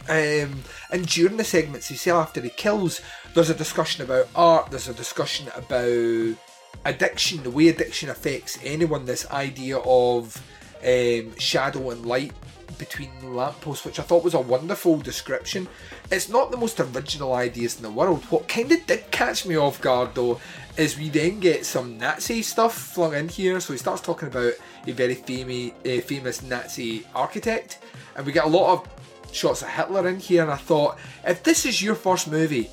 um, 0.08 0.62
and 0.90 1.06
during 1.06 1.38
the 1.38 1.44
segments 1.44 1.90
you 1.90 1.96
see 1.96 2.10
after 2.10 2.40
he 2.40 2.50
kills, 2.50 3.00
there's 3.32 3.50
a 3.50 3.54
discussion 3.54 4.04
about 4.04 4.28
art, 4.34 4.70
there's 4.70 4.88
a 4.88 4.94
discussion 4.94 5.48
about 5.56 6.36
addiction, 6.84 7.42
the 7.42 7.50
way 7.50 7.68
addiction 7.68 8.10
affects 8.10 8.58
anyone, 8.62 9.06
this 9.06 9.28
idea 9.30 9.78
of 9.78 10.36
um, 10.84 11.34
shadow 11.38 11.90
and 11.90 12.04
light 12.04 12.32
between 12.78 13.10
lampposts, 13.34 13.86
which 13.86 13.98
I 13.98 14.02
thought 14.02 14.24
was 14.24 14.34
a 14.34 14.40
wonderful 14.40 14.98
description. 14.98 15.68
It's 16.10 16.28
not 16.28 16.50
the 16.50 16.56
most 16.56 16.78
original 16.80 17.32
ideas 17.32 17.76
in 17.76 17.82
the 17.82 17.90
world. 17.90 18.24
What 18.24 18.46
kind 18.46 18.70
of 18.70 18.86
did 18.86 19.10
catch 19.10 19.46
me 19.46 19.56
off 19.56 19.80
guard 19.80 20.14
though 20.14 20.40
is 20.76 20.98
we 20.98 21.08
then 21.08 21.40
get 21.40 21.64
some 21.64 21.98
Nazi 21.98 22.42
stuff 22.42 22.74
flung 22.74 23.14
in 23.14 23.28
here. 23.28 23.58
So 23.60 23.72
he 23.72 23.78
starts 23.78 24.02
talking 24.02 24.28
about 24.28 24.52
a 24.86 24.92
very 24.92 25.14
famous, 25.14 25.72
uh, 25.86 26.00
famous 26.02 26.42
Nazi 26.42 27.06
architect, 27.14 27.78
and 28.16 28.26
we 28.26 28.32
get 28.32 28.44
a 28.44 28.48
lot 28.48 28.72
of 28.72 28.88
shots 29.32 29.62
of 29.62 29.68
Hitler 29.68 30.08
in 30.08 30.20
here, 30.20 30.42
and 30.42 30.52
I 30.52 30.56
thought, 30.56 30.98
if 31.26 31.42
this 31.42 31.66
is 31.66 31.82
your 31.82 31.94
first 31.94 32.30
movie, 32.30 32.70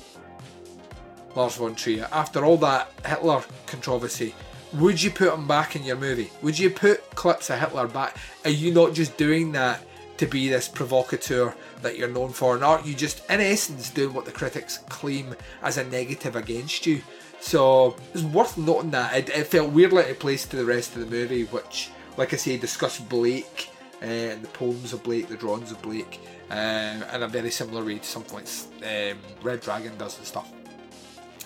Lars 1.34 1.56
von 1.56 1.74
Trier, 1.74 2.08
after 2.12 2.44
all 2.44 2.56
that 2.58 2.92
Hitler 3.04 3.42
controversy, 3.66 4.34
would 4.74 5.02
you 5.02 5.10
put 5.10 5.32
him 5.32 5.46
back 5.46 5.76
in 5.76 5.82
your 5.82 5.96
movie? 5.96 6.30
Would 6.42 6.58
you 6.58 6.70
put 6.70 7.14
clips 7.14 7.50
of 7.50 7.58
Hitler 7.58 7.88
back? 7.88 8.16
Are 8.44 8.50
you 8.50 8.72
not 8.72 8.94
just 8.94 9.16
doing 9.16 9.52
that 9.52 9.82
to 10.22 10.28
be 10.28 10.48
this 10.48 10.68
provocateur 10.68 11.52
that 11.82 11.98
you're 11.98 12.08
known 12.08 12.30
for? 12.30 12.54
And 12.54 12.62
aren't 12.62 12.86
you 12.86 12.94
just, 12.94 13.28
in 13.28 13.40
essence, 13.40 13.90
doing 13.90 14.14
what 14.14 14.24
the 14.24 14.30
critics 14.30 14.78
claim 14.88 15.34
as 15.62 15.78
a 15.78 15.84
negative 15.84 16.36
against 16.36 16.86
you? 16.86 17.02
So 17.40 17.96
it's 18.14 18.22
worth 18.22 18.56
noting 18.56 18.92
that. 18.92 19.16
It, 19.16 19.28
it 19.30 19.48
felt 19.48 19.72
weirdly 19.72 20.04
out 20.04 20.10
of 20.10 20.20
place 20.20 20.46
to 20.46 20.56
the 20.56 20.64
rest 20.64 20.94
of 20.94 21.00
the 21.00 21.10
movie, 21.10 21.42
which, 21.46 21.90
like 22.16 22.32
I 22.32 22.36
say, 22.36 22.56
discussed 22.56 23.08
Blake 23.08 23.68
uh, 24.00 24.04
and 24.04 24.42
the 24.42 24.48
poems 24.48 24.92
of 24.92 25.02
Blake, 25.02 25.26
the 25.26 25.36
drawings 25.36 25.72
of 25.72 25.82
Blake, 25.82 26.20
um, 26.50 27.02
in 27.02 27.22
a 27.24 27.28
very 27.28 27.50
similar 27.50 27.84
way 27.84 27.98
to 27.98 28.04
something 28.04 28.36
like 28.36 28.46
um, 29.12 29.18
Red 29.42 29.60
Dragon 29.60 29.90
does 29.98 30.18
and 30.18 30.26
stuff. 30.26 30.48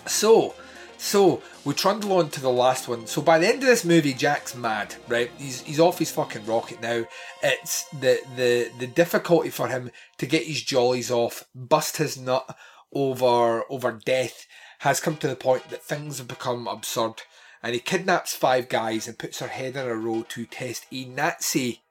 So, 0.05 0.53
so 0.97 1.41
we 1.63 1.73
trundle 1.73 2.13
on 2.13 2.29
to 2.31 2.41
the 2.41 2.49
last 2.49 2.87
one. 2.87 3.07
So 3.07 3.21
by 3.21 3.39
the 3.39 3.47
end 3.47 3.61
of 3.61 3.67
this 3.67 3.85
movie, 3.85 4.13
Jack's 4.13 4.55
mad, 4.55 4.95
right? 5.07 5.31
He's 5.37 5.61
he's 5.61 5.79
off 5.79 5.99
his 5.99 6.11
fucking 6.11 6.45
rocket 6.45 6.81
now. 6.81 7.05
It's 7.43 7.83
the 7.89 8.19
the 8.35 8.71
the 8.79 8.87
difficulty 8.87 9.49
for 9.49 9.67
him 9.67 9.91
to 10.17 10.25
get 10.25 10.43
his 10.43 10.63
jollies 10.63 11.11
off, 11.11 11.45
bust 11.53 11.97
his 11.97 12.17
nut 12.17 12.57
over 12.93 13.63
over 13.69 13.91
death 13.91 14.47
has 14.79 14.99
come 14.99 15.17
to 15.17 15.27
the 15.27 15.35
point 15.35 15.69
that 15.69 15.83
things 15.83 16.17
have 16.17 16.27
become 16.27 16.67
absurd. 16.67 17.21
And 17.63 17.73
he 17.73 17.79
kidnaps 17.79 18.35
five 18.35 18.69
guys 18.69 19.07
and 19.07 19.17
puts 19.17 19.39
their 19.39 19.49
head 19.49 19.75
in 19.75 19.87
a 19.87 19.95
row 19.95 20.23
to 20.29 20.45
test 20.45 20.85
a 20.91 21.05
Nazi 21.05 21.81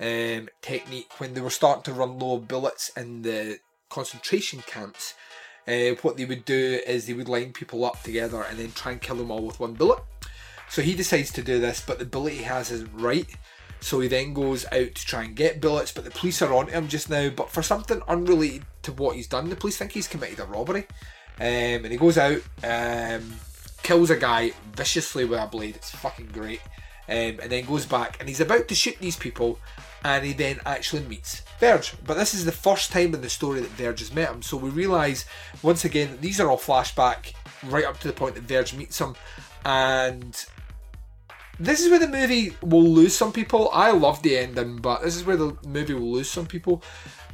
um, 0.00 0.48
technique 0.60 1.18
when 1.18 1.34
they 1.34 1.40
were 1.40 1.50
starting 1.50 1.84
to 1.84 1.92
run 1.92 2.18
low 2.18 2.36
of 2.36 2.48
bullets 2.48 2.90
in 2.96 3.22
the 3.22 3.58
concentration 3.88 4.62
camps. 4.66 5.14
Uh, 5.68 5.96
what 6.02 6.16
they 6.16 6.24
would 6.24 6.44
do 6.44 6.80
is 6.86 7.06
they 7.06 7.12
would 7.12 7.28
line 7.28 7.52
people 7.52 7.84
up 7.84 8.02
together 8.02 8.42
and 8.42 8.58
then 8.58 8.70
try 8.72 8.92
and 8.92 9.02
kill 9.02 9.16
them 9.16 9.30
all 9.30 9.42
with 9.42 9.58
one 9.58 9.74
bullet. 9.74 9.98
So 10.68 10.82
he 10.82 10.94
decides 10.94 11.32
to 11.32 11.42
do 11.42 11.58
this, 11.60 11.82
but 11.84 11.98
the 11.98 12.04
bullet 12.04 12.34
he 12.34 12.42
has 12.44 12.70
isn't 12.70 12.94
right. 12.94 13.26
So 13.80 14.00
he 14.00 14.08
then 14.08 14.32
goes 14.32 14.64
out 14.66 14.94
to 14.94 15.06
try 15.06 15.24
and 15.24 15.36
get 15.36 15.60
bullets, 15.60 15.92
but 15.92 16.04
the 16.04 16.10
police 16.10 16.40
are 16.42 16.52
onto 16.52 16.72
him 16.72 16.88
just 16.88 17.10
now. 17.10 17.30
But 17.30 17.50
for 17.50 17.62
something 17.62 18.02
unrelated 18.08 18.64
to 18.82 18.92
what 18.92 19.16
he's 19.16 19.28
done, 19.28 19.48
the 19.48 19.56
police 19.56 19.76
think 19.76 19.92
he's 19.92 20.08
committed 20.08 20.40
a 20.40 20.44
robbery. 20.44 20.86
Um, 21.38 21.84
and 21.84 21.92
he 21.92 21.96
goes 21.96 22.16
out, 22.16 22.40
um, 22.64 23.34
kills 23.82 24.10
a 24.10 24.16
guy 24.16 24.52
viciously 24.74 25.24
with 25.24 25.38
a 25.38 25.46
blade. 25.46 25.76
It's 25.76 25.90
fucking 25.90 26.30
great. 26.32 26.60
Um, 27.08 27.38
and 27.40 27.52
then 27.52 27.66
goes 27.66 27.86
back 27.86 28.16
and 28.18 28.28
he's 28.28 28.40
about 28.40 28.66
to 28.66 28.74
shoot 28.74 28.96
these 28.98 29.16
people 29.16 29.60
and 30.02 30.24
he 30.24 30.32
then 30.32 30.58
actually 30.66 31.02
meets 31.02 31.42
Verge. 31.60 31.94
But 32.04 32.14
this 32.14 32.34
is 32.34 32.44
the 32.44 32.52
first 32.52 32.92
time 32.92 33.14
in 33.14 33.20
the 33.20 33.30
story 33.30 33.60
that 33.60 33.70
Verge 33.70 34.00
has 34.00 34.12
met 34.12 34.30
him, 34.30 34.42
so 34.42 34.56
we 34.56 34.70
realise 34.70 35.24
once 35.62 35.84
again 35.84 36.10
that 36.10 36.20
these 36.20 36.40
are 36.40 36.50
all 36.50 36.58
flashback 36.58 37.32
right 37.64 37.84
up 37.84 37.98
to 38.00 38.08
the 38.08 38.14
point 38.14 38.34
that 38.34 38.44
Verge 38.44 38.74
meets 38.74 39.00
him, 39.00 39.14
and 39.64 40.46
this 41.58 41.80
is 41.80 41.88
where 41.88 41.98
the 41.98 42.08
movie 42.08 42.54
will 42.60 42.84
lose 42.84 43.16
some 43.16 43.32
people. 43.32 43.70
I 43.72 43.90
love 43.90 44.22
the 44.22 44.36
ending, 44.36 44.76
but 44.76 45.02
this 45.02 45.16
is 45.16 45.24
where 45.24 45.38
the 45.38 45.56
movie 45.66 45.94
will 45.94 46.12
lose 46.12 46.30
some 46.30 46.46
people. 46.46 46.82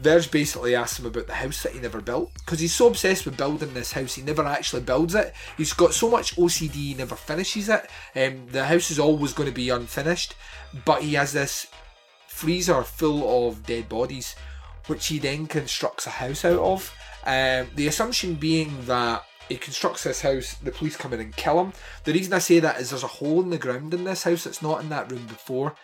Verge 0.00 0.30
basically 0.30 0.76
asks 0.76 0.98
him 0.98 1.06
about 1.06 1.26
the 1.26 1.34
house 1.34 1.62
that 1.64 1.72
he 1.72 1.80
never 1.80 2.00
built 2.00 2.32
because 2.34 2.60
he's 2.60 2.74
so 2.74 2.86
obsessed 2.86 3.24
with 3.24 3.36
building 3.36 3.74
this 3.74 3.92
house, 3.92 4.14
he 4.14 4.22
never 4.22 4.44
actually 4.44 4.82
builds 4.82 5.16
it. 5.16 5.34
He's 5.56 5.72
got 5.72 5.92
so 5.92 6.08
much 6.08 6.36
OCD, 6.36 6.72
he 6.72 6.94
never 6.94 7.16
finishes 7.16 7.68
it. 7.68 7.88
Um, 8.14 8.46
the 8.48 8.64
house 8.64 8.90
is 8.92 8.98
always 9.00 9.32
going 9.32 9.48
to 9.48 9.54
be 9.54 9.70
unfinished, 9.70 10.34
but 10.84 11.02
he 11.02 11.14
has 11.14 11.32
this 11.32 11.66
freezer 12.32 12.82
full 12.82 13.48
of 13.48 13.64
dead 13.66 13.88
bodies, 13.88 14.34
which 14.86 15.06
he 15.06 15.18
then 15.18 15.46
constructs 15.46 16.06
a 16.06 16.10
house 16.10 16.44
out 16.44 16.58
of. 16.58 16.92
Um, 17.24 17.68
the 17.76 17.86
assumption 17.86 18.34
being 18.34 18.86
that 18.86 19.24
he 19.48 19.56
constructs 19.56 20.04
this 20.04 20.22
house, 20.22 20.54
the 20.54 20.72
police 20.72 20.96
come 20.96 21.12
in 21.12 21.20
and 21.20 21.36
kill 21.36 21.60
him. 21.60 21.72
The 22.04 22.12
reason 22.12 22.32
I 22.32 22.38
say 22.38 22.58
that 22.60 22.80
is 22.80 22.90
there's 22.90 23.02
a 23.02 23.18
hole 23.18 23.42
in 23.42 23.50
the 23.50 23.58
ground 23.58 23.92
in 23.92 24.04
this 24.04 24.24
house 24.24 24.44
that's 24.44 24.62
not 24.62 24.80
in 24.80 24.88
that 24.88 25.12
room 25.12 25.26
before, 25.26 25.74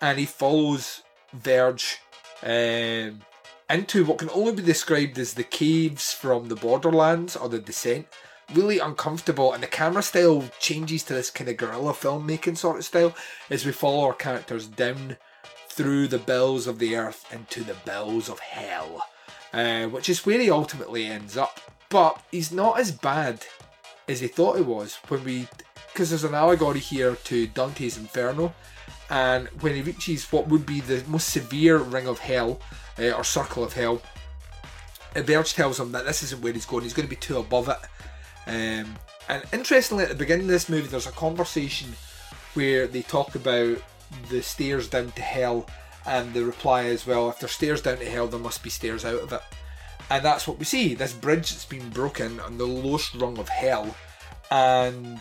and 0.00 0.18
he 0.18 0.26
follows 0.26 1.02
Verge 1.32 1.98
um, 2.42 3.22
into 3.70 4.04
what 4.04 4.18
can 4.18 4.30
only 4.30 4.52
be 4.52 4.62
described 4.62 5.18
as 5.18 5.34
the 5.34 5.42
caves 5.42 6.12
from 6.12 6.48
the 6.48 6.56
Borderlands 6.56 7.34
or 7.34 7.48
the 7.48 7.58
Descent. 7.58 8.06
Really 8.52 8.78
uncomfortable, 8.78 9.54
and 9.54 9.62
the 9.62 9.68
camera 9.68 10.02
style 10.02 10.44
changes 10.60 11.02
to 11.04 11.14
this 11.14 11.30
kind 11.30 11.48
of 11.48 11.56
guerrilla 11.56 11.94
filmmaking 11.94 12.58
sort 12.58 12.76
of 12.76 12.84
style 12.84 13.16
as 13.48 13.64
we 13.64 13.72
follow 13.72 14.04
our 14.04 14.12
characters 14.12 14.66
down 14.66 15.16
through 15.74 16.06
the 16.06 16.18
bells 16.18 16.68
of 16.68 16.78
the 16.78 16.94
earth 16.94 17.26
into 17.32 17.64
the 17.64 17.74
bells 17.84 18.28
of 18.28 18.38
hell, 18.38 19.04
uh, 19.52 19.86
which 19.86 20.08
is 20.08 20.24
where 20.24 20.38
he 20.38 20.48
ultimately 20.48 21.06
ends 21.06 21.36
up. 21.36 21.60
But 21.88 22.22
he's 22.30 22.52
not 22.52 22.78
as 22.78 22.92
bad 22.92 23.44
as 24.06 24.20
he 24.20 24.28
thought 24.28 24.56
he 24.56 24.62
was 24.62 24.96
when 25.08 25.24
we, 25.24 25.48
because 25.92 26.10
there's 26.10 26.22
an 26.22 26.34
allegory 26.34 26.78
here 26.78 27.16
to 27.16 27.48
Dante's 27.48 27.98
Inferno, 27.98 28.54
and 29.10 29.48
when 29.62 29.74
he 29.74 29.82
reaches 29.82 30.30
what 30.30 30.46
would 30.46 30.64
be 30.64 30.80
the 30.80 31.02
most 31.08 31.30
severe 31.30 31.78
ring 31.78 32.06
of 32.06 32.20
hell 32.20 32.60
uh, 32.98 33.10
or 33.10 33.24
circle 33.24 33.64
of 33.64 33.72
hell, 33.72 34.00
Verge 35.16 35.54
tells 35.54 35.80
him 35.80 35.90
that 35.92 36.04
this 36.04 36.22
isn't 36.22 36.42
where 36.42 36.52
he's 36.52 36.66
going. 36.66 36.84
He's 36.84 36.94
going 36.94 37.08
to 37.08 37.14
be 37.14 37.20
too 37.20 37.38
above 37.38 37.68
it. 37.68 37.78
Um, 38.46 38.96
and 39.28 39.42
interestingly, 39.52 40.04
at 40.04 40.10
the 40.10 40.14
beginning 40.14 40.46
of 40.46 40.52
this 40.52 40.68
movie, 40.68 40.86
there's 40.86 41.06
a 41.06 41.12
conversation 41.12 41.94
where 42.54 42.86
they 42.86 43.02
talk 43.02 43.34
about 43.34 43.78
the 44.28 44.42
stairs 44.42 44.88
down 44.88 45.12
to 45.12 45.22
hell, 45.22 45.66
and 46.06 46.34
the 46.34 46.44
reply 46.44 46.82
is, 46.82 47.06
well, 47.06 47.28
if 47.30 47.38
there's 47.38 47.52
stairs 47.52 47.82
down 47.82 47.98
to 47.98 48.10
hell, 48.10 48.26
there 48.26 48.40
must 48.40 48.62
be 48.62 48.70
stairs 48.70 49.04
out 49.04 49.20
of 49.20 49.32
it. 49.32 49.42
And 50.10 50.24
that's 50.24 50.46
what 50.46 50.58
we 50.58 50.64
see 50.64 50.94
this 50.94 51.12
bridge 51.12 51.50
that's 51.50 51.64
been 51.64 51.88
broken 51.90 52.40
on 52.40 52.58
the 52.58 52.66
lowest 52.66 53.14
rung 53.14 53.38
of 53.38 53.48
hell, 53.48 53.96
and 54.50 55.20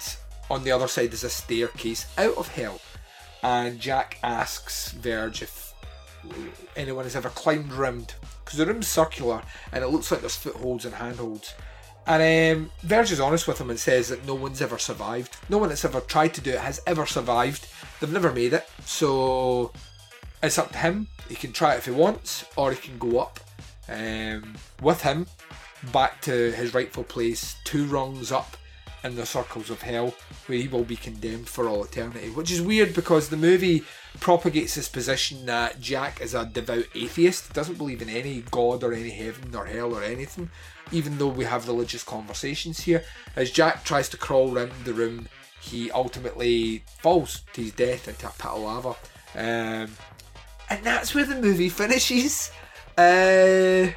on 0.50 0.64
the 0.64 0.72
other 0.72 0.88
side 0.88 1.14
is 1.14 1.24
a 1.24 1.30
staircase 1.30 2.06
out 2.18 2.38
of 2.38 2.50
hell. 2.50 2.82
And 3.42 3.80
Jack 3.80 4.20
asks 4.24 4.92
Verge 4.92 5.42
if 5.42 5.74
anyone 6.76 7.04
has 7.04 7.16
ever 7.16 7.30
climbed 7.30 7.74
round 7.74 8.16
because 8.44 8.58
the 8.58 8.66
room's 8.66 8.88
circular 8.88 9.42
and 9.72 9.84
it 9.84 9.88
looks 9.88 10.12
like 10.12 10.22
there's 10.22 10.36
footholds 10.36 10.86
and 10.86 10.94
handholds. 10.94 11.54
And 12.06 12.58
um, 12.58 12.72
Verge 12.82 13.12
is 13.12 13.20
honest 13.20 13.48
with 13.48 13.60
him 13.60 13.70
and 13.70 13.80
says 13.80 14.10
that 14.10 14.26
no 14.26 14.36
one's 14.36 14.62
ever 14.62 14.78
survived. 14.78 15.38
No 15.50 15.58
one 15.58 15.70
that's 15.70 15.86
ever 15.86 16.02
tried 16.02 16.34
to 16.34 16.42
do 16.42 16.52
it 16.52 16.60
has 16.60 16.82
ever 16.86 17.06
survived. 17.06 17.68
They've 18.00 18.12
never 18.12 18.32
made 18.32 18.54
it. 18.54 18.68
So 18.86 19.72
it's 20.42 20.58
up 20.58 20.72
to 20.72 20.78
him. 20.78 21.08
He 21.30 21.36
can 21.36 21.54
try 21.54 21.76
it 21.76 21.78
if 21.78 21.86
he 21.86 21.92
wants, 21.92 22.46
or 22.58 22.72
he 22.72 22.78
can 22.78 22.98
go 22.98 23.20
up 23.20 23.40
um, 23.88 24.56
with 24.82 25.02
him 25.02 25.28
back 25.92 26.22
to 26.22 26.52
his 26.52 26.74
rightful 26.74 27.04
place, 27.04 27.56
two 27.64 27.86
rungs 27.86 28.32
up 28.32 28.56
in 29.04 29.16
the 29.16 29.26
circles 29.26 29.70
of 29.70 29.82
hell, 29.82 30.14
where 30.48 30.58
he 30.58 30.68
will 30.68 30.84
be 30.84 30.96
condemned 30.96 31.50
for 31.50 31.68
all 31.68 31.84
eternity. 31.84 32.30
Which 32.30 32.52
is 32.52 32.62
weird 32.62 32.94
because 32.94 33.30
the 33.30 33.38
movie 33.38 33.84
propagates 34.20 34.76
this 34.76 34.88
position 34.88 35.46
that 35.46 35.80
Jack 35.82 36.22
is 36.22 36.34
a 36.34 36.46
devout 36.46 36.86
atheist, 36.96 37.54
doesn't 37.54 37.78
believe 37.78 38.02
in 38.02 38.10
any 38.10 38.44
god 38.52 38.84
or 38.84 38.94
any 38.94 39.10
heaven 39.10 39.56
or 39.56 39.66
hell 39.66 39.94
or 39.94 40.04
anything, 40.04 40.50
even 40.92 41.18
though 41.18 41.28
we 41.28 41.46
have 41.46 41.68
religious 41.68 42.04
conversations 42.04 42.82
here. 42.82 43.04
As 43.36 43.52
Jack 43.52 43.84
tries 43.84 44.10
to 44.10 44.18
crawl 44.18 44.56
around 44.56 44.72
the 44.86 44.94
room, 44.94 45.28
he 45.62 45.92
ultimately 45.92 46.84
falls 47.00 47.42
to 47.54 47.62
his 47.62 47.72
death 47.72 48.08
into 48.08 48.28
a 48.28 48.32
pit 48.32 48.46
of 48.46 48.62
lava. 48.62 48.96
Um, 49.36 49.90
and 50.70 50.84
that's 50.84 51.14
where 51.16 51.26
the 51.26 51.42
movie 51.42 51.70
finishes. 51.70 52.52
Uh, 52.98 53.88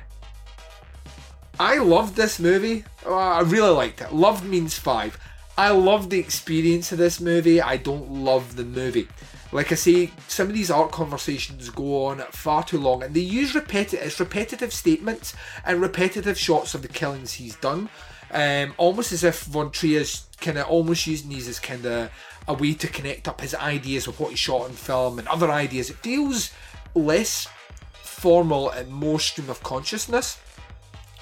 I 1.59 1.79
loved 1.79 2.17
this 2.17 2.39
movie. 2.39 2.85
Oh, 3.07 3.15
I 3.15 3.41
really 3.41 3.71
liked 3.71 4.03
it. 4.03 4.13
Loved 4.13 4.45
means 4.45 4.79
five. 4.79 5.19
I 5.57 5.71
love 5.71 6.11
the 6.11 6.19
experience 6.19 6.93
of 6.93 6.99
this 6.99 7.19
movie. 7.19 7.63
I 7.63 7.79
don't 7.79 8.11
love 8.11 8.57
the 8.57 8.65
movie. 8.65 9.09
Like 9.53 9.73
I 9.73 9.77
say, 9.77 10.11
some 10.29 10.49
of 10.49 10.55
these 10.55 10.71
art 10.71 10.93
conversations 10.93 11.71
go 11.71 12.07
on 12.07 12.19
far 12.31 12.63
too 12.63 12.79
long, 12.79 13.03
and 13.03 13.15
they 13.15 13.21
use 13.21 13.55
repetitive, 13.55 14.21
repetitive 14.21 14.73
statements 14.73 15.35
and 15.65 15.81
repetitive 15.81 16.39
shots 16.39 16.75
of 16.75 16.83
the 16.83 16.89
killings 16.89 17.35
he's 17.35 17.57
done. 17.57 17.89
Um, 18.31 18.75
almost 18.77 19.13
as 19.13 19.25
if 19.25 19.45
Von 19.45 19.71
Trier's 19.71 20.27
kind 20.41 20.59
of 20.59 20.67
almost 20.67 21.07
using 21.07 21.31
these 21.31 21.49
as 21.49 21.59
kind 21.59 21.87
of 21.87 22.11
a 22.49 22.55
way 22.55 22.75
to 22.75 22.87
connect 22.89 23.29
up 23.29 23.41
his 23.41 23.55
ideas 23.55 24.07
with 24.07 24.21
what 24.21 24.31
he 24.31 24.37
shot 24.37 24.63
on 24.63 24.73
film 24.73 25.19
and 25.19 25.27
other 25.29 25.51
ideas. 25.51 25.89
It 25.89 25.97
feels 25.97 26.51
less 26.95 27.49
formal 27.95 28.69
and 28.69 28.91
more 28.91 29.21
stream 29.21 29.49
of 29.49 29.63
consciousness 29.63 30.39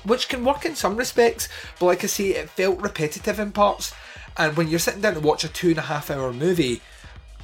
which 0.05 0.28
can 0.28 0.44
work 0.44 0.64
in 0.64 0.74
some 0.74 0.96
respects, 0.96 1.48
but 1.78 1.86
like 1.86 2.05
I 2.05 2.07
say, 2.07 2.30
it 2.30 2.50
felt 2.50 2.80
repetitive 2.80 3.38
in 3.38 3.52
parts. 3.52 3.92
And 4.36 4.57
when 4.57 4.68
you're 4.68 4.78
sitting 4.78 5.00
down 5.00 5.14
to 5.14 5.20
watch 5.20 5.44
a 5.44 5.48
two 5.48 5.70
and 5.70 5.78
a 5.78 5.82
half 5.82 6.11
hour 6.11 6.32
movie, 6.32 6.80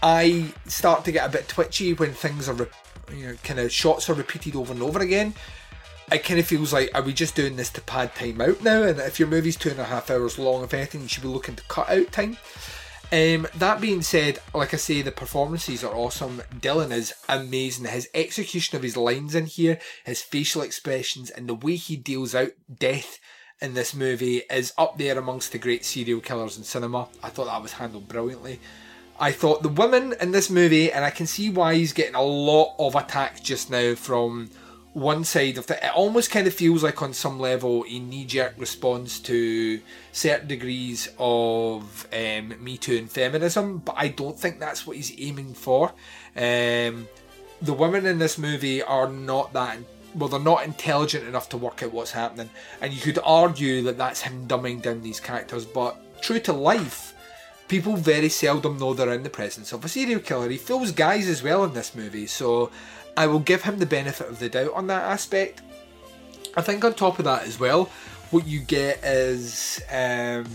I 0.02 0.52
start 0.66 1.04
to 1.04 1.12
get 1.12 1.28
a 1.28 1.32
bit 1.32 1.48
twitchy 1.48 1.92
when 1.92 2.12
things 2.12 2.48
are, 2.48 2.54
re- 2.54 2.66
you 3.14 3.28
know, 3.28 3.34
kind 3.44 3.60
of 3.60 3.72
shots 3.72 4.08
are 4.08 4.14
repeated 4.14 4.56
over 4.56 4.72
and 4.72 4.82
over 4.82 5.00
again. 5.00 5.34
It 6.10 6.24
kind 6.24 6.40
of 6.40 6.46
feels 6.46 6.72
like, 6.72 6.90
are 6.94 7.02
we 7.02 7.12
just 7.12 7.36
doing 7.36 7.54
this 7.54 7.70
to 7.70 7.80
pad 7.80 8.14
time 8.16 8.40
out 8.40 8.62
now? 8.64 8.82
And 8.82 8.98
if 8.98 9.20
your 9.20 9.28
movie's 9.28 9.56
two 9.56 9.70
and 9.70 9.78
a 9.78 9.84
half 9.84 10.10
hours 10.10 10.38
long, 10.38 10.64
if 10.64 10.74
anything, 10.74 11.02
you 11.02 11.08
should 11.08 11.22
be 11.22 11.28
looking 11.28 11.54
to 11.54 11.62
cut 11.64 11.88
out 11.88 12.10
time. 12.10 12.36
Um, 13.12 13.48
that 13.56 13.80
being 13.80 14.02
said, 14.02 14.38
like 14.54 14.72
I 14.72 14.76
say, 14.76 15.02
the 15.02 15.10
performances 15.10 15.82
are 15.82 15.94
awesome. 15.94 16.42
Dillon 16.60 16.92
is 16.92 17.12
amazing. 17.28 17.86
His 17.86 18.08
execution 18.14 18.76
of 18.76 18.84
his 18.84 18.96
lines 18.96 19.34
in 19.34 19.46
here, 19.46 19.80
his 20.04 20.22
facial 20.22 20.62
expressions, 20.62 21.28
and 21.28 21.48
the 21.48 21.54
way 21.54 21.74
he 21.74 21.96
deals 21.96 22.36
out 22.36 22.52
death 22.78 23.18
in 23.60 23.74
this 23.74 23.94
movie 23.94 24.42
is 24.48 24.72
up 24.78 24.96
there 24.96 25.18
amongst 25.18 25.50
the 25.50 25.58
great 25.58 25.84
serial 25.84 26.20
killers 26.20 26.56
in 26.56 26.62
cinema. 26.62 27.08
I 27.20 27.30
thought 27.30 27.46
that 27.46 27.62
was 27.62 27.72
handled 27.72 28.06
brilliantly. 28.06 28.60
I 29.18 29.32
thought 29.32 29.62
the 29.62 29.68
women 29.68 30.14
in 30.20 30.30
this 30.30 30.48
movie, 30.48 30.92
and 30.92 31.04
I 31.04 31.10
can 31.10 31.26
see 31.26 31.50
why 31.50 31.74
he's 31.74 31.92
getting 31.92 32.14
a 32.14 32.22
lot 32.22 32.76
of 32.78 32.94
attack 32.94 33.42
just 33.42 33.70
now 33.70 33.96
from 33.96 34.50
one 34.92 35.24
side 35.24 35.56
of 35.56 35.66
the. 35.66 35.76
It 35.84 35.92
almost 35.94 36.30
kind 36.30 36.46
of 36.46 36.54
feels 36.54 36.82
like, 36.82 37.00
on 37.00 37.12
some 37.12 37.38
level, 37.38 37.84
a 37.88 37.98
knee 37.98 38.24
jerk 38.24 38.54
response 38.58 39.20
to 39.20 39.80
certain 40.12 40.48
degrees 40.48 41.08
of 41.18 42.06
um, 42.12 42.54
Me 42.62 42.76
Too 42.76 42.96
and 42.96 43.10
feminism, 43.10 43.78
but 43.78 43.94
I 43.96 44.08
don't 44.08 44.38
think 44.38 44.58
that's 44.58 44.86
what 44.86 44.96
he's 44.96 45.14
aiming 45.18 45.54
for. 45.54 45.92
Um, 46.36 47.08
the 47.62 47.74
women 47.74 48.06
in 48.06 48.18
this 48.18 48.38
movie 48.38 48.82
are 48.82 49.08
not 49.08 49.52
that. 49.52 49.78
Well, 50.14 50.28
they're 50.28 50.40
not 50.40 50.64
intelligent 50.64 51.28
enough 51.28 51.48
to 51.50 51.56
work 51.56 51.84
out 51.84 51.92
what's 51.92 52.10
happening, 52.10 52.50
and 52.80 52.92
you 52.92 53.00
could 53.00 53.20
argue 53.24 53.82
that 53.82 53.96
that's 53.96 54.22
him 54.22 54.48
dumbing 54.48 54.82
down 54.82 55.02
these 55.02 55.20
characters, 55.20 55.64
but 55.64 56.20
true 56.20 56.40
to 56.40 56.52
life, 56.52 57.14
people 57.68 57.94
very 57.94 58.28
seldom 58.28 58.76
know 58.76 58.92
they're 58.92 59.12
in 59.12 59.22
the 59.22 59.30
presence 59.30 59.72
of 59.72 59.84
a 59.84 59.88
serial 59.88 60.18
killer. 60.18 60.48
He 60.48 60.56
fools 60.56 60.90
guys 60.90 61.28
as 61.28 61.44
well 61.44 61.62
in 61.62 61.74
this 61.74 61.94
movie, 61.94 62.26
so 62.26 62.72
I 63.20 63.26
will 63.26 63.40
give 63.40 63.62
him 63.62 63.78
the 63.78 63.84
benefit 63.84 64.30
of 64.30 64.38
the 64.38 64.48
doubt 64.48 64.72
on 64.72 64.86
that 64.86 65.02
aspect. 65.02 65.60
I 66.56 66.62
think 66.62 66.82
on 66.86 66.94
top 66.94 67.18
of 67.18 67.26
that 67.26 67.42
as 67.42 67.60
well, 67.60 67.90
what 68.30 68.46
you 68.46 68.60
get 68.60 69.04
is 69.04 69.82
um, 69.92 70.46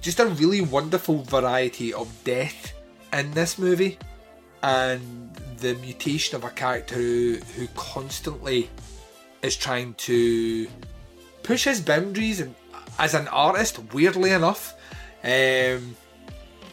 just 0.00 0.20
a 0.20 0.26
really 0.26 0.60
wonderful 0.60 1.24
variety 1.24 1.92
of 1.92 2.06
death 2.22 2.72
in 3.12 3.32
this 3.32 3.58
movie, 3.58 3.98
and 4.62 5.34
the 5.56 5.74
mutation 5.74 6.36
of 6.36 6.44
a 6.44 6.50
character 6.50 6.94
who, 6.94 7.38
who 7.56 7.66
constantly 7.74 8.70
is 9.42 9.56
trying 9.56 9.94
to 9.94 10.68
push 11.42 11.64
his 11.64 11.80
boundaries 11.80 12.38
and 12.38 12.54
as 13.00 13.14
an 13.14 13.26
artist, 13.26 13.80
weirdly 13.92 14.30
enough. 14.30 14.74
Um, 15.24 15.96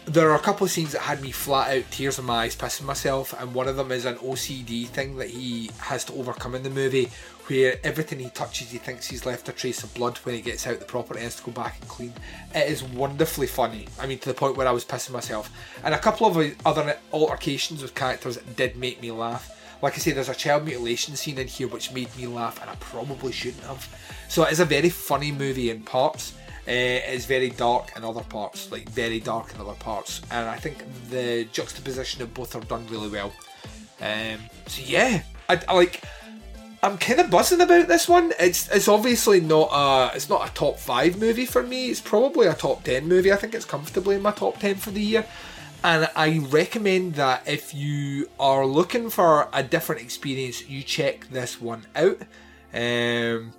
there 0.08 0.30
are 0.30 0.36
a 0.36 0.40
couple 0.40 0.66
of 0.66 0.72
scenes 0.72 0.92
that 0.92 1.02
had 1.02 1.22
me 1.22 1.32
flat 1.32 1.76
out 1.76 1.92
tears 1.92 2.20
in 2.20 2.26
my 2.26 2.44
eyes, 2.44 2.56
pissing 2.56 2.84
myself, 2.84 3.34
and 3.40 3.54
one 3.54 3.68
of 3.68 3.76
them 3.76 3.92
is 3.92 4.06
an 4.06 4.16
OCD 4.16 4.88
thing 4.88 5.18
that 5.18 5.30
he 5.30 5.72
has 5.80 6.04
to 6.06 6.14
overcome 6.14 6.54
in 6.54 6.64
the 6.64 6.70
movie, 6.70 7.10
where 7.48 7.80
everything 7.84 8.20
he 8.20 8.30
touches, 8.30 8.72
he 8.72 8.78
thinks 8.78 9.08
he's 9.08 9.26
left 9.26 9.50
a 9.50 9.52
trace 9.52 9.84
of 9.84 9.94
blood 9.96 10.18
when 10.20 10.36
he 10.36 10.42
gets 10.42 10.68
out 10.68 10.80
the 10.80 10.86
property 10.86 11.22
has 11.22 11.36
to 11.36 11.44
go 11.44 11.52
back 11.52 11.78
and 11.80 11.90
clean. 11.90 12.14
It 12.54 12.70
is 12.70 12.84
wonderfully 12.84 13.48
funny. 13.48 13.88
I 14.00 14.06
mean, 14.06 14.20
to 14.20 14.30
the 14.30 14.36
point 14.36 14.58
where 14.58 14.68
I 14.68 14.72
was 14.72 14.86
pissing 14.86 15.12
myself. 15.12 15.52
And 15.84 15.94
a 15.94 16.00
couple 16.00 16.28
of 16.28 16.56
other 16.66 16.98
altercations 17.12 17.82
with 17.82 17.96
characters 17.96 18.38
did 18.56 18.76
make 18.76 19.02
me 19.02 19.12
laugh. 19.12 19.52
Like 19.82 19.94
I 19.94 19.98
say, 19.98 20.12
there's 20.12 20.30
a 20.30 20.36
child 20.36 20.66
mutilation 20.66 21.16
scene 21.16 21.38
in 21.38 21.48
here 21.48 21.68
which 21.68 21.92
made 21.92 22.16
me 22.16 22.28
laugh, 22.28 22.62
and 22.62 22.70
I 22.70 22.76
probably 22.76 23.32
shouldn't 23.32 23.64
have. 23.64 23.88
So 24.30 24.44
it 24.44 24.52
is 24.52 24.60
a 24.60 24.66
very 24.66 24.90
funny 24.90 25.32
movie 25.32 25.70
in 25.70 25.82
parts. 25.82 26.34
Uh, 26.68 27.14
it's 27.14 27.26
very 27.26 27.52
dark 27.52 27.92
in 27.96 28.04
other 28.04 28.24
parts, 28.24 28.72
like 28.72 28.90
very 28.90 29.20
dark 29.20 29.54
in 29.54 29.62
other 29.62 29.76
parts, 29.76 30.22
and 30.32 30.50
I 30.50 30.58
think 30.58 30.84
the 31.12 31.48
juxtaposition 31.52 32.24
of 32.24 32.34
both 32.34 32.56
are 32.56 32.62
done 32.62 32.88
really 32.88 33.10
well. 33.10 33.32
Um, 34.02 34.40
so 34.66 34.82
yeah, 34.84 35.22
I, 35.48 35.62
I 35.68 35.74
like. 35.76 36.02
I'm 36.82 36.98
kind 36.98 37.20
of 37.20 37.32
buzzing 37.32 37.62
about 37.62 37.88
this 37.88 38.08
one. 38.08 38.34
It's 38.40 38.70
it's 38.70 38.88
obviously 38.88 39.42
not 39.42 39.70
a 39.72 40.16
it's 40.16 40.30
not 40.30 40.50
a 40.50 40.54
top 40.54 40.80
five 40.80 41.20
movie 41.20 41.46
for 41.46 41.64
me. 41.64 41.90
It's 41.90 42.02
probably 42.02 42.48
a 42.48 42.54
top 42.54 42.84
ten 42.84 43.08
movie. 43.08 43.32
I 43.32 43.38
think 43.38 43.54
it's 43.54 43.66
comfortably 43.66 44.16
in 44.16 44.22
my 44.24 44.32
top 44.32 44.60
ten 44.60 44.76
for 44.76 44.92
the 44.92 45.02
year, 45.02 45.26
and 45.84 46.10
I 46.16 46.40
recommend 46.50 47.16
that 47.16 47.48
if 47.48 47.74
you 47.74 48.28
are 48.40 48.66
looking 48.66 49.10
for 49.10 49.50
a 49.54 49.64
different 49.64 50.02
experience, 50.02 50.68
you 50.68 50.82
check 50.84 51.28
this 51.30 51.62
one 51.62 51.86
out. 51.96 52.22
Um, 52.74 53.54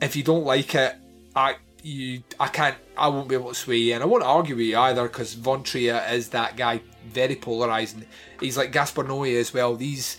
if 0.00 0.14
you 0.14 0.22
don't 0.22 0.44
like 0.44 0.74
it, 0.74 0.94
I 1.34 1.56
you 1.86 2.22
I 2.40 2.48
can't 2.48 2.76
I 2.96 3.08
won't 3.08 3.28
be 3.28 3.36
able 3.36 3.50
to 3.50 3.54
sway 3.54 3.76
you, 3.76 3.94
and 3.94 4.02
I 4.02 4.06
won't 4.06 4.24
argue 4.24 4.56
with 4.56 4.66
you 4.66 4.78
either 4.78 5.04
because 5.04 5.34
Von 5.34 5.62
Trier 5.62 6.04
is 6.10 6.30
that 6.30 6.56
guy, 6.56 6.80
very 7.08 7.36
polarizing. 7.36 8.04
He's 8.40 8.56
like 8.56 8.72
Gaspar 8.72 9.04
Noé 9.04 9.38
as 9.38 9.54
well. 9.54 9.76
These 9.76 10.18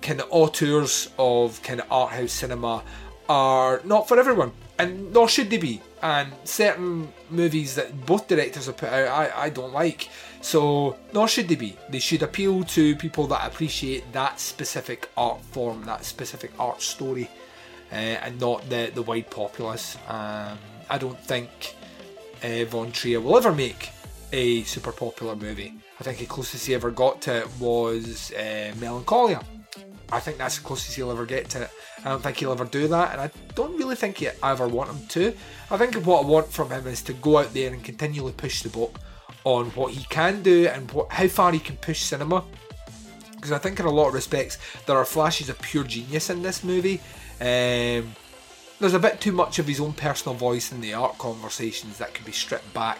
kind 0.00 0.20
of 0.20 0.28
auteurs 0.30 1.10
of 1.18 1.62
kind 1.62 1.80
of 1.80 1.86
art 1.90 2.12
house 2.12 2.32
cinema 2.32 2.82
are 3.28 3.80
not 3.84 4.08
for 4.08 4.18
everyone, 4.18 4.52
and 4.78 5.12
nor 5.12 5.28
should 5.28 5.50
they 5.50 5.58
be. 5.58 5.80
And 6.02 6.32
certain 6.44 7.12
movies 7.30 7.74
that 7.76 8.04
both 8.04 8.28
directors 8.28 8.66
have 8.66 8.76
put 8.76 8.90
out, 8.90 9.08
I, 9.08 9.44
I 9.44 9.48
don't 9.50 9.72
like. 9.72 10.10
So, 10.42 10.98
nor 11.14 11.28
should 11.28 11.48
they 11.48 11.54
be. 11.54 11.78
They 11.88 11.98
should 11.98 12.22
appeal 12.22 12.64
to 12.64 12.94
people 12.96 13.26
that 13.28 13.50
appreciate 13.50 14.12
that 14.12 14.38
specific 14.38 15.08
art 15.16 15.40
form, 15.40 15.84
that 15.86 16.04
specific 16.04 16.50
art 16.58 16.82
story, 16.82 17.30
uh, 17.90 17.94
and 17.94 18.38
not 18.38 18.68
the, 18.68 18.90
the 18.94 19.00
wide 19.00 19.30
populace. 19.30 19.96
Um, 20.06 20.58
I 20.90 20.98
don't 20.98 21.18
think 21.18 21.74
uh, 22.42 22.64
Von 22.66 22.92
Trier 22.92 23.20
will 23.20 23.36
ever 23.36 23.52
make 23.52 23.90
a 24.32 24.62
super 24.64 24.92
popular 24.92 25.36
movie. 25.36 25.74
I 26.00 26.04
think 26.04 26.18
the 26.18 26.26
closest 26.26 26.66
he 26.66 26.74
ever 26.74 26.90
got 26.90 27.22
to 27.22 27.38
it 27.38 27.48
was 27.60 28.32
uh, 28.32 28.72
Melancholia. 28.80 29.40
I 30.10 30.20
think 30.20 30.38
that's 30.38 30.58
the 30.58 30.64
closest 30.64 30.94
he'll 30.96 31.10
ever 31.10 31.26
get 31.26 31.48
to 31.50 31.62
it. 31.62 31.70
I 32.04 32.10
don't 32.10 32.22
think 32.22 32.36
he'll 32.36 32.52
ever 32.52 32.64
do 32.64 32.86
that, 32.88 33.12
and 33.12 33.20
I 33.20 33.30
don't 33.54 33.76
really 33.78 33.96
think 33.96 34.18
he, 34.18 34.28
I 34.42 34.52
ever 34.52 34.68
want 34.68 34.90
him 34.90 35.06
to. 35.08 35.34
I 35.70 35.76
think 35.76 35.94
what 36.06 36.24
I 36.24 36.28
want 36.28 36.52
from 36.52 36.70
him 36.70 36.86
is 36.86 37.00
to 37.02 37.14
go 37.14 37.38
out 37.38 37.54
there 37.54 37.72
and 37.72 37.82
continually 37.82 38.32
push 38.32 38.62
the 38.62 38.68
boat 38.68 38.94
on 39.44 39.66
what 39.70 39.92
he 39.92 40.04
can 40.04 40.42
do 40.42 40.66
and 40.68 40.90
what, 40.92 41.10
how 41.10 41.28
far 41.28 41.52
he 41.52 41.58
can 41.58 41.76
push 41.76 42.00
cinema. 42.02 42.44
Because 43.34 43.52
I 43.52 43.58
think 43.58 43.78
in 43.80 43.86
a 43.86 43.90
lot 43.90 44.08
of 44.08 44.14
respects 44.14 44.58
there 44.86 44.96
are 44.96 45.04
flashes 45.04 45.48
of 45.48 45.60
pure 45.60 45.84
genius 45.84 46.30
in 46.30 46.42
this 46.42 46.64
movie. 46.64 47.00
Um, 47.40 48.14
there's 48.84 48.92
a 48.92 48.98
bit 48.98 49.18
too 49.18 49.32
much 49.32 49.58
of 49.58 49.66
his 49.66 49.80
own 49.80 49.94
personal 49.94 50.36
voice 50.36 50.70
in 50.70 50.82
the 50.82 50.92
art 50.92 51.16
conversations 51.16 51.96
that 51.96 52.12
could 52.12 52.26
be 52.26 52.32
stripped 52.32 52.74
back. 52.74 52.98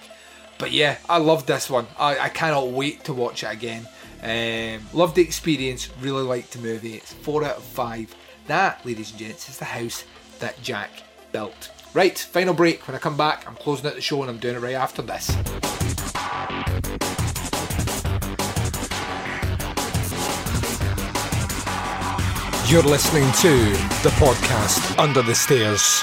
But 0.56 0.72
yeah, 0.72 0.96
I 1.10 1.18
love 1.18 1.44
this 1.44 1.68
one. 1.68 1.86
I, 1.98 2.18
I 2.18 2.28
cannot 2.30 2.68
wait 2.68 3.04
to 3.04 3.12
watch 3.12 3.44
it 3.44 3.52
again. 3.52 3.86
Um, 4.22 4.86
loved 4.94 5.14
the 5.14 5.20
experience, 5.20 5.90
really 6.00 6.22
liked 6.22 6.52
the 6.52 6.60
movie. 6.60 6.94
It's 6.94 7.12
4 7.12 7.44
out 7.44 7.58
of 7.58 7.64
5. 7.64 8.16
That, 8.46 8.86
ladies 8.86 9.10
and 9.10 9.18
gents, 9.18 9.50
is 9.50 9.58
the 9.58 9.66
house 9.66 10.04
that 10.38 10.62
Jack 10.62 10.90
built. 11.32 11.70
Right, 11.92 12.18
final 12.18 12.54
break. 12.54 12.88
When 12.88 12.94
I 12.94 12.98
come 12.98 13.18
back, 13.18 13.46
I'm 13.46 13.54
closing 13.54 13.86
out 13.86 13.94
the 13.94 14.00
show 14.00 14.22
and 14.22 14.30
I'm 14.30 14.38
doing 14.38 14.56
it 14.56 14.60
right 14.60 14.76
after 14.76 15.02
this. 15.02 15.36
You're 22.74 22.82
listening 22.82 23.30
to 23.34 23.70
the 24.02 24.10
podcast 24.16 24.98
Under 24.98 25.22
the 25.22 25.32
Stairs. 25.32 26.02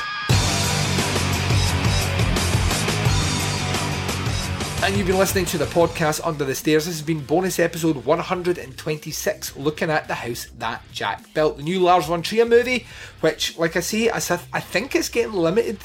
And 4.82 4.96
you've 4.96 5.06
been 5.06 5.18
listening 5.18 5.44
to 5.48 5.58
the 5.58 5.66
podcast 5.66 6.26
Under 6.26 6.46
the 6.46 6.56
Stairs. 6.56 6.86
This 6.86 6.96
has 6.96 7.06
been 7.06 7.26
bonus 7.26 7.60
episode 7.60 8.06
126, 8.06 9.58
looking 9.58 9.90
at 9.90 10.08
the 10.08 10.16
house 10.16 10.48
that 10.60 10.82
Jack 10.94 11.34
built. 11.34 11.58
The 11.58 11.64
new 11.64 11.82
Lars 11.82 12.06
von 12.06 12.22
Trier 12.22 12.46
movie, 12.46 12.88
which, 13.20 13.58
like 13.58 13.76
I 13.76 13.82
say, 13.82 14.10
I, 14.10 14.22
think 14.22 14.96
it's 14.96 15.10
getting 15.10 15.34
limited 15.34 15.78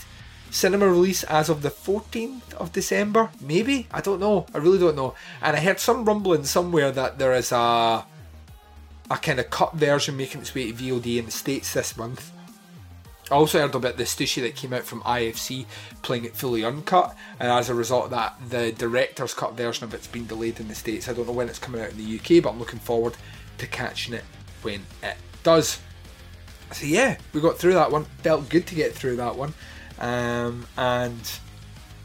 cinema 0.52 0.86
release 0.86 1.24
as 1.24 1.48
of 1.48 1.62
the 1.62 1.70
14th 1.70 2.54
of 2.54 2.70
December. 2.70 3.30
Maybe? 3.40 3.88
I 3.90 4.00
don't 4.00 4.20
know. 4.20 4.46
I 4.54 4.58
really 4.58 4.78
don't 4.78 4.94
know. 4.94 5.16
And 5.42 5.56
I 5.56 5.58
heard 5.58 5.80
some 5.80 6.04
rumbling 6.04 6.44
somewhere 6.44 6.92
that 6.92 7.18
there 7.18 7.32
is 7.32 7.50
a 7.50 8.04
a 9.10 9.16
kind 9.16 9.38
of 9.40 9.50
cut 9.50 9.74
version 9.74 10.16
making 10.16 10.40
its 10.40 10.54
way 10.54 10.70
to 10.70 10.76
VOD 10.76 11.18
in 11.18 11.26
the 11.26 11.30
States 11.30 11.72
this 11.74 11.96
month. 11.96 12.32
I 13.30 13.34
also 13.34 13.58
heard 13.58 13.74
about 13.74 13.96
the 13.96 14.04
Stushy 14.04 14.40
that 14.42 14.54
came 14.54 14.72
out 14.72 14.84
from 14.84 15.00
IFC 15.02 15.66
playing 16.02 16.26
it 16.26 16.36
fully 16.36 16.64
uncut, 16.64 17.16
and 17.40 17.50
as 17.50 17.68
a 17.68 17.74
result 17.74 18.04
of 18.04 18.10
that, 18.10 18.36
the 18.48 18.70
director's 18.72 19.34
cut 19.34 19.54
version 19.54 19.84
of 19.84 19.94
it's 19.94 20.06
been 20.06 20.26
delayed 20.26 20.60
in 20.60 20.68
the 20.68 20.76
States. 20.76 21.08
I 21.08 21.12
don't 21.12 21.26
know 21.26 21.32
when 21.32 21.48
it's 21.48 21.58
coming 21.58 21.80
out 21.80 21.90
in 21.90 21.96
the 21.96 22.18
UK, 22.18 22.42
but 22.42 22.50
I'm 22.50 22.58
looking 22.60 22.78
forward 22.78 23.16
to 23.58 23.66
catching 23.66 24.14
it 24.14 24.24
when 24.62 24.82
it 25.02 25.16
does. 25.42 25.80
So 26.72 26.86
yeah, 26.86 27.16
we 27.32 27.40
got 27.40 27.58
through 27.58 27.74
that 27.74 27.90
one. 27.90 28.04
Felt 28.22 28.48
good 28.48 28.66
to 28.68 28.74
get 28.76 28.92
through 28.92 29.16
that 29.16 29.34
one. 29.34 29.54
Um, 29.98 30.66
and 30.76 31.38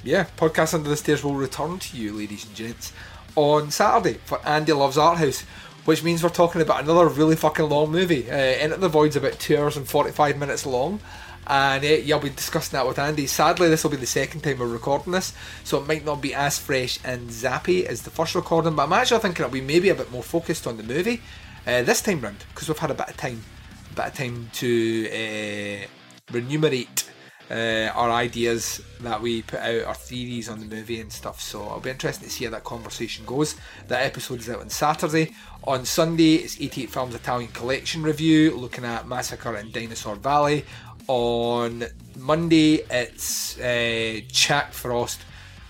yeah, 0.04 0.26
Podcast 0.38 0.74
Under 0.74 0.90
the 0.90 0.98
Stairs 0.98 1.24
will 1.24 1.36
return 1.36 1.78
to 1.78 1.98
you, 1.98 2.14
ladies 2.14 2.46
and 2.46 2.56
gents, 2.56 2.94
on 3.36 3.70
Saturday 3.70 4.20
for 4.26 4.40
Andy 4.46 4.74
Loves 4.74 4.98
Art 4.98 5.20
House, 5.20 5.44
which 5.86 6.04
means 6.04 6.24
we're 6.24 6.30
talking 6.30 6.62
about 6.62 6.84
another 6.84 7.08
really 7.08 7.36
fucking 7.36 7.70
long 7.70 7.92
movie. 7.92 8.30
Uh, 8.30 8.36
Enter 8.36 8.78
the 8.78 8.90
Void's 8.90 9.16
about 9.16 9.40
2 9.40 9.58
hours 9.58 9.78
and 9.78 9.88
45 9.88 10.38
minutes 10.38 10.66
long. 10.66 11.00
And 11.48 11.84
uh, 11.84 11.88
yeah, 11.88 12.16
I'll 12.16 12.22
be 12.22 12.30
discussing 12.30 12.78
that 12.78 12.88
with 12.88 13.00
Andy. 13.00 13.26
Sadly, 13.26 13.68
this 13.68 13.84
will 13.84 13.92
be 13.92 13.98
the 13.98 14.06
second 14.06 14.42
time 14.42 14.60
we're 14.60 14.68
recording 14.68 15.12
this, 15.12 15.34
so 15.64 15.80
it 15.80 15.88
might 15.88 16.06
not 16.06 16.22
be 16.22 16.36
as 16.36 16.60
fresh 16.60 17.00
and 17.04 17.30
zappy 17.30 17.84
as 17.84 18.04
the 18.04 18.12
first 18.12 18.36
recording. 18.36 18.76
But 18.76 18.84
I'm 18.84 18.94
actually 18.94 19.22
thinking 19.22 19.46
it'll 19.46 19.54
be 19.54 19.62
maybe 19.62 19.90
a 19.90 19.96
bit 19.96 20.12
more 20.12 20.24
focused 20.24 20.68
on 20.68 20.78
the 20.78 20.84
movie 20.84 21.22
uh, 21.66 21.82
this 21.82 22.02
time 22.02 22.22
round 22.22 22.46
because 22.50 22.68
we've 22.68 22.78
had 22.78 22.92
a 22.92 22.96
bit 22.96 23.10
of 23.10 23.18
time, 23.18 23.44
a 23.92 23.96
bit 23.96 24.06
of 24.06 24.14
time 24.14 24.50
to 24.54 25.10
uh, 25.10 25.88
remunerate 26.32 27.10
uh, 27.52 27.92
our 27.96 28.10
ideas 28.10 28.82
that 29.02 29.22
we 29.22 29.42
put 29.42 29.60
out, 29.60 29.84
our 29.84 29.94
theories 29.94 30.48
on 30.48 30.60
the 30.60 30.66
movie 30.66 31.02
and 31.02 31.12
stuff. 31.12 31.42
So 31.42 31.62
it'll 31.66 31.80
be 31.82 31.90
interesting 31.90 32.30
to 32.30 32.34
see 32.34 32.46
how 32.46 32.52
that 32.52 32.64
conversation 32.64 33.26
goes. 33.26 33.56
That 33.90 34.06
episode 34.06 34.40
is 34.40 34.50
out 34.50 34.62
on 34.62 34.70
Saturday. 34.70 35.34
On 35.66 35.84
Sunday, 35.86 36.36
it's 36.36 36.60
88 36.60 36.90
Films 36.90 37.16
Italian 37.16 37.52
Collection 37.52 38.04
review, 38.04 38.56
looking 38.56 38.86
at 38.86 39.08
Massacre 39.08 39.58
in 39.58 39.72
Dinosaur 39.72 40.16
Valley. 40.16 40.66
On 41.08 41.84
Monday, 42.18 42.86
it's 42.90 43.60
uh, 43.60 44.22
Jack 44.30 44.72
Frost. 44.72 45.20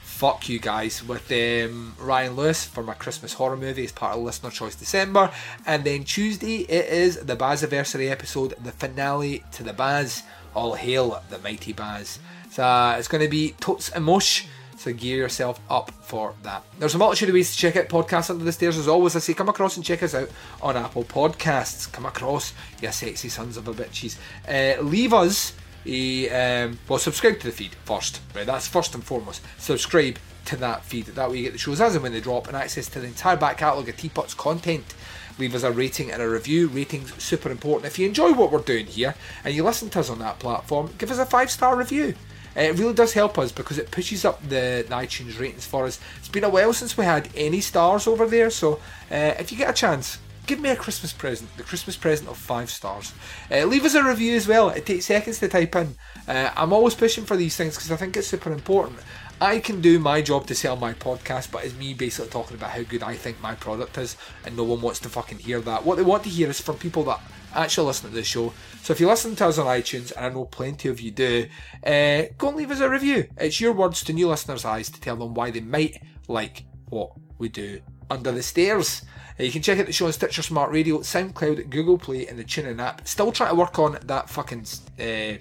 Fuck 0.04 0.50
you 0.50 0.60
guys 0.60 1.04
with 1.04 1.32
um, 1.32 1.96
Ryan 2.00 2.36
Lewis 2.36 2.64
for 2.64 2.84
my 2.84 2.94
Christmas 2.94 3.34
horror 3.34 3.58
movie 3.58 3.86
as 3.86 3.92
part 3.92 4.16
of 4.16 4.22
Listener 4.22 4.52
Choice 4.52 4.76
December. 4.76 5.32
And 5.66 5.84
then 5.84 6.04
Tuesday, 6.04 6.58
it 6.58 6.86
is 6.94 7.18
the 7.18 7.36
Baziversary 7.36 8.12
episode, 8.12 8.54
the 8.64 8.72
finale 8.72 9.44
to 9.54 9.64
the 9.64 9.74
Baz. 9.74 10.22
All 10.56 10.74
hail 10.74 11.22
the 11.30 11.40
mighty 11.40 11.74
Baz. 11.74 12.20
So 12.52 12.64
uh, 12.64 12.96
it's 12.98 13.08
going 13.08 13.24
to 13.24 13.30
be 13.30 13.52
totes 13.60 13.90
and 13.90 14.04
mush. 14.04 14.48
So 14.78 14.92
gear 14.92 15.18
yourself 15.18 15.60
up 15.70 15.92
for 16.02 16.34
that. 16.42 16.64
There's 16.80 16.96
a 16.96 16.98
multitude 16.98 17.30
of 17.30 17.36
ways 17.36 17.52
to 17.52 17.58
check 17.58 17.76
out 17.76 17.88
podcasts 17.88 18.32
under 18.32 18.44
the 18.44 18.52
stairs. 18.52 18.80
As 18.80 18.88
always, 18.88 19.16
I 19.16 19.20
say 19.20 19.36
come 19.36 19.48
across 19.48 19.76
and 19.78 19.86
check 19.86 20.02
us 20.02 20.16
out 20.16 20.30
on 20.60 20.76
Apple 20.76 21.04
Podcasts. 21.04 21.92
Come 21.92 22.08
across, 22.08 22.54
you 22.82 22.92
sexy 22.92 23.30
sons 23.30 23.58
of 23.58 23.68
a 23.68 23.74
bitches. 23.74 24.18
Uh, 24.48 24.82
leave 24.82 25.14
us 25.14 25.54
a 25.86 26.30
um, 26.64 26.80
well, 26.90 26.98
subscribe 26.98 27.40
to 27.40 27.46
the 27.46 27.54
feed 27.54 27.76
first. 27.86 28.22
Right, 28.36 28.46
that's 28.46 28.68
first 28.68 28.96
and 28.96 29.04
foremost. 29.04 29.44
Subscribe 29.60 30.18
to 30.46 30.56
that 30.58 30.84
feed. 30.84 31.06
That 31.06 31.30
way 31.30 31.38
you 31.38 31.44
get 31.44 31.54
the 31.54 31.60
shows 31.60 31.80
as 31.80 31.94
and 31.94 32.02
when 32.04 32.12
they 32.12 32.20
drop 32.20 32.48
and 32.48 32.58
access 32.58 32.88
to 32.90 33.00
the 33.00 33.08
entire 33.08 33.38
back 33.38 33.60
catalogue 33.60 33.90
of 33.90 33.98
Teapot's 33.98 34.34
content. 34.34 34.96
Leave 35.42 35.56
us 35.56 35.64
a 35.64 35.72
rating 35.72 36.12
and 36.12 36.22
a 36.22 36.30
review. 36.30 36.68
Ratings 36.68 37.12
super 37.22 37.50
important. 37.50 37.88
If 37.88 37.98
you 37.98 38.08
enjoy 38.08 38.32
what 38.32 38.52
we're 38.52 38.60
doing 38.60 38.86
here 38.86 39.16
and 39.44 39.56
you 39.56 39.64
listen 39.64 39.90
to 39.90 40.00
us 40.00 40.08
on 40.12 40.20
that 40.20 40.38
platform, 40.38 40.92
give 41.00 41.10
us 41.10 41.18
a 41.18 41.26
five 41.26 41.50
star 41.50 41.76
review. 41.76 42.14
Uh, 42.56 42.60
It 42.60 42.78
really 42.78 42.94
does 42.94 43.14
help 43.14 43.40
us 43.40 43.52
because 43.52 43.80
it 43.80 43.90
pushes 43.90 44.24
up 44.24 44.48
the, 44.48 44.86
iTunes 44.90 45.40
ratings 45.40 45.66
for 45.66 45.88
us. 45.88 46.00
It's 46.20 46.30
been 46.30 46.44
a 46.44 46.50
while 46.50 46.74
since 46.74 46.96
we 46.96 47.06
had 47.06 47.28
any 47.34 47.60
stars 47.60 48.06
over 48.06 48.28
there, 48.28 48.52
so 48.52 48.74
uh, 49.10 49.34
if 49.40 49.52
you 49.52 49.58
get 49.58 49.72
a 49.72 49.74
chance, 49.74 50.20
give 50.46 50.60
me 50.60 50.70
a 50.70 50.76
Christmas 50.76 51.12
present. 51.12 51.50
The 51.58 51.64
Christmas 51.64 51.98
present 51.98 52.30
of 52.30 52.38
five 52.38 52.70
stars. 52.70 53.12
Uh, 53.50 53.66
leave 53.66 53.84
us 53.84 53.96
a 53.96 54.04
review 54.04 54.36
as 54.36 54.48
well. 54.48 54.70
It 54.70 54.86
takes 54.86 55.08
seconds 55.08 55.40
to 55.40 55.48
type 55.48 55.76
in. 55.76 55.96
Uh, 56.28 56.52
I'm 56.56 56.72
always 56.72 56.94
pushing 56.94 57.26
for 57.26 57.36
these 57.36 57.56
things 57.56 57.76
because 57.76 57.92
I 57.92 57.96
think 57.96 58.16
it's 58.16 58.28
super 58.28 58.52
important. 58.52 59.00
I 59.42 59.60
can 59.60 59.82
do 59.82 59.98
my 59.98 60.22
job 60.22 60.46
to 60.48 60.56
sell 60.56 60.76
my 60.76 60.94
podcast, 60.94 61.52
but 61.52 61.66
it's 61.66 61.76
me 61.76 61.96
basically 61.96 62.30
talking 62.30 62.56
about 62.56 62.70
how 62.70 62.84
good 62.84 63.02
I 63.02 63.16
think 63.16 63.42
my 63.42 63.56
product 63.56 63.98
is, 63.98 64.16
and 64.46 64.56
no 64.56 64.64
one 64.64 64.82
wants 64.82 65.00
to 65.00 65.10
fucking 65.10 65.40
hear 65.40 65.60
that. 65.62 65.84
What 65.84 65.96
they 65.96 66.04
want 66.04 66.24
to 66.26 66.30
hear 66.30 66.48
is 66.48 66.62
from 66.62 66.78
people 66.78 67.04
that 67.06 67.20
actually 67.56 67.88
listen 67.88 68.12
to 68.12 68.16
the 68.16 68.24
show. 68.24 68.54
So 68.84 68.94
if 68.94 69.00
you 69.00 69.08
listen 69.08 69.36
to 69.38 69.48
us 69.48 69.58
on 69.58 69.66
iTunes, 69.66 70.16
and 70.16 70.28
I 70.28 70.30
know 70.30 70.46
plenty 70.46 70.90
of 70.90 71.02
you 71.02 71.10
do, 71.10 71.48
uh, 71.84 72.26
go 72.38 72.50
and 72.50 72.58
leave 72.58 72.70
us 72.70 72.82
a 72.82 72.90
review. 72.90 73.30
It's 73.36 73.60
your 73.60 73.74
words 73.74 74.04
to 74.04 74.14
new 74.14 74.30
listeners' 74.30 74.64
eyes 74.64 74.92
to 74.92 75.02
tell 75.02 75.16
them 75.16 75.34
why 75.34 75.50
they 75.50 75.60
might 75.60 76.04
like 76.28 76.66
what 76.90 77.14
we 77.40 77.50
do 77.50 77.82
under 78.12 78.32
the 78.32 78.44
stairs. 78.44 79.02
Uh, 79.40 79.44
you 79.44 79.52
can 79.52 79.64
check 79.64 79.80
out 79.80 79.88
the 79.88 79.92
show 79.92 80.06
on 80.06 80.14
Stitcher 80.14 80.44
Smart 80.44 80.72
Radio, 80.72 81.00
SoundCloud, 81.00 81.68
Google 81.72 81.98
Play, 81.98 82.28
and 82.28 82.38
the 82.38 82.44
TuneIn 82.44 82.80
app. 82.80 83.08
Still 83.08 83.32
trying 83.32 83.50
to 83.50 83.56
work 83.56 83.80
on 83.80 83.98
that 84.04 84.30
fucking 84.30 84.68
uh, 85.00 85.38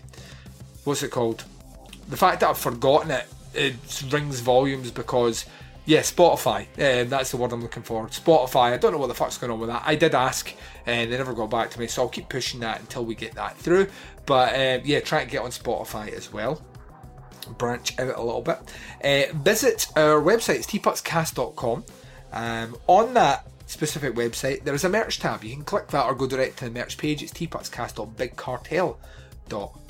what's 0.85 1.03
it 1.03 1.11
called? 1.11 1.45
The 2.09 2.17
fact 2.17 2.41
that 2.41 2.49
I've 2.49 2.57
forgotten 2.57 3.11
it, 3.11 3.27
it 3.55 4.05
rings 4.11 4.41
volumes 4.41 4.91
because 4.91 5.47
yeah, 5.87 6.01
Spotify. 6.01 6.67
Um, 6.79 7.09
that's 7.09 7.31
the 7.31 7.37
word 7.37 7.53
I'm 7.53 7.63
looking 7.63 7.83
for. 7.83 8.07
Spotify. 8.09 8.73
I 8.73 8.77
don't 8.77 8.93
know 8.93 8.99
what 8.99 9.09
the 9.09 9.15
fuck's 9.15 9.39
going 9.39 9.51
on 9.51 9.59
with 9.59 9.71
that. 9.71 9.83
I 9.85 9.97
did 9.97 10.15
ask, 10.15 10.55
and 10.87 11.11
they 11.11 11.19
never 11.19 11.33
got 11.33 11.51
back 11.51 11.71
to 11.71 11.81
me, 11.81 11.89
so 11.89 12.03
I'll 12.03 12.09
keep 12.09 12.29
pushing 12.29 12.61
that 12.61 12.79
until 12.81 13.05
we 13.05 13.15
get 13.15 13.35
that 13.35 13.57
through. 13.57 13.89
But 14.27 14.55
um, 14.55 14.83
yeah, 14.85 15.01
try 15.01 15.23
and 15.23 15.31
get 15.31 15.41
on 15.43 15.51
Spotify 15.51 16.13
as 16.13 16.31
well. 16.33 16.63
Branch 17.59 17.99
out 17.99 18.17
a 18.17 18.23
little 18.23 18.43
bit. 18.43 18.59
Uh, 19.03 19.23
visit 19.39 19.89
our 19.97 20.21
website. 20.21 20.57
It's 20.57 20.67
teapotscast.com. 20.67 21.85
Um, 22.33 22.77
on 22.87 23.15
that 23.15 23.49
specific 23.67 24.15
website, 24.15 24.63
there 24.63 24.75
is 24.75 24.85
a 24.85 24.89
merch 24.89 25.19
tab. 25.19 25.43
You 25.43 25.55
can 25.55 25.65
click 25.65 25.89
that 25.89 26.05
or 26.05 26.15
go 26.15 26.29
direct 26.29 26.59
to 26.59 26.67
the 26.67 26.71
merch 26.71 26.97
page. 26.99 27.21
It's 27.23 27.33
teapotscast.bigcartel.com. 27.33 29.90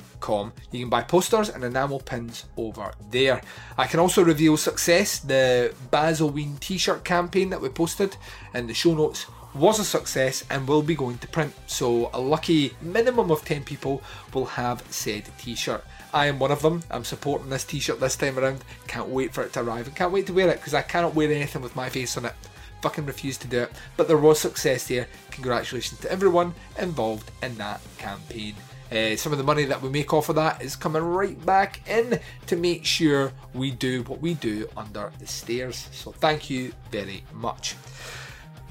You 0.71 0.81
can 0.81 0.89
buy 0.89 1.03
posters 1.03 1.49
and 1.49 1.63
enamel 1.63 1.99
pins 1.99 2.45
over 2.57 2.93
there. 3.09 3.41
I 3.77 3.87
can 3.87 3.99
also 3.99 4.23
reveal 4.23 4.55
success. 4.57 5.19
The 5.19 5.73
Basilween 5.91 6.59
t-shirt 6.59 7.03
campaign 7.03 7.49
that 7.49 7.61
we 7.61 7.69
posted 7.69 8.15
in 8.53 8.67
the 8.67 8.73
show 8.73 8.93
notes 8.93 9.25
was 9.53 9.79
a 9.79 9.83
success 9.83 10.45
and 10.49 10.67
will 10.67 10.81
be 10.81 10.95
going 10.95 11.17
to 11.17 11.27
print. 11.27 11.53
So 11.67 12.09
a 12.13 12.19
lucky 12.19 12.73
minimum 12.81 13.31
of 13.31 13.43
10 13.43 13.63
people 13.63 14.01
will 14.33 14.45
have 14.45 14.83
said 14.89 15.27
t-shirt. 15.37 15.83
I 16.13 16.27
am 16.27 16.39
one 16.39 16.51
of 16.51 16.61
them. 16.61 16.83
I'm 16.89 17.03
supporting 17.03 17.49
this 17.49 17.65
t-shirt 17.65 17.99
this 17.99 18.15
time 18.15 18.37
around. 18.37 18.63
Can't 18.87 19.09
wait 19.09 19.33
for 19.33 19.43
it 19.43 19.53
to 19.53 19.61
arrive 19.61 19.87
and 19.87 19.95
can't 19.95 20.13
wait 20.13 20.27
to 20.27 20.33
wear 20.33 20.49
it 20.49 20.57
because 20.57 20.73
I 20.73 20.81
cannot 20.81 21.15
wear 21.15 21.31
anything 21.31 21.61
with 21.61 21.75
my 21.75 21.89
face 21.89 22.17
on 22.17 22.25
it. 22.25 22.33
Fucking 22.81 23.05
refuse 23.05 23.37
to 23.39 23.47
do 23.47 23.61
it. 23.63 23.71
But 23.97 24.07
there 24.07 24.17
was 24.17 24.39
success 24.39 24.87
there. 24.87 25.07
Congratulations 25.31 25.99
to 26.01 26.11
everyone 26.11 26.53
involved 26.79 27.31
in 27.43 27.55
that 27.57 27.81
campaign. 27.97 28.55
Uh, 28.91 29.15
some 29.15 29.31
of 29.31 29.37
the 29.37 29.43
money 29.43 29.63
that 29.63 29.81
we 29.81 29.89
make 29.89 30.13
off 30.13 30.27
of 30.27 30.35
that 30.35 30.61
is 30.61 30.75
coming 30.75 31.01
right 31.01 31.43
back 31.45 31.87
in 31.87 32.19
to 32.45 32.55
make 32.57 32.83
sure 32.85 33.31
we 33.53 33.71
do 33.71 34.03
what 34.03 34.19
we 34.19 34.33
do 34.33 34.67
under 34.75 35.11
the 35.19 35.27
stairs. 35.27 35.87
So 35.91 36.11
thank 36.11 36.49
you 36.49 36.73
very 36.91 37.23
much. 37.31 37.75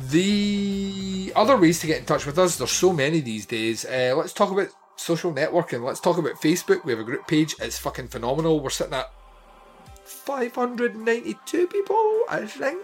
The 0.08 1.32
other 1.34 1.56
ways 1.56 1.80
to 1.80 1.86
get 1.86 1.98
in 1.98 2.04
touch 2.04 2.26
with 2.26 2.38
us, 2.38 2.56
there's 2.56 2.70
so 2.70 2.92
many 2.92 3.20
these 3.20 3.46
days. 3.46 3.84
Uh, 3.84 4.14
let's 4.16 4.32
talk 4.32 4.50
about 4.50 4.68
social 4.96 5.32
networking. 5.32 5.82
Let's 5.82 6.00
talk 6.00 6.18
about 6.18 6.34
Facebook. 6.34 6.84
We 6.84 6.92
have 6.92 7.00
a 7.00 7.04
group 7.04 7.26
page. 7.26 7.54
It's 7.60 7.78
fucking 7.78 8.08
phenomenal. 8.08 8.60
We're 8.60 8.70
sitting 8.70 8.94
at 8.94 9.10
592 10.04 11.66
people, 11.66 12.22
I 12.28 12.46
think. 12.46 12.82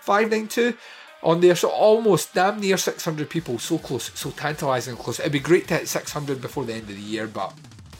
592 0.00 0.76
on 1.24 1.40
there. 1.40 1.56
So 1.56 1.68
almost 1.70 2.34
damn 2.34 2.60
near 2.60 2.76
600 2.76 3.28
people. 3.28 3.58
So 3.58 3.78
close. 3.78 4.10
So 4.14 4.30
tantalising 4.30 4.96
close. 4.96 5.18
It'd 5.18 5.32
be 5.32 5.40
great 5.40 5.66
to 5.68 5.78
hit 5.78 5.88
600 5.88 6.40
before 6.40 6.64
the 6.64 6.74
end 6.74 6.82
of 6.82 6.96
the 6.96 7.02
year, 7.02 7.26
but 7.26 7.52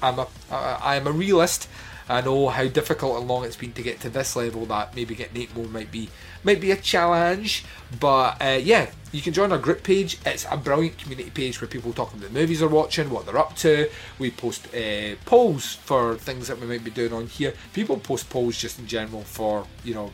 I'm 0.03 0.19
a, 0.19 0.29
I 0.51 0.79
I 0.83 0.97
am 0.97 1.07
a 1.07 1.13
realist 1.13 1.69
I 2.09 2.21
know 2.21 2.49
how 2.49 2.67
difficult 2.67 3.19
and 3.19 3.29
long 3.29 3.45
it's 3.45 3.57
been 3.57 3.73
to 3.73 3.83
get 3.83 4.01
to 4.01 4.11
this 4.11 4.37
level. 4.37 4.67
That 4.67 4.95
maybe 4.95 5.15
getting 5.15 5.41
eight 5.41 5.57
more 5.57 5.67
might 5.67 5.91
be 5.91 6.11
might 6.43 6.61
be 6.61 6.71
a 6.71 6.77
challenge, 6.77 7.65
but 7.99 8.37
uh, 8.43 8.61
yeah, 8.63 8.91
you 9.11 9.23
can 9.23 9.33
join 9.33 9.53
our 9.53 9.59
group 9.59 9.83
page. 9.83 10.19
It's 10.27 10.47
a 10.51 10.57
brilliant 10.57 10.99
community 10.99 11.31
page 11.31 11.61
where 11.61 11.69
people 11.69 11.93
talk 11.95 12.13
about 12.13 12.29
the 12.29 12.39
movies 12.39 12.61
they're 12.61 12.69
watching, 12.69 13.09
what 13.09 13.25
they're 13.25 13.39
up 13.39 13.57
to. 13.57 13.89
We 14.19 14.31
post 14.31 14.67
uh, 14.75 15.17
polls 15.25 15.75
for 15.75 16.17
things 16.17 16.49
that 16.49 16.61
we 16.61 16.67
might 16.67 16.85
be 16.85 16.91
doing 16.91 17.15
on 17.15 17.27
here. 17.27 17.55
People 17.73 17.97
post 17.97 18.29
polls 18.29 18.59
just 18.59 18.79
in 18.79 18.87
general 18.87 19.23
for 19.23 19.67
you 19.83 19.95
know 19.95 20.13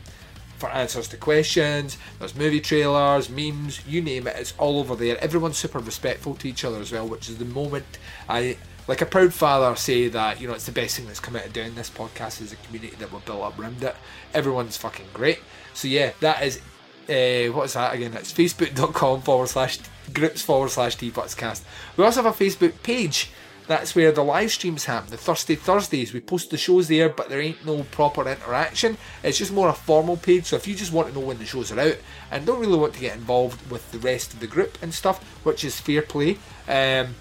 for 0.61 0.69
answers 0.71 1.09
to 1.09 1.17
questions. 1.17 1.97
There's 2.19 2.35
movie 2.35 2.61
trailers, 2.61 3.29
memes, 3.29 3.85
you 3.87 4.03
name 4.03 4.27
it. 4.27 4.37
It's 4.37 4.55
all 4.59 4.79
over 4.79 4.95
there. 4.95 5.19
Everyone's 5.19 5.57
super 5.57 5.79
respectful 5.79 6.35
to 6.37 6.49
each 6.49 6.65
other 6.65 6.79
as 6.79 6.93
well, 6.93 7.09
which 7.09 7.29
is 7.29 7.39
the 7.39 7.45
moment 7.47 7.99
I, 8.29 8.59
like 8.87 9.01
a 9.01 9.07
proud 9.07 9.33
father, 9.33 9.75
say 9.77 10.09
that 10.09 10.41
you 10.41 10.47
know 10.47 10.55
it's 10.55 10.67
the 10.67 10.73
best 10.73 10.97
thing 10.97 11.07
that's 11.07 11.21
come 11.21 11.37
out 11.37 11.47
of 11.47 11.53
doing 11.53 11.75
this 11.75 11.91
podcast 11.91 12.41
is 12.41 12.51
the 12.51 12.57
community 12.57 12.95
that 12.97 13.13
we're 13.13 13.21
built 13.21 13.43
up 13.43 13.59
around 13.59 13.83
it. 13.83 13.97
Everyone's 14.35 14.77
fucking 14.77 15.07
great. 15.15 15.41
So 15.75 15.89
yeah, 15.89 16.13
that 16.21 16.43
is. 16.43 16.61
Uh, 17.09 17.51
what 17.53 17.65
is 17.65 17.73
that 17.73 17.93
again? 17.93 18.15
It's 18.15 18.33
facebook.com 18.33 19.23
forward 19.23 19.49
slash 19.49 19.79
groups 20.13 20.43
forward 20.43 20.71
slash 20.71 20.97
teapotscast. 20.97 21.63
We 21.97 22.05
also 22.05 22.23
have 22.23 22.41
a 22.41 22.45
Facebook 22.45 22.83
page. 22.85 23.33
That's 23.71 23.95
where 23.95 24.11
the 24.11 24.25
live 24.25 24.51
streams 24.51 24.87
happen. 24.87 25.11
The 25.11 25.17
Thursday 25.17 25.55
Thursdays, 25.55 26.13
we 26.13 26.19
post 26.19 26.51
the 26.51 26.59
shows 26.59 26.89
there, 26.89 27.09
but 27.09 27.29
there 27.29 27.41
ain't 27.41 27.65
no 27.65 27.85
proper 27.93 28.29
interaction. 28.29 28.99
It's 29.23 29.39
just 29.39 29.53
more 29.53 29.69
a 29.69 29.73
formal 29.73 30.17
page. 30.17 30.47
So 30.47 30.57
if 30.57 30.67
you 30.67 30.75
just 30.75 30.93
want 30.93 31.07
to 31.07 31.15
know 31.15 31.25
when 31.25 31.39
the 31.39 31.45
shows 31.45 31.71
are 31.71 31.79
out 31.79 31.97
and 32.33 32.45
don't 32.45 32.59
really 32.59 32.77
want 32.77 32.95
to 32.95 33.01
get 33.01 33.15
involved 33.15 33.71
with 33.71 33.89
the 33.93 34.01
rest 34.01 34.35
of 34.35 34.41
the 34.41 34.49
group 34.49 34.77
and 34.83 34.93
stuff, 34.93 35.23
which 35.45 35.63
is 35.63 35.79
fair 35.79 36.03
play, 36.03 36.33
um, 36.67 37.15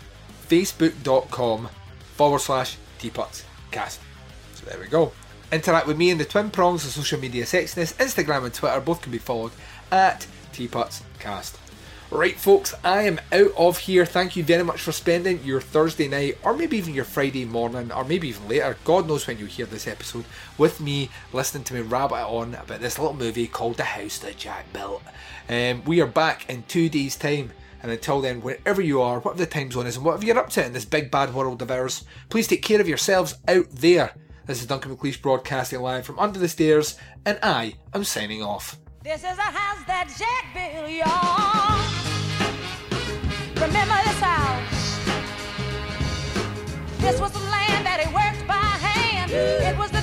facebook.com 0.47 1.69
forward 2.15 2.39
slash 2.39 2.77
teapotscast. 2.97 3.99
So 4.55 4.65
there 4.65 4.79
we 4.79 4.87
go. 4.87 5.11
Interact 5.51 5.85
with 5.85 5.99
me 5.99 6.09
in 6.09 6.17
the 6.17 6.25
twin 6.25 6.49
prongs 6.49 6.83
of 6.83 6.91
social 6.91 7.19
media 7.19 7.43
sexiness, 7.43 7.93
Instagram 7.97 8.45
and 8.45 8.53
Twitter, 8.55 8.79
both 8.79 9.03
can 9.03 9.11
be 9.11 9.19
followed 9.19 9.51
at 9.91 10.25
teapotscast. 10.51 11.58
Right, 12.11 12.39
folks, 12.39 12.73
I 12.83 13.03
am 13.03 13.19
out 13.31 13.51
of 13.55 13.77
here. 13.77 14.03
Thank 14.03 14.35
you 14.35 14.43
very 14.43 14.63
much 14.63 14.81
for 14.81 14.91
spending 14.91 15.43
your 15.43 15.61
Thursday 15.61 16.07
night, 16.07 16.39
or 16.43 16.55
maybe 16.55 16.75
even 16.75 16.95
your 16.95 17.05
Friday 17.05 17.45
morning, 17.45 17.91
or 17.91 18.03
maybe 18.03 18.29
even 18.29 18.47
later. 18.47 18.75
God 18.83 19.07
knows 19.07 19.27
when 19.27 19.37
you 19.37 19.45
hear 19.45 19.67
this 19.67 19.87
episode 19.87 20.25
with 20.57 20.81
me, 20.81 21.11
listening 21.33 21.65
to 21.65 21.75
me 21.75 21.81
rabbit 21.81 22.25
on 22.25 22.55
about 22.55 22.79
this 22.79 22.97
little 22.97 23.13
movie 23.13 23.45
called 23.45 23.77
The 23.77 23.83
House 23.83 24.17
That 24.17 24.37
Jack 24.37 24.73
Built. 24.73 25.03
Um, 25.47 25.83
we 25.85 26.01
are 26.01 26.07
back 26.07 26.49
in 26.49 26.63
two 26.63 26.89
days' 26.89 27.15
time. 27.15 27.51
And 27.83 27.91
until 27.91 28.21
then, 28.21 28.41
wherever 28.41 28.81
you 28.81 29.03
are, 29.03 29.19
whatever 29.19 29.45
the 29.45 29.51
time 29.51 29.69
zone 29.69 29.85
is, 29.85 29.95
and 29.95 30.03
whatever 30.03 30.25
you're 30.25 30.39
up 30.39 30.49
to 30.49 30.65
in 30.65 30.73
this 30.73 30.85
big 30.85 31.11
bad 31.11 31.35
world 31.35 31.61
of 31.61 31.69
ours, 31.69 32.05
please 32.29 32.47
take 32.47 32.63
care 32.63 32.81
of 32.81 32.89
yourselves 32.89 33.37
out 33.47 33.69
there. 33.69 34.15
This 34.47 34.61
is 34.61 34.67
Duncan 34.67 34.97
McLeish 34.97 35.21
broadcasting 35.21 35.79
live 35.79 36.07
from 36.07 36.17
under 36.17 36.39
the 36.39 36.49
stairs, 36.49 36.97
and 37.23 37.37
I 37.43 37.75
am 37.93 38.03
signing 38.03 38.41
off. 38.41 38.79
This 39.01 39.23
is 39.23 39.37
a 39.37 39.41
house 39.41 39.79
that 39.87 40.11
Jack 40.19 40.51
built, 40.51 40.91
y'all. 40.91 41.79
Remember 43.55 43.95
this 44.03 44.19
house? 44.19 44.99
This 46.99 47.21
was 47.21 47.31
the 47.31 47.39
land 47.39 47.85
that 47.85 48.01
he 48.03 48.13
worked 48.13 48.45
by 48.45 48.55
hand. 48.59 49.31
Yeah. 49.31 49.71
It 49.71 49.77
was 49.77 49.89
the 49.91 49.98